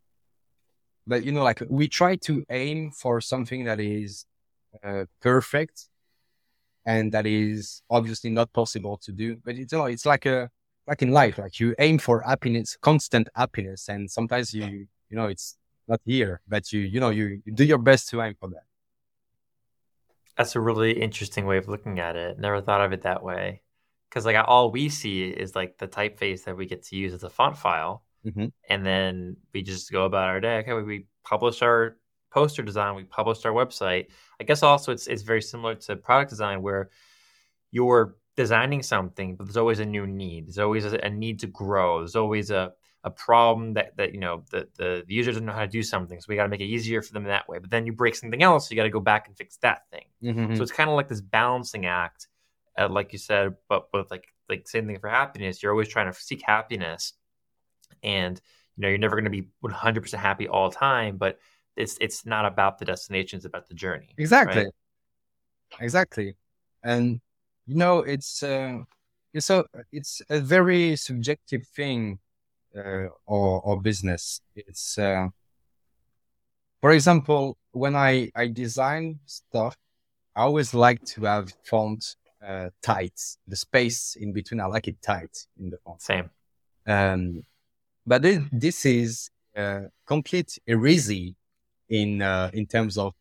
but 1.06 1.24
you 1.24 1.32
know, 1.32 1.44
like 1.44 1.64
we 1.70 1.88
try 1.88 2.16
to 2.18 2.44
aim 2.50 2.92
for 2.92 3.22
something 3.22 3.66
that 3.66 3.80
is 3.80 4.26
uh, 4.84 5.06
perfect 5.22 5.90
and 6.86 7.12
that 7.12 7.26
is 7.26 7.82
obviously 7.90 8.30
not 8.30 8.52
possible 8.54 8.98
to 8.98 9.12
do. 9.12 9.38
But 9.44 9.56
it's 9.56 9.72
you 9.72 9.78
know, 9.78 9.86
it's 9.86 10.06
like 10.06 10.26
a 10.26 10.50
like 10.88 11.02
in 11.02 11.12
life, 11.12 11.38
like 11.38 11.60
you 11.60 11.76
aim 11.80 11.98
for 12.00 12.22
happiness, 12.22 12.78
constant 12.82 13.30
happiness, 13.36 13.90
and 13.90 14.10
sometimes 14.10 14.54
you 14.54 14.88
you 15.10 15.18
know 15.18 15.28
it's 15.28 15.58
not 15.88 16.02
here, 16.06 16.42
but 16.48 16.72
you 16.74 16.82
you 16.82 17.00
know 17.00 17.10
you, 17.10 17.42
you 17.46 17.54
do 17.54 17.64
your 17.66 17.78
best 17.78 18.10
to 18.10 18.22
aim 18.22 18.36
for 18.40 18.50
that. 18.50 18.64
That's 20.38 20.56
a 20.56 20.60
really 20.62 20.92
interesting 21.02 21.46
way 21.46 21.58
of 21.58 21.68
looking 21.68 22.00
at 22.00 22.16
it. 22.16 22.40
Never 22.40 22.62
thought 22.62 22.82
of 22.82 22.94
it 22.94 23.02
that 23.04 23.24
way. 23.24 23.62
because 24.10 24.26
like 24.26 24.38
all 24.48 24.72
we 24.72 24.90
see 24.90 25.24
is 25.30 25.56
like 25.56 25.78
the 25.80 25.88
typeface 25.88 26.46
that 26.46 26.58
we 26.58 26.66
get 26.66 26.84
to 26.84 26.96
use 26.96 27.14
as 27.14 27.24
a 27.24 27.30
font 27.30 27.58
file, 27.58 28.04
Mhm. 28.28 28.52
and 28.70 28.86
then 28.86 29.38
we 29.54 29.62
just 29.64 29.92
go 29.92 30.06
about 30.06 30.28
our 30.30 30.40
day. 30.40 30.58
Okay, 30.60 30.74
we, 30.74 30.84
we 30.84 31.06
published 31.24 31.64
our 31.64 31.98
poster 32.32 32.62
design, 32.64 32.96
we 32.96 33.04
published 33.06 33.46
our 33.46 33.54
website. 33.54 34.08
I 34.40 34.44
guess 34.44 34.64
also 34.64 34.92
it's 34.92 35.08
it's 35.08 35.24
very 35.24 35.42
similar 35.42 35.76
to 35.76 35.96
product 35.96 36.30
design 36.30 36.62
where 36.62 36.90
you're 37.72 38.16
designing 38.36 38.84
something, 38.84 39.36
but 39.36 39.46
there's 39.46 39.58
always 39.58 39.80
a 39.80 39.86
new 39.86 40.06
need. 40.08 40.48
There's 40.48 40.60
always 40.60 40.86
a, 40.86 40.98
a 41.06 41.10
need 41.10 41.40
to 41.42 41.48
grow. 41.48 42.00
There's 42.00 42.16
always 42.16 42.52
a 42.52 42.74
a 43.04 43.12
problem 43.12 43.74
that 43.74 43.96
that 43.98 44.14
you 44.14 44.20
know 44.20 44.44
the, 44.52 44.68
the 44.78 45.04
the 45.08 45.14
user 45.14 45.32
doesn't 45.32 45.46
know 45.46 45.54
how 45.54 45.62
to 45.62 45.68
do 45.68 45.84
something, 45.84 46.20
so 46.20 46.26
we 46.30 46.36
got 46.36 46.44
to 46.44 46.50
make 46.50 46.62
it 46.62 46.66
easier 46.66 47.02
for 47.02 47.14
them 47.14 47.24
that 47.26 47.48
way. 47.48 47.60
But 47.60 47.70
then 47.70 47.86
you 47.86 47.94
break 47.94 48.16
something 48.16 48.44
else, 48.44 48.68
so 48.68 48.74
you 48.74 48.76
got 48.78 48.84
to 48.84 48.90
go 48.90 49.00
back 49.00 49.28
and 49.28 49.38
fix 49.38 49.58
that 49.58 49.84
thing. 49.92 50.06
Mhm. 50.24 50.58
So 50.58 50.64
it's 50.64 50.72
kind 50.72 50.90
of 50.90 50.96
like 50.96 51.08
this 51.08 51.22
balancing 51.22 51.86
act, 51.86 52.28
uh, 52.78 52.90
like 52.90 53.14
you 53.14 53.20
said, 53.20 53.56
but 53.70 53.88
with 53.94 54.12
like 54.12 54.28
like 54.50 54.68
same 54.68 54.88
thing 54.88 55.00
for 55.00 55.10
happiness. 55.10 55.62
You're 55.62 55.72
always 55.72 55.88
trying 55.90 56.12
to 56.12 56.20
seek 56.20 56.42
happiness, 56.42 57.14
and 58.08 58.40
you 58.76 58.82
know 58.82 58.90
you're 58.90 58.98
never 58.98 59.16
going 59.16 59.26
to 59.26 59.30
be 59.30 59.48
100 59.60 60.02
percent 60.02 60.22
happy 60.22 60.48
all 60.48 60.70
the 60.70 60.76
time. 60.76 61.18
But 61.18 61.38
it's 61.76 61.98
it's 62.00 62.26
not 62.26 62.46
about 62.46 62.80
the 62.80 62.86
destination; 62.86 63.38
it's 63.38 63.46
about 63.46 63.68
the 63.68 63.76
journey. 63.76 64.10
Exactly. 64.18 64.64
right? 64.64 64.74
Exactly. 65.80 66.36
And 66.84 67.20
you 67.66 67.76
know, 67.76 68.00
it's 68.00 68.42
uh, 68.42 68.80
it's 69.34 69.50
a 69.50 69.66
it's 69.92 70.22
a 70.30 70.40
very 70.40 70.96
subjective 70.96 71.68
thing, 71.68 72.20
uh, 72.76 73.08
or 73.26 73.62
or 73.62 73.82
business. 73.82 74.42
It's 74.56 74.98
uh, 74.98 75.28
for 76.82 76.92
example, 76.92 77.58
when 77.72 77.96
I 77.96 78.32
I 78.36 78.48
design 78.48 79.20
stuff, 79.26 79.76
I 80.36 80.42
always 80.42 80.74
like 80.74 81.04
to 81.14 81.26
have 81.26 81.54
font 81.64 82.16
uh, 82.46 82.70
tight. 82.82 83.20
The 83.48 83.56
space 83.56 84.16
in 84.20 84.34
between, 84.34 84.62
I 84.62 84.66
like 84.66 84.88
it 84.88 85.02
tight 85.02 85.46
in 85.60 85.70
the 85.72 85.78
font. 85.78 86.02
Same. 86.02 86.30
Um, 86.86 87.44
but 88.08 88.22
this, 88.22 88.42
this 88.52 88.86
is 88.86 89.30
uh, 89.56 89.82
complete 90.06 90.58
heresy 90.66 91.36
in 91.90 92.22
uh, 92.22 92.50
in 92.54 92.66
terms 92.66 92.98
of 92.98 93.14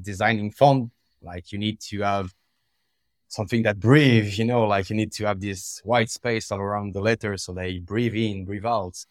designing 0.00 0.50
font. 0.50 0.90
Like 1.22 1.52
you 1.52 1.58
need 1.58 1.80
to 1.90 2.00
have 2.00 2.34
something 3.28 3.62
that 3.64 3.78
breathes, 3.78 4.38
you 4.38 4.46
know, 4.46 4.66
like 4.66 4.88
you 4.88 4.96
need 4.96 5.12
to 5.12 5.26
have 5.26 5.40
this 5.40 5.80
white 5.84 6.10
space 6.10 6.50
all 6.50 6.58
around 6.58 6.94
the 6.94 7.00
letter 7.00 7.36
so 7.36 7.52
they 7.52 7.78
breathe 7.78 8.14
in, 8.14 8.46
breathe 8.46 8.64
out. 8.64 9.04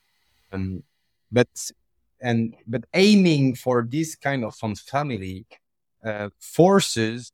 Um, 0.52 0.84
but 1.32 1.48
and 2.20 2.56
but 2.66 2.86
aiming 2.94 3.56
for 3.56 3.86
this 3.88 4.16
kind 4.16 4.44
of 4.44 4.56
font 4.56 4.80
family 4.80 5.46
uh, 6.04 6.30
forces 6.40 7.32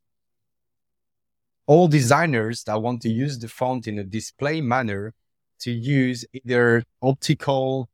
all 1.66 1.88
designers 1.88 2.64
that 2.64 2.82
want 2.82 3.00
to 3.00 3.08
use 3.08 3.38
the 3.38 3.48
font 3.48 3.86
in 3.86 3.98
a 3.98 4.04
display 4.04 4.60
manner 4.60 5.14
to 5.60 5.70
use 5.70 6.24
either 6.32 6.84
optical 7.00 7.88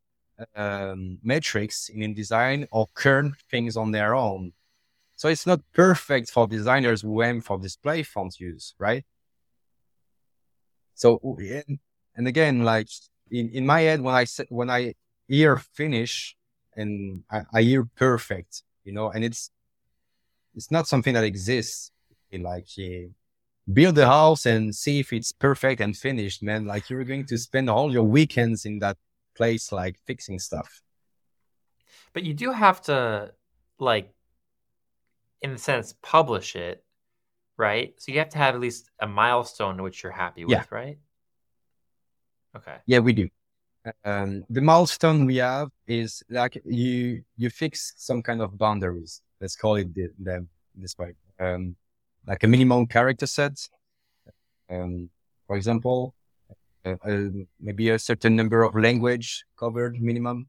um, 0.56 1.18
metrics 1.22 1.88
in 1.88 2.00
InDesign 2.00 2.66
or 2.70 2.86
kern 2.94 3.34
things 3.50 3.76
on 3.76 3.92
their 3.92 4.14
own. 4.14 4.52
So 5.16 5.28
it's 5.28 5.46
not 5.46 5.60
perfect 5.74 6.30
for 6.30 6.46
designers 6.46 7.02
who 7.02 7.22
aim 7.22 7.42
for 7.42 7.58
display 7.58 8.02
font 8.02 8.40
use, 8.40 8.74
right? 8.78 9.04
So 10.94 11.20
and, 12.16 12.28
again, 12.28 12.64
like 12.64 12.88
in, 13.30 13.50
in 13.50 13.66
my 13.66 13.82
head, 13.82 14.00
when 14.00 14.14
I 14.14 14.26
when 14.48 14.70
I 14.70 14.94
hear 15.28 15.56
finish 15.56 16.36
and 16.74 17.22
I, 17.30 17.42
I 17.52 17.62
hear 17.62 17.84
perfect, 17.96 18.62
you 18.84 18.92
know, 18.92 19.10
and 19.10 19.24
it's 19.24 19.50
it's 20.54 20.70
not 20.70 20.88
something 20.88 21.14
that 21.14 21.24
exists. 21.24 21.90
Like 22.32 22.68
build 23.72 23.98
a 23.98 24.06
house 24.06 24.46
and 24.46 24.74
see 24.74 25.00
if 25.00 25.12
it's 25.12 25.32
perfect 25.32 25.80
and 25.80 25.96
finished, 25.96 26.42
man. 26.42 26.66
Like 26.66 26.90
you're 26.90 27.04
going 27.04 27.26
to 27.26 27.38
spend 27.38 27.70
all 27.70 27.92
your 27.92 28.04
weekends 28.04 28.64
in 28.64 28.78
that 28.80 28.96
place, 29.36 29.72
like 29.72 29.98
fixing 30.06 30.38
stuff. 30.38 30.82
But 32.12 32.24
you 32.24 32.34
do 32.34 32.50
have 32.52 32.80
to, 32.82 33.32
like, 33.78 34.12
in 35.42 35.52
a 35.52 35.58
sense, 35.58 35.94
publish 36.02 36.56
it, 36.56 36.84
right? 37.56 37.94
So 37.98 38.12
you 38.12 38.18
have 38.18 38.30
to 38.30 38.38
have 38.38 38.54
at 38.54 38.60
least 38.60 38.90
a 39.00 39.06
milestone 39.06 39.82
which 39.82 40.02
you're 40.02 40.12
happy 40.12 40.44
with, 40.44 40.52
Yeah. 40.52 40.64
right? 40.70 40.98
Okay. 42.56 42.76
Yeah, 42.86 42.98
we 42.98 43.12
do. 43.12 43.28
Um, 44.04 44.44
the 44.50 44.60
milestone 44.60 45.24
we 45.24 45.36
have 45.36 45.70
is 45.86 46.22
like 46.28 46.60
you 46.66 47.22
you 47.36 47.48
fix 47.48 47.94
some 47.96 48.22
kind 48.22 48.42
of 48.42 48.58
boundaries. 48.58 49.22
Let's 49.40 49.56
call 49.56 49.76
it 49.76 49.94
the, 49.94 50.10
them 50.18 50.48
this 50.74 50.98
way. 50.98 51.14
Um, 51.38 51.76
like 52.26 52.42
a 52.44 52.46
minimum 52.46 52.86
character 52.86 53.26
set. 53.26 53.58
Um, 54.68 55.10
for 55.46 55.56
example, 55.56 56.14
uh, 56.84 56.96
uh, 57.04 57.28
maybe 57.60 57.90
a 57.90 57.98
certain 57.98 58.36
number 58.36 58.62
of 58.62 58.74
language 58.74 59.44
covered 59.58 60.00
minimum, 60.00 60.48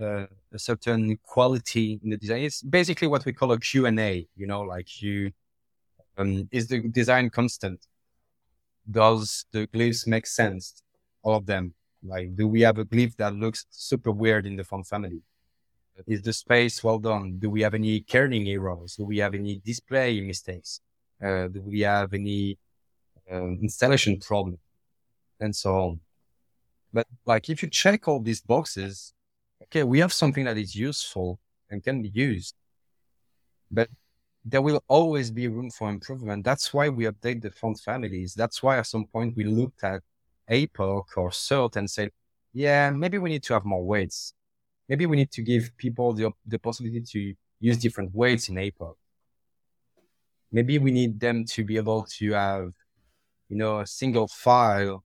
uh, 0.00 0.26
a 0.52 0.58
certain 0.58 1.18
quality 1.22 2.00
in 2.02 2.10
the 2.10 2.16
design. 2.16 2.42
It's 2.42 2.62
basically 2.62 3.08
what 3.08 3.24
we 3.24 3.32
call 3.32 3.52
a 3.52 3.58
Q 3.58 3.86
and 3.86 3.98
A. 4.00 4.26
You 4.36 4.46
know, 4.46 4.62
like 4.62 5.00
you, 5.00 5.32
um, 6.18 6.48
is 6.50 6.68
the 6.68 6.80
design 6.88 7.30
constant? 7.30 7.86
Does 8.90 9.46
the 9.52 9.66
glyphs 9.68 10.06
make 10.06 10.26
sense? 10.26 10.82
All 11.22 11.36
of 11.36 11.46
them. 11.46 11.74
Like, 12.04 12.34
do 12.34 12.48
we 12.48 12.62
have 12.62 12.78
a 12.78 12.84
glyph 12.84 13.16
that 13.16 13.34
looks 13.34 13.66
super 13.70 14.10
weird 14.10 14.44
in 14.44 14.56
the 14.56 14.64
font 14.64 14.86
family? 14.86 15.22
Is 16.06 16.22
the 16.22 16.32
space 16.32 16.82
well 16.82 16.98
done? 16.98 17.38
Do 17.38 17.48
we 17.48 17.60
have 17.62 17.74
any 17.74 18.00
kerning 18.00 18.48
errors? 18.48 18.96
Do 18.96 19.04
we 19.04 19.18
have 19.18 19.34
any 19.34 19.60
display 19.64 20.20
mistakes? 20.20 20.80
Uh, 21.22 21.48
do 21.48 21.62
we 21.62 21.80
have 21.80 22.12
any 22.12 22.58
um, 23.30 23.58
installation 23.62 24.18
problem? 24.18 24.58
And 25.40 25.54
so 25.54 25.76
on. 25.76 26.00
But 26.92 27.06
like, 27.24 27.48
if 27.48 27.62
you 27.62 27.68
check 27.68 28.06
all 28.06 28.20
these 28.20 28.40
boxes, 28.40 29.12
okay, 29.64 29.82
we 29.82 30.00
have 30.00 30.12
something 30.12 30.44
that 30.44 30.58
is 30.58 30.74
useful 30.74 31.38
and 31.70 31.82
can 31.82 32.02
be 32.02 32.10
used, 32.12 32.54
but 33.70 33.88
there 34.44 34.60
will 34.60 34.82
always 34.88 35.30
be 35.30 35.48
room 35.48 35.70
for 35.70 35.88
improvement. 35.88 36.44
That's 36.44 36.74
why 36.74 36.88
we 36.88 37.04
update 37.04 37.42
the 37.42 37.50
font 37.50 37.78
families. 37.78 38.34
That's 38.34 38.62
why 38.62 38.78
at 38.78 38.86
some 38.86 39.06
point 39.06 39.36
we 39.36 39.44
looked 39.44 39.84
at 39.84 40.02
APOC 40.50 41.04
or 41.16 41.30
Surt 41.30 41.76
and 41.76 41.88
said, 41.88 42.10
yeah, 42.52 42.90
maybe 42.90 43.18
we 43.18 43.30
need 43.30 43.42
to 43.44 43.54
have 43.54 43.64
more 43.64 43.84
weights. 43.84 44.34
Maybe 44.88 45.06
we 45.06 45.16
need 45.16 45.30
to 45.32 45.42
give 45.42 45.70
people 45.78 46.12
the, 46.12 46.30
the 46.46 46.58
possibility 46.58 47.00
to 47.00 47.34
use 47.60 47.78
different 47.78 48.14
weights 48.14 48.48
in 48.48 48.56
APOC. 48.56 48.94
Maybe 50.52 50.78
we 50.78 50.90
need 50.90 51.18
them 51.18 51.44
to 51.46 51.64
be 51.64 51.76
able 51.76 52.04
to 52.18 52.32
have, 52.32 52.72
you 53.48 53.56
know, 53.56 53.80
a 53.80 53.86
single 53.86 54.28
file 54.28 55.04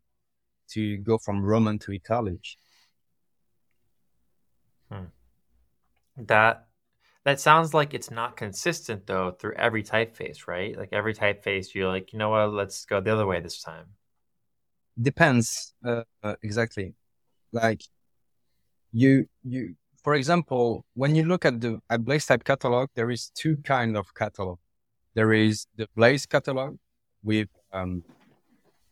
to 0.72 0.98
go 0.98 1.18
from 1.18 1.42
Roman 1.42 1.80
to 1.80 1.94
italic. 1.94 2.42
That 6.18 6.68
that 7.24 7.40
sounds 7.40 7.74
like 7.74 7.94
it's 7.94 8.10
not 8.10 8.38
consistent 8.38 9.06
though 9.06 9.32
through 9.32 9.54
every 9.54 9.84
typeface, 9.84 10.48
right? 10.48 10.78
Like 10.78 10.90
every 10.92 11.14
typeface, 11.14 11.74
you're 11.76 11.90
like, 11.90 12.14
you 12.14 12.20
know 12.20 12.30
what? 12.30 12.54
Let's 12.54 12.86
go 12.86 13.02
the 13.02 13.14
other 13.14 13.28
way 13.28 13.40
this 13.40 13.62
time. 13.62 13.86
Depends, 15.00 15.74
uh, 15.86 16.04
uh, 16.24 16.36
exactly. 16.42 16.96
Like 17.52 17.82
you, 18.92 19.28
you, 19.44 19.76
for 20.04 20.16
example, 20.16 20.86
when 20.96 21.14
you 21.16 21.24
look 21.26 21.46
at 21.46 21.62
the 21.62 21.80
at 21.90 22.04
Blaze 22.04 22.26
type 22.26 22.44
catalog, 22.44 22.90
there 22.96 23.12
is 23.12 23.30
two 23.36 23.58
kind 23.58 23.96
of 23.96 24.14
catalog. 24.16 24.58
There 25.18 25.34
is 25.34 25.66
the 25.76 25.88
Blaze 25.96 26.28
catalog 26.28 26.78
with 27.24 27.50
um, 27.74 28.04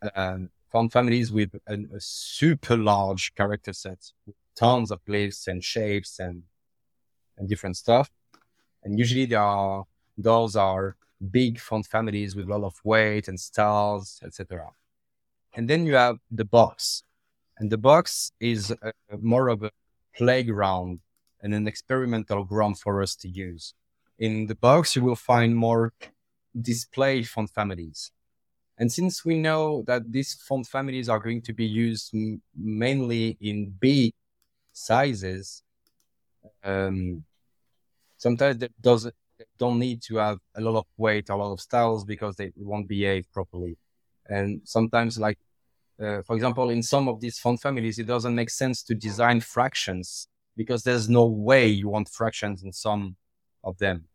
uh, 0.02 0.38
font 0.72 0.92
families 0.92 1.32
with 1.32 1.52
a, 1.68 1.76
a 1.76 2.00
super 2.00 2.76
large 2.76 3.36
character 3.36 3.74
set, 3.74 4.12
with 4.26 4.36
tons 4.56 4.90
of 4.90 5.06
glyphs 5.06 5.46
and 5.48 5.64
shapes 5.64 6.18
and 6.18 6.42
and 7.38 7.48
different 7.48 7.78
stuff. 7.78 8.10
And 8.84 8.98
usually 8.98 9.28
there 9.28 9.40
are 9.40 9.86
those 10.18 10.56
are 10.56 10.96
big 11.30 11.60
font 11.60 11.86
families 11.86 12.36
with 12.36 12.50
a 12.50 12.58
lot 12.58 12.66
of 12.66 12.82
weight 12.84 13.28
and 13.28 13.40
styles, 13.40 14.20
etc. 14.26 14.72
And 15.56 15.70
then 15.70 15.86
you 15.86 15.94
have 15.94 16.18
the 16.32 16.46
box, 16.58 17.04
and 17.60 17.70
the 17.70 17.78
box 17.78 18.32
is 18.40 18.72
uh 18.72 18.92
more 19.22 19.48
of 19.50 19.62
a 19.62 19.70
playground 20.18 21.02
and 21.44 21.54
an 21.54 21.68
experimental 21.68 22.44
ground 22.46 22.80
for 22.80 23.04
us 23.04 23.16
to 23.18 23.28
use. 23.28 23.76
In 24.18 24.48
the 24.48 24.56
box, 24.56 24.96
you 24.96 25.04
will 25.04 25.22
find 25.32 25.56
more 25.56 25.94
display 26.60 27.24
font 27.24 27.50
families. 27.50 28.12
And 28.78 28.92
since 28.92 29.24
we 29.24 29.38
know 29.38 29.84
that 29.88 30.12
these 30.12 30.34
font 30.34 30.68
families 30.68 31.08
are 31.08 31.20
going 31.20 31.42
to 31.44 31.54
be 31.54 31.66
used 31.66 32.14
m- 32.14 32.42
mainly 32.56 33.38
in 33.40 33.74
big 33.80 34.14
sizes, 34.74 35.64
um, 36.64 37.24
sometimes 38.18 38.58
they 38.58 38.70
they 39.38 39.46
don't 39.58 39.80
need 39.80 40.02
to 40.02 40.16
have 40.18 40.40
a 40.56 40.62
lot 40.62 40.78
of 40.80 40.86
weight, 40.98 41.30
a 41.30 41.36
lot 41.36 41.52
of 41.52 41.60
styles 41.60 42.06
because 42.06 42.36
they 42.36 42.52
won't 42.56 42.88
behave 42.88 43.32
properly. 43.34 43.78
And 44.28 44.62
sometimes, 44.64 45.20
like 45.20 45.38
uh, 46.02 46.22
for 46.24 46.36
example, 46.36 46.70
in 46.70 46.84
some 46.84 47.08
of 47.08 47.22
these 47.22 47.40
font 47.40 47.62
families, 47.62 48.00
it 48.00 48.08
doesn't 48.08 48.36
make 48.36 48.50
sense 48.50 48.84
to 48.84 48.96
design 48.96 49.40
fractions 49.40 50.28
because 50.58 50.84
there's 50.84 51.10
no 51.10 51.26
way 51.26 51.68
you 51.68 51.90
want 51.90 52.10
fractions 52.10 52.64
in 52.64 52.74
some 52.74 53.16
of 53.64 53.78
them. 53.78 54.06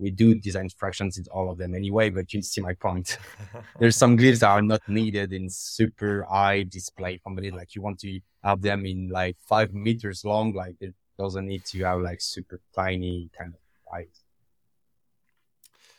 We 0.00 0.10
do 0.10 0.34
design 0.34 0.68
fractions 0.70 1.18
in 1.18 1.26
all 1.30 1.50
of 1.50 1.58
them 1.58 1.74
anyway, 1.74 2.10
but 2.10 2.32
you 2.32 2.40
see 2.42 2.60
my 2.60 2.74
point. 2.74 3.18
There's 3.78 3.96
some 3.96 4.16
glyphs 4.16 4.40
that 4.40 4.48
are 4.48 4.62
not 4.62 4.80
needed 4.88 5.32
in 5.32 5.50
super 5.50 6.26
high 6.28 6.62
display 6.62 7.18
companies. 7.18 7.52
Like 7.52 7.74
you 7.74 7.82
want 7.82 7.98
to 8.00 8.20
have 8.42 8.62
them 8.62 8.86
in 8.86 9.08
like 9.08 9.36
five 9.40 9.74
meters 9.74 10.24
long. 10.24 10.54
Like 10.54 10.76
it 10.80 10.94
doesn't 11.18 11.46
need 11.46 11.64
to 11.66 11.84
have 11.84 12.00
like 12.00 12.20
super 12.20 12.60
tiny 12.74 13.30
kind 13.36 13.52
of 13.54 13.60
size. 13.90 14.22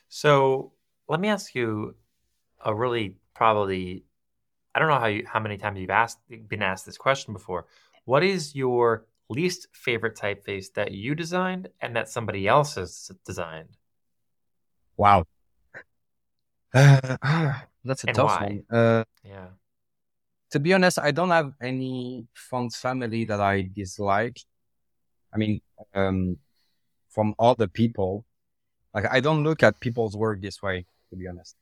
So 0.09 0.73
let 1.07 1.19
me 1.19 1.27
ask 1.29 1.53
you 1.53 1.95
a 2.65 2.73
really 2.73 3.15
probably 3.35 4.03
I 4.73 4.79
don't 4.79 4.89
know 4.89 4.99
how 4.99 5.07
you 5.07 5.25
how 5.27 5.39
many 5.39 5.57
times 5.57 5.79
you've 5.79 5.89
asked 5.89 6.19
been 6.47 6.63
asked 6.63 6.85
this 6.85 6.97
question 6.97 7.33
before. 7.33 7.67
What 8.05 8.23
is 8.23 8.55
your 8.55 9.05
least 9.29 9.67
favorite 9.73 10.15
typeface 10.15 10.73
that 10.73 10.91
you 10.91 11.13
designed 11.13 11.69
and 11.81 11.95
that 11.95 12.09
somebody 12.09 12.47
else 12.47 12.75
has 12.75 13.11
designed? 13.25 13.77
Wow. 15.01 15.25
Uh, 16.73 17.17
that's 17.83 18.03
a 18.03 18.07
And 18.07 18.15
tough 18.15 18.35
why? 18.35 18.45
one. 18.45 18.63
Uh, 18.69 19.03
Yeah. 19.23 19.47
to 20.51 20.59
be 20.59 20.73
honest, 20.73 20.99
I 20.99 21.11
don't 21.11 21.29
have 21.29 21.53
any 21.61 22.27
font 22.33 22.73
family 22.73 23.25
that 23.25 23.39
I 23.39 23.63
dislike. 23.73 24.37
I 25.33 25.37
mean, 25.37 25.61
um, 25.95 26.37
from 27.09 27.35
other 27.39 27.67
people, 27.67 28.25
like 28.93 29.05
I 29.11 29.19
don't 29.21 29.43
look 29.43 29.63
at 29.63 29.79
people's 29.79 30.15
work 30.17 30.41
this 30.41 30.61
way, 30.61 30.85
to 31.09 31.15
be 31.15 31.27
honest. 31.27 31.55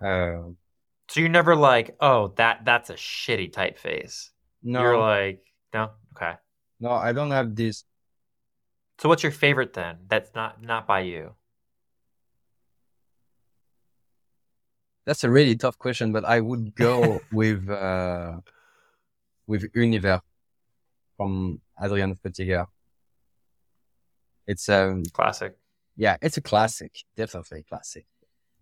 Uh, 0.00 0.54
So 1.08 1.20
you're 1.20 1.28
never 1.28 1.56
like, 1.56 1.96
oh, 2.00 2.28
that 2.36 2.64
that's 2.64 2.90
a 2.90 2.94
shitty 2.94 3.52
typeface. 3.52 4.30
no, 4.62 4.80
You're 4.82 4.98
like, 4.98 5.42
no, 5.74 5.90
okay. 6.16 6.36
no, 6.80 6.90
I 6.90 7.12
don't 7.12 7.30
have 7.30 7.54
this. 7.54 7.84
So 8.98 9.08
what's 9.08 9.22
your 9.22 9.32
favorite 9.32 9.72
then? 9.72 9.98
That's 10.08 10.34
not 10.34 10.62
not 10.62 10.86
by 10.86 11.00
you. 11.00 11.34
That's 15.08 15.24
a 15.24 15.30
really 15.30 15.56
tough 15.56 15.78
question, 15.78 16.12
but 16.12 16.26
I 16.26 16.40
would 16.40 16.74
go 16.74 17.22
with, 17.32 17.66
uh, 17.70 18.40
with 19.46 19.64
Univers 19.74 20.20
from 21.16 21.62
Adrian 21.82 22.14
Frutiger. 22.14 22.66
It's, 24.46 24.68
um, 24.68 25.04
Classic. 25.14 25.56
yeah, 25.96 26.18
it's 26.20 26.36
a 26.36 26.42
classic, 26.42 26.92
definitely 27.16 27.60
a 27.60 27.62
classic. 27.62 28.04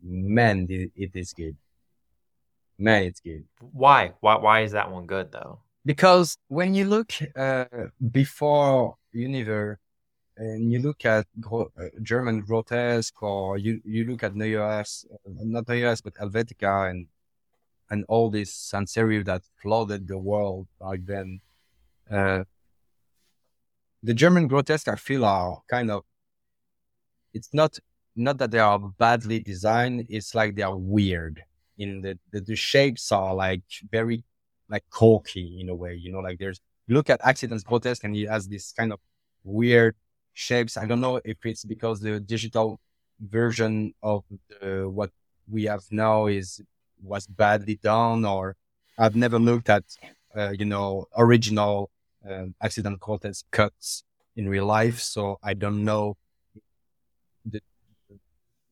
Man, 0.01 0.69
it, 0.71 0.93
it 0.95 1.11
is 1.17 1.33
good. 1.33 1.57
Man, 2.79 3.03
it's 3.03 3.19
good. 3.19 3.43
Why? 3.59 4.13
Why 4.21 4.37
why 4.37 4.61
is 4.61 4.71
that 4.71 4.89
one 4.89 5.07
good 5.07 5.33
though? 5.33 5.63
Because 5.85 6.39
when 6.47 6.75
you 6.75 6.85
look 6.85 7.11
uh, 7.35 7.65
before 8.13 8.95
Univers 9.13 9.79
and 10.37 10.71
you 10.73 10.81
look 10.81 11.05
at 11.05 11.27
gro- 11.41 11.73
uh, 11.81 11.85
German 12.03 12.41
grotesque 12.41 13.23
or 13.23 13.59
you, 13.59 13.81
you 13.85 14.05
look 14.05 14.23
at 14.23 14.35
Neues, 14.35 15.07
uh, 15.13 15.31
not 15.41 15.69
Neues, 15.69 16.01
but 16.01 16.15
Helvetica 16.15 16.91
and 16.91 17.07
and 17.89 18.05
all 18.09 18.31
this 18.31 18.53
sans 18.53 18.93
serif 18.93 19.25
that 19.27 19.43
flooded 19.63 20.09
the 20.09 20.19
world 20.19 20.67
back 20.81 20.99
then. 21.05 21.41
Uh, 22.11 22.43
the 24.03 24.13
German 24.13 24.49
grotesque, 24.49 24.89
I 24.89 24.97
feel, 24.97 25.25
are 25.25 25.63
kind 25.69 25.91
of. 25.91 26.03
It's 27.33 27.51
not 27.53 27.79
not 28.17 28.39
that 28.39 28.51
they 28.51 28.59
are 28.59 28.79
badly 28.79 29.41
designed. 29.41 30.07
It's 30.09 30.35
like 30.35 30.57
they 30.57 30.63
are 30.63 30.77
weird. 30.77 31.43
In 31.79 32.01
the 32.01 32.19
the, 32.33 32.41
the 32.41 32.57
shapes 32.57 33.13
are 33.13 33.35
like 33.35 33.63
very 33.91 34.25
like 34.69 34.85
corky 34.91 35.61
in 35.61 35.69
a 35.69 35.75
way. 35.75 35.95
You 35.95 36.13
know, 36.13 36.21
like 36.21 36.39
there's 36.39 36.61
look 36.89 37.11
at 37.11 37.21
Akzidenz-Grotesk 37.21 38.05
and 38.05 38.15
he 38.15 38.25
has 38.25 38.49
this 38.49 38.73
kind 38.73 38.93
of 38.93 39.01
weird 39.45 39.95
shapes. 40.37 40.77
I 40.77 40.85
don't 40.87 41.01
know 41.01 41.21
if 41.25 41.39
it's 41.45 41.65
because 41.65 42.01
the 42.01 42.21
digital 42.21 42.79
version 43.19 43.95
of 44.03 44.25
what 44.61 45.11
we 45.49 45.65
have 45.65 45.83
now 45.91 46.27
is 46.27 46.61
was 47.03 47.27
badly 47.27 47.77
done, 47.83 48.25
or 48.25 48.57
I've 48.99 49.17
never 49.17 49.39
looked 49.39 49.69
at 49.71 49.85
uh, 50.37 50.53
you 50.59 50.67
know 50.67 51.07
original 51.17 51.91
um, 52.29 52.55
Akzidenz-Grotesk 52.63 53.45
cuts 53.51 54.05
in 54.37 54.49
real 54.49 54.67
life, 54.67 55.01
so 55.01 55.39
I 55.43 55.55
don't 55.55 55.85
know 55.85 56.17
the 57.45 57.61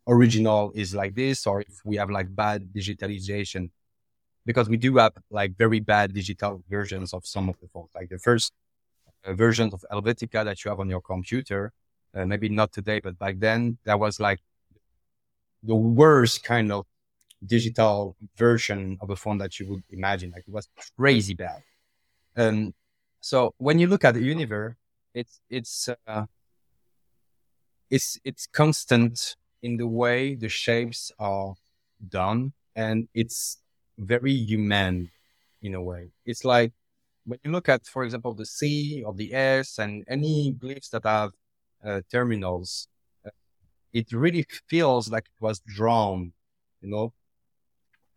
original 0.06 0.72
is 0.74 0.94
like 0.94 1.14
this 1.14 1.46
or 1.46 1.62
if 1.62 1.80
we 1.84 1.96
have 1.96 2.10
like 2.10 2.34
bad 2.34 2.72
digitalization 2.74 3.70
because 4.44 4.68
we 4.68 4.76
do 4.76 4.96
have 4.98 5.12
like 5.30 5.56
very 5.56 5.80
bad 5.80 6.12
digital 6.12 6.62
versions 6.68 7.14
of 7.14 7.24
some 7.24 7.48
of 7.48 7.56
the 7.60 7.68
fonts. 7.68 7.94
Like 7.94 8.10
the 8.10 8.18
first 8.18 8.52
versions 9.32 9.72
of 9.72 9.84
Helvetica 9.90 10.44
that 10.44 10.64
you 10.64 10.68
have 10.68 10.80
on 10.80 10.88
your 10.88 11.00
computer, 11.00 11.72
uh, 12.14 12.24
maybe 12.26 12.48
not 12.48 12.72
today, 12.72 13.00
but 13.00 13.18
back 13.18 13.38
then, 13.38 13.78
that 13.84 13.98
was 13.98 14.20
like 14.20 14.40
the 15.62 15.74
worst 15.74 16.44
kind 16.44 16.70
of 16.70 16.86
digital 17.44 18.16
version 18.36 18.98
of 19.00 19.10
a 19.10 19.16
phone 19.16 19.38
that 19.38 19.58
you 19.58 19.66
would 19.68 19.82
imagine. 19.90 20.30
Like 20.30 20.44
it 20.46 20.52
was 20.52 20.68
crazy 20.96 21.34
bad. 21.34 21.62
Um, 22.36 22.74
so 23.20 23.54
when 23.58 23.78
you 23.78 23.86
look 23.86 24.04
at 24.04 24.14
the 24.14 24.20
Univers, 24.20 24.74
it's 25.14 25.40
it's 25.48 25.88
uh, 26.06 26.26
it's 27.90 28.18
it's 28.24 28.46
constant 28.46 29.36
in 29.62 29.76
the 29.76 29.86
way 29.86 30.34
the 30.34 30.48
shapes 30.48 31.12
are 31.18 31.54
done, 32.06 32.52
and 32.74 33.08
it's 33.14 33.58
very 33.96 34.32
human 34.32 35.10
in 35.62 35.74
a 35.74 35.82
way. 35.82 36.10
It's 36.26 36.44
like 36.44 36.72
when 37.26 37.38
you 37.42 37.50
look 37.50 37.68
at, 37.68 37.86
for 37.86 38.04
example, 38.04 38.34
the 38.34 38.46
C 38.46 39.02
or 39.04 39.14
the 39.14 39.34
S 39.34 39.78
and 39.78 40.04
any 40.08 40.54
glyphs 40.58 40.90
that 40.90 41.04
have 41.04 41.30
uh, 41.84 42.00
terminals, 42.10 42.88
uh, 43.26 43.30
it 43.92 44.12
really 44.12 44.46
feels 44.68 45.10
like 45.10 45.24
it 45.24 45.42
was 45.42 45.60
drawn, 45.60 46.32
you 46.80 46.90
know, 46.90 47.12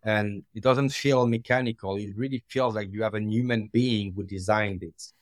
and 0.02 0.42
it 0.54 0.62
doesn't 0.62 0.90
feel 0.90 1.26
mechanical. 1.26 1.96
It 1.96 2.16
really 2.16 2.42
feels 2.48 2.74
like 2.74 2.92
you 2.92 3.02
have 3.02 3.14
a 3.14 3.20
human 3.20 3.68
being 3.72 4.12
who 4.14 4.24
designed 4.24 4.82
it. 4.82 5.12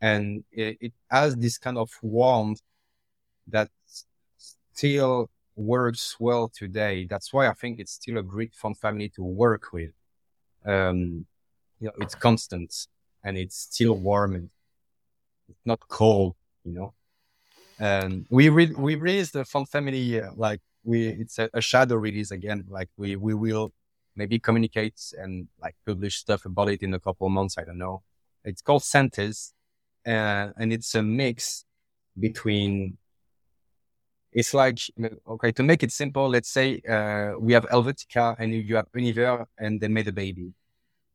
And 0.00 0.44
it, 0.52 0.78
it 0.80 0.92
has 1.10 1.36
this 1.36 1.58
kind 1.58 1.76
of 1.76 1.90
warmth 2.02 2.62
that 3.48 3.70
still 4.72 5.30
works 5.56 6.16
well 6.18 6.48
today. 6.48 7.06
That's 7.08 7.32
why 7.32 7.48
I 7.48 7.52
think 7.52 7.78
it's 7.78 7.92
still 7.92 8.18
a 8.18 8.22
great 8.22 8.54
font 8.54 8.78
family 8.78 9.10
to 9.10 9.22
work 9.22 9.72
with. 9.72 9.92
Um, 10.64 11.26
you 11.80 11.88
know, 11.88 11.92
it's 12.00 12.14
constant 12.14 12.86
and 13.24 13.36
it's 13.36 13.56
still 13.56 13.94
warm 13.94 14.34
and 14.34 14.50
it's 15.48 15.60
not 15.64 15.80
cold, 15.88 16.36
you 16.64 16.72
know. 16.72 16.94
And 17.78 18.26
we 18.30 18.48
re- 18.48 18.74
we 18.76 18.94
released 18.94 19.32
the 19.32 19.44
font 19.44 19.68
family 19.68 20.20
uh, 20.20 20.30
like 20.36 20.60
we 20.84 21.08
it's 21.08 21.38
a, 21.38 21.48
a 21.54 21.60
shadow 21.60 21.96
release 21.96 22.30
again. 22.30 22.64
Like 22.68 22.88
we 22.96 23.16
we 23.16 23.34
will 23.34 23.72
maybe 24.16 24.38
communicate 24.38 25.00
and 25.18 25.48
like 25.60 25.76
publish 25.86 26.16
stuff 26.16 26.44
about 26.44 26.68
it 26.68 26.82
in 26.82 26.94
a 26.94 27.00
couple 27.00 27.26
of 27.26 27.32
months. 27.32 27.56
I 27.58 27.64
don't 27.64 27.78
know. 27.78 28.02
It's 28.44 28.62
called 28.62 28.84
Centers, 28.84 29.54
uh, 30.06 30.48
and 30.58 30.72
it's 30.72 30.94
a 30.94 31.02
mix 31.02 31.64
between 32.18 32.98
it's 34.32 34.54
like 34.54 34.78
okay 35.26 35.50
to 35.52 35.62
make 35.62 35.82
it 35.82 35.90
simple 35.90 36.28
let's 36.28 36.50
say 36.50 36.80
uh, 36.88 37.32
we 37.38 37.52
have 37.52 37.64
helvetica 37.66 38.36
and 38.38 38.54
you 38.54 38.76
have 38.76 38.86
Univers 38.94 39.46
and 39.58 39.80
they 39.80 39.88
made 39.88 40.06
a 40.06 40.12
baby 40.12 40.52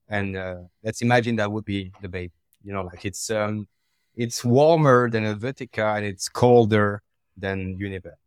and 0.09 0.37
uh, 0.37 0.55
let's 0.83 1.01
imagine 1.01 1.35
that 1.35 1.51
would 1.51 1.65
be 1.65 1.91
the 2.01 2.09
baby 2.09 2.33
you 2.63 2.73
know 2.73 2.83
like 2.83 3.05
it's 3.05 3.29
um 3.29 3.67
it's 4.15 4.43
warmer 4.45 5.09
than 5.09 5.23
helvetica 5.23 5.97
and 5.97 6.05
it's 6.05 6.29
colder 6.29 7.01
than 7.37 7.77
Univers 7.77 8.17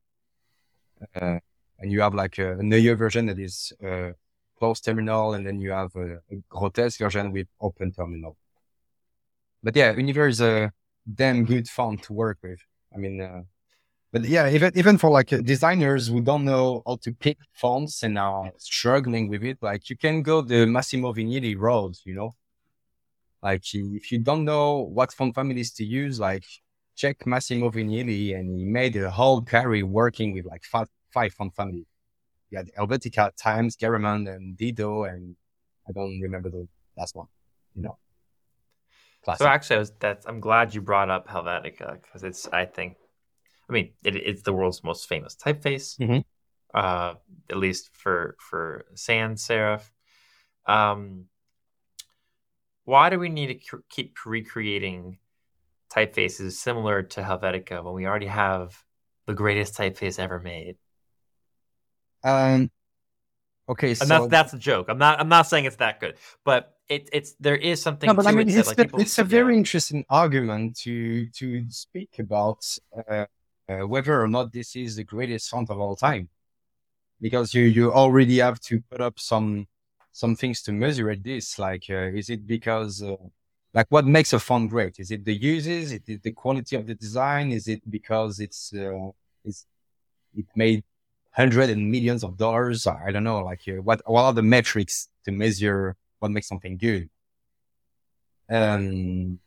uh, 1.14 1.38
and 1.78 1.92
you 1.92 2.00
have 2.00 2.14
like 2.14 2.38
a, 2.38 2.58
a 2.58 2.62
neue 2.62 2.94
version 2.94 3.26
that 3.26 3.38
is 3.38 3.72
uh, 3.84 4.10
closed 4.58 4.84
terminal 4.84 5.34
and 5.34 5.46
then 5.46 5.60
you 5.60 5.70
have 5.70 5.94
a, 5.96 6.16
a 6.30 6.36
grotesque 6.48 6.98
version 6.98 7.32
with 7.32 7.46
open 7.60 7.92
terminal. 7.92 8.36
But 9.62 9.76
yeah 9.76 9.92
Univers 9.92 10.34
is 10.36 10.40
a 10.40 10.72
damn 11.12 11.44
good 11.44 11.68
font 11.68 12.02
to 12.04 12.12
work 12.12 12.38
with. 12.42 12.60
I 12.94 12.98
mean 12.98 13.20
uh, 13.20 13.42
but 14.12 14.24
yeah, 14.24 14.48
even 14.48 14.72
even 14.76 14.98
for 14.98 15.10
like 15.10 15.28
designers 15.44 16.08
who 16.08 16.20
don't 16.20 16.44
know 16.44 16.82
how 16.86 16.96
to 17.02 17.12
pick 17.12 17.38
fonts 17.52 18.02
and 18.02 18.18
are 18.18 18.50
struggling 18.58 19.28
with 19.28 19.42
it, 19.44 19.58
like 19.60 19.90
you 19.90 19.96
can 19.96 20.22
go 20.22 20.40
the 20.40 20.66
Massimo 20.66 21.12
Vignelli 21.12 21.56
road, 21.56 21.96
you 22.04 22.14
know. 22.14 22.34
Like 23.42 23.62
if 23.72 24.10
you 24.10 24.18
don't 24.18 24.44
know 24.44 24.78
what 24.78 25.12
font 25.12 25.34
families 25.34 25.72
to 25.74 25.84
use, 25.84 26.18
like 26.18 26.44
check 26.96 27.26
Massimo 27.26 27.70
Vignelli, 27.70 28.34
and 28.36 28.58
he 28.58 28.64
made 28.64 28.96
a 28.96 29.10
whole 29.10 29.42
carry 29.42 29.82
working 29.82 30.32
with 30.32 30.44
like 30.46 30.64
five 30.64 30.88
five 31.12 31.32
font 31.34 31.54
families. 31.54 31.86
You 32.50 32.58
had 32.58 32.70
Helvetica, 32.78 33.30
Times, 33.36 33.76
Garamond, 33.76 34.28
and 34.34 34.56
Didot, 34.56 35.10
and 35.10 35.36
I 35.88 35.92
don't 35.92 36.18
remember 36.20 36.50
the 36.50 36.66
last 36.96 37.14
one. 37.14 37.26
You 37.74 37.82
know. 37.82 37.98
Classic. 39.22 39.44
So 39.44 39.48
actually, 39.48 39.76
I 39.76 39.78
was, 39.80 39.92
that's 40.00 40.26
I'm 40.26 40.40
glad 40.40 40.74
you 40.74 40.80
brought 40.80 41.10
up 41.10 41.28
Helvetica 41.28 42.00
because 42.02 42.24
it's 42.24 42.48
I 42.48 42.64
think, 42.64 42.96
I 43.68 43.72
mean, 43.72 43.92
it, 44.02 44.16
it's 44.16 44.42
the 44.42 44.52
world's 44.52 44.82
most 44.82 45.08
famous 45.08 45.36
typeface, 45.36 45.98
Mhm. 45.98 46.24
uh, 46.74 47.14
at 47.50 47.56
least 47.56 47.90
for 47.92 48.36
for 48.40 48.86
sans 48.94 49.46
serif. 49.46 49.90
Um, 50.66 51.26
why 52.84 53.10
do 53.10 53.18
we 53.18 53.28
need 53.28 53.48
to 53.60 53.82
keep 53.90 54.16
recreating 54.24 55.18
typefaces 55.94 56.52
similar 56.52 57.02
to 57.02 57.22
Helvetica 57.22 57.82
when 57.84 57.94
we 57.94 58.06
already 58.06 58.26
have 58.26 58.82
the 59.26 59.34
greatest 59.34 59.74
typeface 59.74 60.18
ever 60.18 60.40
made? 60.40 60.76
Um. 62.24 62.70
Okay, 63.68 63.92
so 63.92 64.02
and 64.02 64.10
that's 64.10 64.26
that's 64.28 64.52
a 64.54 64.58
joke. 64.58 64.86
I'm 64.88 64.96
not 64.96 65.20
I'm 65.20 65.28
not 65.28 65.46
saying 65.46 65.66
it's 65.66 65.76
that 65.76 66.00
good, 66.00 66.16
but 66.42 66.74
it, 66.88 67.10
it's 67.12 67.34
there 67.34 67.56
is 67.56 67.82
something. 67.82 68.06
no, 68.06 68.14
but 68.14 68.26
I 68.26 68.32
mean, 68.32 68.48
it 68.48 68.52
that, 68.52 68.58
it's 68.60 68.68
like, 68.68 68.76
the- 68.78 68.84
people- 68.84 69.00
it's 69.00 69.18
a 69.18 69.22
yeah. 69.22 69.28
very 69.28 69.56
interesting 69.56 70.06
argument 70.08 70.78
to 70.84 71.28
to 71.28 71.70
speak 71.70 72.18
about 72.18 72.64
uh, 72.96 73.26
uh, 73.68 73.86
whether 73.86 74.22
or 74.22 74.28
not 74.28 74.52
this 74.52 74.76
is 74.76 74.96
the 74.96 75.04
greatest 75.04 75.50
font 75.50 75.70
of 75.70 75.78
all 75.80 75.96
time, 75.96 76.28
because 77.20 77.54
you 77.54 77.64
you 77.64 77.92
already 77.92 78.38
have 78.38 78.60
to 78.60 78.80
put 78.90 79.00
up 79.00 79.18
some 79.18 79.66
some 80.12 80.36
things 80.36 80.62
to 80.62 80.72
measure 80.72 81.14
this. 81.16 81.58
Like, 81.58 81.84
uh, 81.90 82.10
is 82.20 82.30
it 82.30 82.46
because 82.46 83.02
uh, 83.02 83.16
like 83.74 83.86
what 83.90 84.06
makes 84.06 84.32
a 84.32 84.38
font 84.40 84.70
great? 84.70 84.98
Is 84.98 85.10
it 85.10 85.24
the 85.24 85.34
uses? 85.34 85.92
Is 85.92 86.00
it 86.08 86.22
the 86.22 86.32
quality 86.32 86.76
of 86.76 86.86
the 86.86 86.94
design? 86.94 87.52
Is 87.52 87.68
it 87.68 87.88
because 87.90 88.40
it's 88.40 88.72
uh, 88.74 89.10
it's 89.44 89.66
it 90.36 90.46
made 90.56 90.84
hundreds 91.32 91.72
and 91.72 91.90
millions 91.90 92.24
of 92.24 92.36
dollars? 92.36 92.86
I 92.86 93.10
don't 93.12 93.24
know. 93.24 93.40
Like, 93.44 93.62
uh, 93.68 93.82
what 93.82 94.02
what 94.06 94.22
are 94.24 94.32
the 94.32 94.42
metrics 94.42 95.08
to 95.24 95.32
measure 95.32 95.96
what 96.18 96.30
makes 96.30 96.48
something 96.48 96.76
good? 96.76 97.10
Um, 98.50 99.38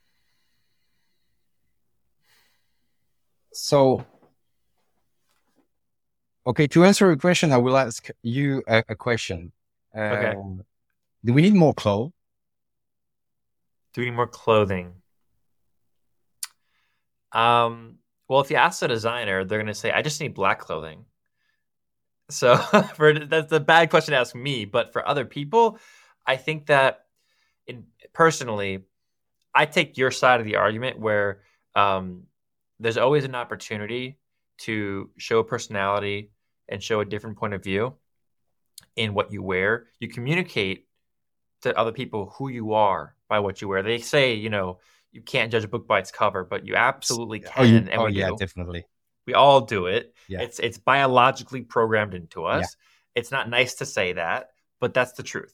so, 3.53 4.05
okay, 6.46 6.68
to 6.68 6.86
answer 6.86 7.08
your 7.08 7.18
question, 7.18 7.52
I 7.52 7.58
will 7.58 7.78
ask 7.78 8.10
you 8.24 8.64
a, 8.68 8.84
a 8.89 8.96
question. 8.96 9.52
Okay. 9.96 10.38
Um, 10.38 10.64
Do 11.24 11.34
we 11.34 11.42
need 11.42 11.54
more 11.54 11.74
clothes? 11.74 12.12
Do 13.94 14.02
we 14.02 14.06
need 14.06 14.16
more 14.16 14.28
clothing? 14.28 14.94
Um, 17.34 17.98
well, 18.28 18.42
if 18.42 18.50
you 18.50 18.58
ask 18.58 18.80
the 18.80 18.88
designer, 18.88 19.44
they're 19.44 19.60
going 19.60 19.68
to 19.68 19.74
say, 19.74 19.92
I 19.92 20.02
just 20.02 20.22
need 20.22 20.34
black 20.34 20.60
clothing. 20.60 21.06
So 22.30 22.56
for 22.96 23.14
that's 23.20 23.52
a 23.52 23.60
bad 23.60 23.89
question 23.89 24.14
to 24.14 24.20
ask 24.20 24.34
me, 24.34 24.66
but 24.66 24.94
for 24.94 25.08
other 25.08 25.26
people, 25.26 25.78
I 26.26 26.38
think 26.38 26.68
that 26.68 27.06
in 27.68 27.86
personally, 28.14 28.86
I 29.54 29.66
take 29.66 29.98
your 29.98 30.12
side 30.12 30.39
of 30.39 30.46
the 30.46 30.56
argument 30.56 31.00
where 31.00 31.42
um, 31.76 32.24
there's 32.80 32.98
always 32.98 33.26
an 33.26 33.36
opportunity 33.36 34.18
to 34.66 35.09
show 35.18 35.39
a 35.39 35.43
personality 35.43 36.32
and 36.68 36.82
show 36.82 36.99
a 36.99 37.05
different 37.05 37.38
point 37.38 37.53
of 37.53 37.64
view 37.64 37.95
in 38.95 39.14
what 39.14 39.32
you 39.32 39.41
wear. 39.43 39.88
You 39.99 40.07
communicate 40.07 40.88
to 41.62 41.78
other 41.78 41.91
people 41.91 42.34
who 42.38 42.49
you 42.49 42.74
are 42.74 43.16
by 43.30 43.39
what 43.39 43.62
you 43.62 43.68
wear. 43.68 43.84
They 43.84 43.99
say, 43.99 44.34
you 44.34 44.49
know, 44.49 44.80
you 45.12 45.22
can't 45.22 45.51
judge 45.51 45.64
a 45.64 45.68
book 45.68 45.88
by 45.88 45.99
its 45.99 46.12
cover, 46.12 46.43
but 46.43 46.66
you 46.66 46.76
absolutely 46.76 47.39
can, 47.41 47.51
Oh, 47.57 47.64
you, 47.64 47.78
and 47.78 47.89
oh 47.93 48.07
yeah, 48.07 48.30
do. 48.30 48.38
definitely. 48.38 48.86
We 49.28 49.34
all 49.34 49.62
do 49.62 49.86
it. 49.86 50.14
Yeah. 50.28 50.41
It's 50.41 50.59
it's 50.59 50.78
biologically 50.78 51.62
programmed 51.62 52.14
into 52.14 52.45
us. 52.45 52.76
It's 53.14 53.32
not 53.32 53.49
nice 53.49 53.76
to 53.76 53.86
say 53.86 54.14
that, 54.14 54.49
but 54.80 54.93
that's 54.93 55.12
the 55.14 55.24
truth. 55.24 55.53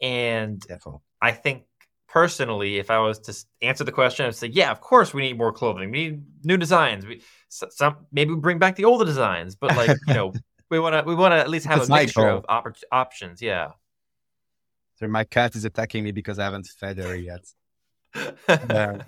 And 0.00 0.60
Definitely. 0.60 1.00
I 1.20 1.32
think 1.32 1.64
personally, 2.12 2.76
if 2.78 2.90
I 2.90 2.98
was 2.98 3.18
to 3.20 3.34
answer 3.62 3.84
the 3.84 3.92
question, 3.92 4.26
I'd 4.26 4.34
say, 4.34 4.48
yeah, 4.48 4.70
of 4.70 4.80
course 4.80 5.14
we 5.14 5.22
need 5.22 5.38
more 5.38 5.52
clothing. 5.52 5.90
We 5.90 6.10
need 6.10 6.24
new 6.44 6.58
designs. 6.58 7.06
We 7.06 7.22
some 7.48 8.06
maybe 8.12 8.34
we 8.34 8.40
bring 8.40 8.58
back 8.58 8.76
the 8.76 8.84
older 8.84 9.04
designs, 9.04 9.56
but 9.56 9.74
like 9.76 9.96
you 10.06 10.14
know, 10.14 10.32
we 10.70 10.78
want 10.78 10.94
to 10.94 11.02
we 11.08 11.14
want 11.14 11.32
to 11.32 11.38
at 11.38 11.48
least 11.48 11.66
have 11.66 11.78
It's 11.78 11.88
a 11.88 11.92
mixture 11.92 12.28
of 12.28 12.44
oppor- 12.44 12.82
options. 12.92 13.40
Yeah. 13.40 13.72
So 14.96 15.08
my 15.08 15.24
cat 15.24 15.56
is 15.56 15.64
attacking 15.64 16.04
me 16.04 16.12
because 16.12 16.38
I 16.38 16.44
haven't 16.44 16.68
fed 16.78 16.98
her 16.98 17.16
yet. 17.16 17.44
Yeah. 18.14 19.02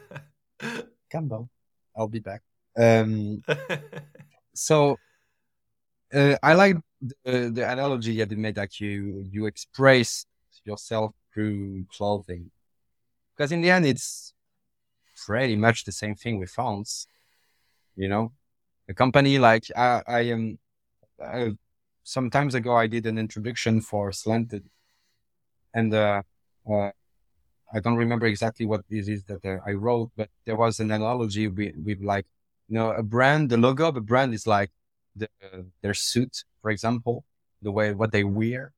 Come 1.13 1.31
on, 1.31 1.49
I'll 1.97 2.09
be 2.09 2.19
back. 2.19 2.43
Um, 2.77 3.43
so 4.55 4.97
uh, 6.13 6.37
I 6.43 6.55
like 6.55 6.77
the, 7.01 7.51
the 7.51 7.71
analogy 7.71 8.17
that 8.19 8.31
you 8.31 8.37
made 8.37 8.55
that 8.57 8.81
you 8.81 9.25
you 9.31 9.47
express 9.47 10.27
yourself 10.65 11.13
through 11.33 11.85
clothing, 11.93 12.51
because 13.37 13.53
in 13.53 13.61
the 13.61 13.71
end 13.71 13.87
it's 13.87 14.33
pretty 15.27 15.57
much 15.57 15.85
the 15.85 15.93
same 15.93 16.15
thing 16.15 16.39
with 16.39 16.51
fonts. 16.51 17.07
You 17.97 18.09
know, 18.09 18.33
a 18.89 18.95
company 18.95 19.39
like 19.39 19.65
I, 19.77 20.03
I 20.07 20.21
am. 20.21 20.59
Uh, 21.23 21.51
some 22.03 22.29
times 22.29 22.55
ago, 22.55 22.77
I 22.77 22.87
did 22.87 23.07
an 23.07 23.19
introduction 23.19 23.81
for 23.81 24.13
Slanted, 24.13 24.65
and 25.73 25.95
uh, 25.95 26.23
uh, 26.71 26.91
I 27.73 27.81
don't 27.81 27.97
remember 27.97 28.27
exactly 28.27 28.67
what 28.67 28.83
this 28.89 29.09
is 29.09 29.25
that 29.25 29.45
uh, 29.45 29.59
I 29.67 29.73
wrote, 29.73 30.11
but 30.17 30.29
there 30.45 30.57
was 30.57 30.81
an 30.81 30.91
analogy 30.91 31.49
with, 31.49 31.75
with 31.83 32.01
like, 32.03 32.27
you 32.69 32.75
know, 32.75 32.91
a 32.93 33.03
brand, 33.03 33.51
the 33.51 33.57
logo 33.57 33.89
of 33.89 33.97
a 33.97 34.01
brand 34.01 34.35
is 34.35 34.47
like 34.47 34.71
the, 35.17 35.29
their 35.83 35.95
suit, 35.95 36.45
for 36.63 36.71
example, 36.71 37.25
the 37.63 37.73
way 37.73 37.93
what 37.93 38.13
they 38.13 38.23
wear, 38.23 38.73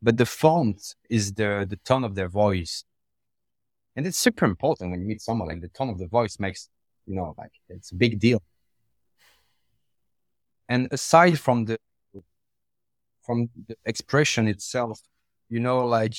but 0.00 0.16
the 0.16 0.26
font 0.26 0.94
is 1.10 1.34
the, 1.34 1.66
the 1.68 1.76
tone 1.84 2.04
of 2.04 2.14
their 2.14 2.28
voice. 2.28 2.84
And 3.98 4.06
it's 4.06 4.16
super 4.16 4.44
important 4.44 4.92
when 4.92 5.00
you 5.00 5.06
meet 5.08 5.20
someone 5.20 5.48
like 5.48 5.60
the 5.60 5.66
tone 5.66 5.88
of 5.88 5.98
the 5.98 6.06
voice 6.06 6.38
makes, 6.38 6.68
you 7.04 7.16
know, 7.16 7.34
like 7.36 7.50
it's 7.68 7.90
a 7.90 7.96
big 7.96 8.20
deal. 8.20 8.40
And 10.68 10.86
aside 10.92 11.40
from 11.40 11.64
the, 11.64 11.80
from 13.22 13.50
the 13.66 13.74
expression 13.84 14.46
itself, 14.46 15.00
you 15.48 15.58
know, 15.58 15.84
like 15.84 16.14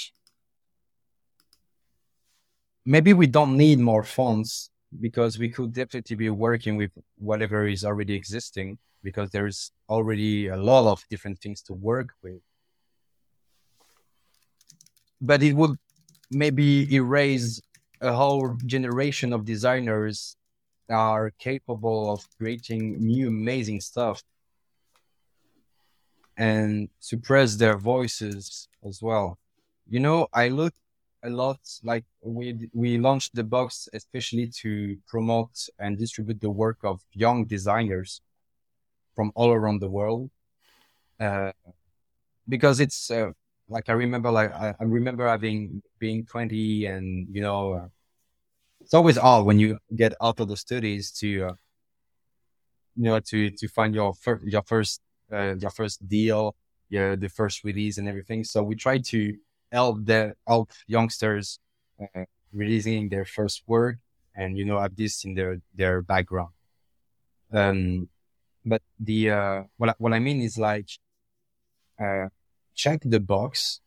maybe 2.85 3.13
we 3.13 3.27
don't 3.27 3.55
need 3.55 3.79
more 3.79 4.03
fonts 4.03 4.69
because 4.99 5.39
we 5.39 5.47
could 5.47 5.71
definitely 5.71 6.17
be 6.17 6.29
working 6.29 6.75
with 6.75 6.91
whatever 7.17 7.65
is 7.65 7.85
already 7.85 8.13
existing 8.13 8.77
because 9.03 9.29
there's 9.29 9.71
already 9.87 10.49
a 10.49 10.57
lot 10.57 10.91
of 10.91 11.01
different 11.09 11.39
things 11.39 11.61
to 11.61 11.73
work 11.73 12.09
with. 12.21 12.41
But 15.21 15.41
it 15.41 15.53
would 15.53 15.77
maybe 16.29 16.93
erase 16.93 17.61
a 18.01 18.13
whole 18.13 18.55
generation 18.65 19.33
of 19.33 19.45
designers 19.45 20.35
are 20.89 21.31
capable 21.39 22.11
of 22.13 22.25
creating 22.37 22.97
new 22.99 23.27
amazing 23.27 23.81
stuff 23.81 24.23
and 26.37 26.89
suppress 26.99 27.55
their 27.55 27.77
voices 27.77 28.67
as 28.87 29.01
well. 29.01 29.37
You 29.87 29.99
know, 29.99 30.27
I 30.33 30.47
look 30.47 30.73
a 31.23 31.29
lot 31.29 31.59
like 31.83 32.05
we 32.21 32.69
we 32.73 32.97
launched 32.97 33.35
the 33.35 33.43
box 33.43 33.89
especially 33.93 34.47
to 34.47 34.97
promote 35.05 35.67
and 35.77 35.97
distribute 35.97 36.39
the 36.39 36.49
work 36.49 36.77
of 36.83 37.01
young 37.11 37.43
designers 37.43 38.21
from 39.15 39.31
all 39.35 39.51
around 39.51 39.81
the 39.81 39.89
world 39.89 40.31
uh, 41.19 41.51
because 42.47 42.79
it's 42.79 43.11
uh, 43.11 43.31
like 43.69 43.89
i 43.89 43.93
remember 43.93 44.31
like 44.31 44.51
I, 44.53 44.73
I 44.79 44.83
remember 44.83 45.27
having 45.27 45.81
being 45.99 46.25
20 46.25 46.85
and 46.85 47.27
you 47.31 47.41
know 47.41 47.73
uh, 47.73 47.87
it's 48.81 48.93
always 48.93 49.17
odd 49.17 49.45
when 49.45 49.59
you 49.59 49.77
get 49.95 50.13
out 50.21 50.39
of 50.39 50.47
the 50.47 50.57
studies 50.57 51.11
to 51.19 51.49
uh, 51.49 51.53
you 52.95 53.03
know 53.03 53.19
to 53.19 53.49
to 53.51 53.67
find 53.67 53.95
your 53.95 54.13
first 54.13 54.43
your 54.45 54.63
first 54.63 55.01
uh, 55.31 55.55
your 55.55 55.71
first 55.71 56.07
deal 56.07 56.55
yeah 56.89 57.15
the 57.15 57.29
first 57.29 57.63
release 57.63 57.97
and 57.97 58.07
everything. 58.07 58.43
So 58.43 58.63
we 58.63 58.75
try 58.75 58.97
to 58.97 59.37
help 59.71 60.05
the 60.05 60.33
help 60.47 60.71
youngsters 60.87 61.59
uh, 62.01 62.25
releasing 62.51 63.09
their 63.09 63.25
first 63.25 63.63
work 63.67 63.97
and 64.35 64.57
you 64.57 64.65
know 64.65 64.79
have 64.79 64.95
this 64.95 65.23
in 65.23 65.35
their 65.35 65.61
their 65.75 66.01
background. 66.01 66.53
Um 67.53 68.09
but 68.65 68.81
the 68.99 69.31
uh 69.31 69.63
what 69.77 69.95
what 69.99 70.13
i 70.13 70.19
mean 70.19 70.41
is 70.41 70.57
like 70.57 70.89
uh 72.01 72.27
check 72.83 72.99
the 73.03 73.19
box 73.19 73.81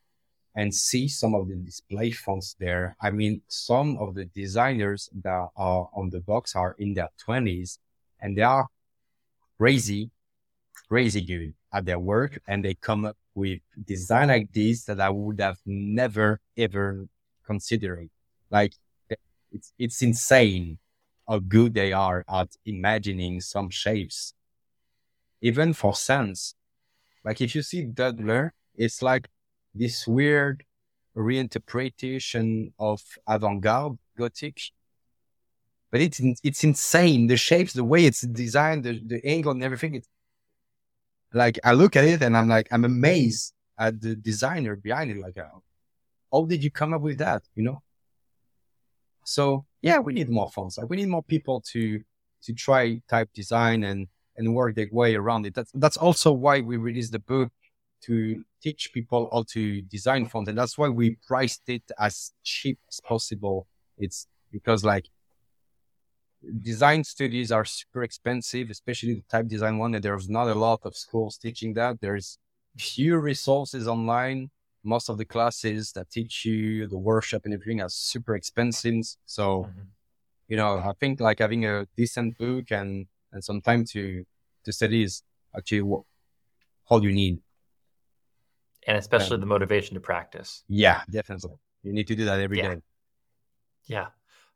and 0.55 0.69
see 0.75 1.09
some 1.09 1.35
of 1.35 1.49
the 1.49 1.57
display 1.71 2.11
fonts 2.11 2.49
there 2.65 2.85
i 3.01 3.11
mean 3.11 3.35
some 3.49 3.97
of 4.05 4.15
the 4.15 4.27
designers 4.43 5.09
that 5.25 5.49
are 5.57 5.85
on 5.99 6.07
the 6.11 6.21
box 6.21 6.55
are 6.63 6.75
in 6.79 6.91
their 6.95 7.13
20s 7.27 7.79
and 8.21 8.37
they 8.37 8.43
are 8.43 8.67
crazy 9.59 10.11
crazy 10.89 11.23
good 11.23 11.55
at 11.73 11.85
their 11.87 11.99
work 11.99 12.39
and 12.47 12.65
they 12.65 12.75
come 12.75 13.05
up 13.07 13.17
with 13.35 13.61
design 13.87 14.29
like 14.29 14.53
this 14.53 14.85
that 14.85 15.01
I 15.01 15.09
would 15.09 15.41
have 15.41 15.59
never 15.65 16.41
ever 16.57 17.07
considered. 17.45 18.11
Like 18.51 18.75
it's 19.51 19.73
it's 19.79 20.03
insane 20.03 20.79
how 21.29 21.39
good 21.39 21.75
they 21.75 21.93
are 21.93 22.25
at 22.29 22.49
imagining 22.65 23.41
some 23.41 23.71
shapes. 23.71 24.35
Even 25.41 25.73
for 25.73 25.95
sense. 25.95 26.55
Like 27.25 27.41
if 27.41 27.55
you 27.55 27.63
see 27.63 27.85
Dudler, 27.87 28.51
it's 28.75 29.03
like 29.03 29.29
this 29.75 30.07
weird 30.07 30.65
reinterpretation 31.17 32.73
of 32.79 33.01
avant-garde 33.27 33.99
Gothic. 34.17 34.61
But 35.91 36.01
it's 36.01 36.21
it's 36.43 36.65
insane. 36.65 37.27
The 37.27 37.37
shapes, 37.37 37.75
the 37.75 37.85
way 37.85 38.07
it's 38.07 38.23
designed, 38.23 38.85
the, 38.85 39.01
the 39.05 39.25
angle 39.27 39.53
and 39.53 39.63
everything. 39.63 39.95
It's 39.95 40.09
like 41.35 41.59
I 41.65 41.73
look 41.73 41.97
at 41.97 42.05
it 42.05 42.23
and 42.23 42.37
I'm 42.37 42.49
like 42.49 42.69
I'm 42.73 42.85
amazed 42.85 43.53
at 43.79 44.01
the 44.01 44.17
designer 44.17 44.77
behind 44.77 45.11
it. 45.11 45.19
Like, 45.19 45.37
how, 45.37 46.45
did 46.47 46.65
you 46.65 46.71
come 46.71 46.95
up 46.95 47.03
with 47.03 47.19
that? 47.19 47.43
You 47.55 47.65
know. 47.65 47.83
So 49.25 49.67
yeah, 49.83 49.99
we 49.99 50.15
need 50.15 50.31
more 50.31 50.51
fonts. 50.51 50.79
Like 50.79 50.89
we 50.89 50.97
need 50.97 51.09
more 51.09 51.23
people 51.23 51.61
to 51.73 52.01
to 52.45 52.53
try 52.55 53.03
type 53.09 53.29
design 53.35 53.85
and 53.85 54.09
and 54.37 54.55
work 54.55 54.75
their 54.75 54.89
way 54.91 55.15
around 55.15 55.45
it. 55.45 55.55
That's 55.55 55.73
that's 55.75 55.99
also 55.99 56.33
why 56.33 56.61
we 56.61 56.79
released 56.79 57.13
the 57.13 57.19
book 57.19 57.53
to 58.03 58.45
teach 58.63 58.91
people 58.93 59.29
how 59.33 59.45
to 59.53 59.83
design 59.83 60.27
fonts, 60.27 60.49
and 60.49 60.59
that's 60.59 60.77
why 60.77 60.89
we 60.89 61.17
priced 61.27 61.69
it 61.69 61.83
as 61.99 62.33
cheap 62.43 62.79
as 62.89 63.01
possible. 63.01 63.67
It's 63.99 64.27
because 64.51 64.85
like 64.85 65.07
design 66.61 67.05
studies 67.05 67.53
are 67.53 67.65
super 67.65 68.03
expensive, 68.03 68.71
especially 68.71 69.15
the 69.15 69.25
type 69.31 69.49
design 69.49 69.79
one, 69.79 69.95
and 69.95 70.03
there's 70.03 70.29
not 70.29 70.49
a 70.49 70.55
lot 70.55 70.81
of 70.85 70.97
schools 70.97 71.39
teaching 71.39 71.75
that. 71.75 72.01
There's 72.01 72.39
few 72.77 73.19
resources 73.19 73.87
online. 73.87 74.51
Most 74.85 75.09
of 75.09 75.19
the 75.19 75.25
classes 75.25 75.93
that 75.93 76.11
teach 76.11 76.45
you 76.45 76.89
the 76.89 76.99
workshop 76.99 77.43
and 77.45 77.55
everything 77.55 77.81
are 77.81 77.89
super 77.89 78.35
expensive. 78.35 79.05
So, 79.27 79.65
mm-hmm. 79.65 79.81
you 80.49 80.57
know, 80.57 80.79
I 80.79 80.93
think 80.99 81.21
like 81.21 81.39
having 81.39 81.65
a 81.67 81.87
decent 81.97 82.37
book 82.37 82.73
and, 82.73 83.07
and 83.33 83.45
some 83.45 83.61
time 83.61 83.85
to, 83.93 84.25
to 84.65 84.73
study 84.73 85.05
is 85.05 85.23
actually 85.57 85.83
what 85.83 86.03
all 86.89 87.05
you 87.05 87.13
need. 87.13 87.39
And 88.87 88.97
especially 88.97 89.39
the 89.39 89.47
motivation 89.47 89.95
to 89.95 90.01
practice. 90.01 90.65
Yeah, 90.69 91.03
definitely. 91.11 91.53
You 91.83 91.93
need 91.93 92.09
to 92.09 92.17
do 92.17 92.25
that 92.25 92.41
every 92.41 92.59
yeah. 92.59 92.75
day. 92.75 92.81
yeah. 93.87 94.07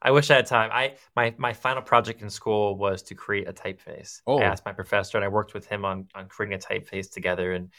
I 0.02 0.10
wish 0.10 0.30
I 0.30 0.36
had 0.36 0.46
time. 0.46 0.70
I 0.72 0.94
my 1.14 1.34
my 1.38 1.52
final 1.52 1.82
project 1.82 2.22
in 2.22 2.28
school 2.28 2.76
was 2.76 3.02
to 3.04 3.14
create 3.14 3.48
a 3.48 3.52
typeface. 3.52 4.20
Oh. 4.26 4.38
I 4.38 4.44
asked 4.44 4.64
my 4.66 4.72
professor, 4.72 5.16
and 5.16 5.24
I 5.24 5.28
worked 5.28 5.54
with 5.54 5.66
him 5.66 5.84
on 5.84 6.08
on 6.14 6.28
creating 6.28 6.54
a 6.54 6.58
typeface 6.58 7.10
together. 7.10 7.52
And 7.52 7.70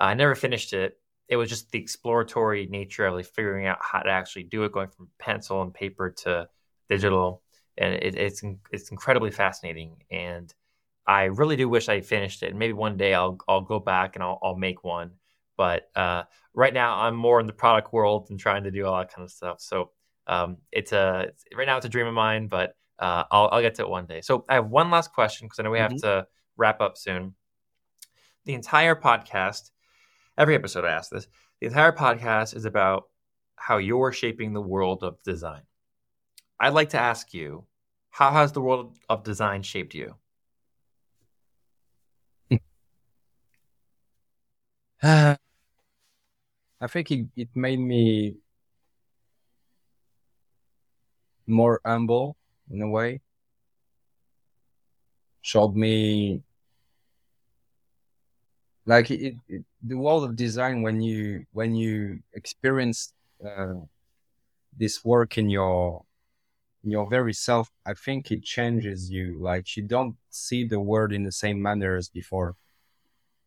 uh, 0.00 0.04
I 0.04 0.14
never 0.14 0.34
finished 0.34 0.72
it. 0.72 0.98
It 1.28 1.36
was 1.36 1.48
just 1.48 1.70
the 1.70 1.78
exploratory 1.78 2.66
nature 2.66 3.06
of 3.06 3.14
like 3.14 3.26
figuring 3.26 3.66
out 3.66 3.78
how 3.80 4.00
to 4.00 4.10
actually 4.10 4.44
do 4.44 4.64
it, 4.64 4.72
going 4.72 4.88
from 4.88 5.08
pencil 5.18 5.62
and 5.62 5.74
paper 5.74 6.10
to 6.22 6.48
digital, 6.88 7.42
and 7.76 7.94
it, 7.94 8.14
it's 8.14 8.42
it's 8.70 8.90
incredibly 8.90 9.30
fascinating. 9.30 9.96
And 10.10 10.52
I 11.06 11.24
really 11.24 11.56
do 11.56 11.68
wish 11.68 11.88
I 11.88 12.00
finished 12.00 12.42
it. 12.44 12.50
And 12.50 12.58
maybe 12.58 12.72
one 12.74 12.96
day 12.96 13.12
I'll 13.14 13.38
I'll 13.48 13.60
go 13.60 13.80
back 13.80 14.14
and 14.14 14.22
I'll 14.22 14.38
I'll 14.42 14.56
make 14.56 14.84
one. 14.84 15.12
But 15.60 15.90
uh, 15.94 16.22
right 16.54 16.72
now 16.72 17.00
I'm 17.00 17.14
more 17.14 17.38
in 17.38 17.46
the 17.46 17.52
product 17.52 17.92
world 17.92 18.28
and 18.30 18.40
trying 18.40 18.64
to 18.64 18.70
do 18.70 18.86
all 18.86 18.96
that 18.96 19.12
kind 19.12 19.26
of 19.26 19.30
stuff. 19.30 19.60
So 19.60 19.90
um, 20.26 20.56
it's 20.72 20.92
a 20.92 21.26
it's, 21.28 21.44
right 21.54 21.66
now 21.66 21.76
it's 21.76 21.84
a 21.84 21.90
dream 21.90 22.06
of 22.06 22.14
mine, 22.14 22.46
but 22.46 22.74
uh, 22.98 23.24
I'll 23.30 23.50
I'll 23.52 23.60
get 23.60 23.74
to 23.74 23.82
it 23.82 23.90
one 23.90 24.06
day. 24.06 24.22
So 24.22 24.46
I 24.48 24.54
have 24.54 24.70
one 24.70 24.90
last 24.90 25.12
question 25.12 25.48
because 25.48 25.58
I 25.58 25.64
know 25.64 25.70
we 25.70 25.78
have 25.78 25.90
mm-hmm. 25.90 26.22
to 26.22 26.26
wrap 26.56 26.80
up 26.80 26.96
soon. 26.96 27.34
The 28.46 28.54
entire 28.54 28.94
podcast, 28.94 29.70
every 30.38 30.54
episode 30.54 30.86
I 30.86 30.92
ask 30.92 31.10
this. 31.10 31.26
The 31.60 31.66
entire 31.66 31.92
podcast 31.92 32.56
is 32.56 32.64
about 32.64 33.08
how 33.56 33.76
you're 33.76 34.12
shaping 34.12 34.54
the 34.54 34.62
world 34.62 35.04
of 35.04 35.22
design. 35.24 35.60
I'd 36.58 36.72
like 36.72 36.88
to 36.90 36.98
ask 36.98 37.34
you, 37.34 37.66
how 38.08 38.30
has 38.30 38.52
the 38.52 38.62
world 38.62 38.96
of 39.10 39.24
design 39.24 39.60
shaped 39.62 39.94
you? 39.94 40.14
Uh, 45.02 45.34
I 46.80 46.86
think 46.86 47.10
it, 47.10 47.26
it 47.36 47.48
made 47.54 47.78
me 47.78 48.36
more 51.46 51.80
humble 51.84 52.36
in 52.70 52.80
a 52.82 52.88
way. 52.88 53.20
Showed 55.42 55.74
me 55.74 56.42
like 58.86 59.10
it, 59.10 59.36
it, 59.48 59.64
the 59.82 59.96
world 59.96 60.24
of 60.24 60.36
design 60.36 60.82
when 60.82 61.00
you 61.00 61.44
when 61.52 61.74
you 61.74 62.20
experience 62.34 63.12
uh, 63.44 63.74
this 64.76 65.04
work 65.04 65.38
in 65.38 65.50
your 65.50 66.04
in 66.84 66.90
your 66.90 67.06
very 67.08 67.32
self 67.32 67.70
i 67.86 67.94
think 67.94 68.30
it 68.30 68.42
changes 68.42 69.10
you 69.10 69.38
like 69.40 69.76
you 69.76 69.82
don't 69.82 70.16
see 70.30 70.64
the 70.64 70.80
world 70.80 71.12
in 71.12 71.24
the 71.24 71.32
same 71.32 71.60
manner 71.60 71.96
as 71.96 72.08
before 72.08 72.56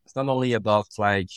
it's 0.04 0.16
not 0.16 0.28
only 0.28 0.52
about 0.52 0.86
like 0.98 1.30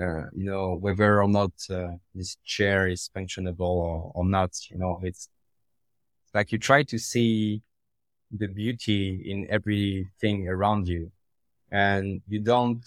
uh, 0.00 0.24
you 0.34 0.44
know, 0.44 0.74
whether 0.74 1.22
or 1.22 1.28
not 1.28 1.52
uh, 1.70 1.92
this 2.14 2.36
chair 2.44 2.88
is 2.88 3.10
functionable 3.16 3.60
or, 3.60 4.12
or 4.14 4.24
not, 4.24 4.50
you 4.70 4.76
know, 4.76 5.00
it's 5.02 5.28
like 6.32 6.50
you 6.50 6.58
try 6.58 6.82
to 6.82 6.98
see 6.98 7.62
the 8.36 8.48
beauty 8.48 9.22
in 9.24 9.46
everything 9.48 10.48
around 10.48 10.88
you 10.88 11.12
and 11.70 12.20
you 12.28 12.40
don't 12.40 12.84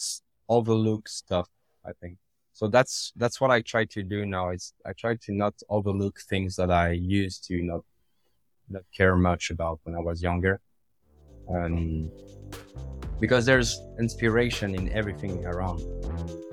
overlook 0.50 1.08
stuff, 1.08 1.48
I 1.86 1.92
think. 2.02 2.18
So 2.52 2.68
that's, 2.68 3.14
that's 3.16 3.40
what 3.40 3.52
I 3.52 3.62
try 3.62 3.86
to 3.86 4.04
do 4.04 4.26
now 4.26 4.50
is 4.50 4.74
I 4.86 4.92
try 4.94 5.16
to 5.16 5.32
not 5.32 5.54
overlook 5.70 6.20
things 6.20 6.56
that 6.58 6.72
I 6.72 6.92
used 6.92 7.46
to 7.46 7.62
not, 7.62 7.82
not 8.70 8.84
care 8.96 9.16
much 9.16 9.50
about 9.50 9.80
when 9.84 9.96
I 9.96 10.00
was 10.00 10.22
younger. 10.22 10.60
Um, 11.50 12.12
because 13.22 13.46
there's 13.46 13.80
inspiration 14.00 14.76
in 14.76 14.92
everything 14.92 15.46
around 15.46 15.82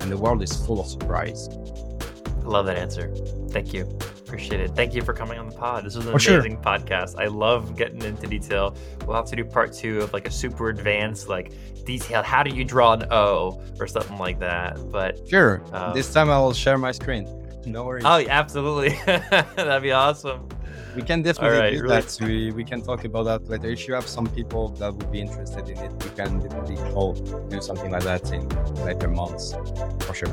and 0.05 0.11
the 0.11 0.17
world 0.17 0.43
is 0.43 0.55
full 0.65 0.79
of 0.79 0.85
surprise. 0.85 1.49
I 1.49 2.47
love 2.47 2.67
that 2.67 2.77
answer. 2.77 3.11
Thank 3.49 3.73
you. 3.73 3.89
Appreciate 4.25 4.59
it. 4.59 4.75
Thank 4.75 4.93
you 4.93 5.01
for 5.01 5.13
coming 5.13 5.39
on 5.39 5.49
the 5.49 5.55
pod. 5.55 5.83
This 5.83 5.95
was 5.95 6.05
an 6.05 6.11
oh, 6.11 6.15
amazing 6.15 6.51
sure. 6.51 6.61
podcast. 6.61 7.19
I 7.19 7.25
love 7.25 7.75
getting 7.75 8.03
into 8.03 8.27
detail. 8.27 8.77
We'll 9.07 9.15
have 9.15 9.25
to 9.25 9.35
do 9.35 9.43
part 9.43 9.73
two 9.73 10.01
of 10.01 10.13
like 10.13 10.27
a 10.27 10.31
super 10.31 10.69
advanced, 10.69 11.27
like 11.27 11.53
detailed. 11.85 12.23
How 12.23 12.43
do 12.43 12.55
you 12.55 12.63
draw 12.63 12.93
an 12.93 13.07
O 13.11 13.63
or 13.79 13.87
something 13.87 14.19
like 14.19 14.39
that? 14.41 14.77
But 14.91 15.27
sure, 15.27 15.63
um, 15.73 15.95
this 15.95 16.13
time 16.13 16.29
I'll 16.29 16.53
share 16.53 16.77
my 16.77 16.91
screen. 16.91 17.27
No 17.65 17.83
worries. 17.83 18.03
Oh, 18.05 18.17
yeah, 18.17 18.29
absolutely. 18.29 18.89
That'd 19.05 19.81
be 19.81 19.91
awesome 19.91 20.47
we 20.95 21.01
can 21.01 21.21
definitely 21.21 21.57
right, 21.57 21.73
do 21.73 21.81
really 21.83 22.01
that. 22.01 22.17
We, 22.21 22.51
we 22.51 22.63
can 22.63 22.81
talk 22.81 23.03
about 23.05 23.23
that 23.23 23.49
later. 23.49 23.69
If 23.69 23.87
you 23.87 23.93
have 23.93 24.07
some 24.07 24.27
people 24.27 24.69
that 24.79 24.93
would 24.93 25.11
be 25.11 25.21
interested 25.21 25.67
in 25.69 25.77
it, 25.77 25.91
we 26.03 26.09
can 26.11 26.39
definitely 26.39 26.77
all 26.93 27.13
do 27.13 27.61
something 27.61 27.91
like 27.91 28.03
that 28.03 28.31
in 28.31 28.47
later 28.85 29.07
months 29.07 29.53
for 30.01 30.13
sure. 30.13 30.29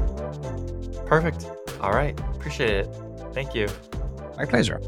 Perfect. 1.06 1.46
All 1.80 1.92
right. 1.92 2.18
Appreciate 2.36 2.86
it. 2.86 2.88
Thank 3.32 3.54
you. 3.54 3.68
My 4.36 4.46
pleasure. 4.46 4.80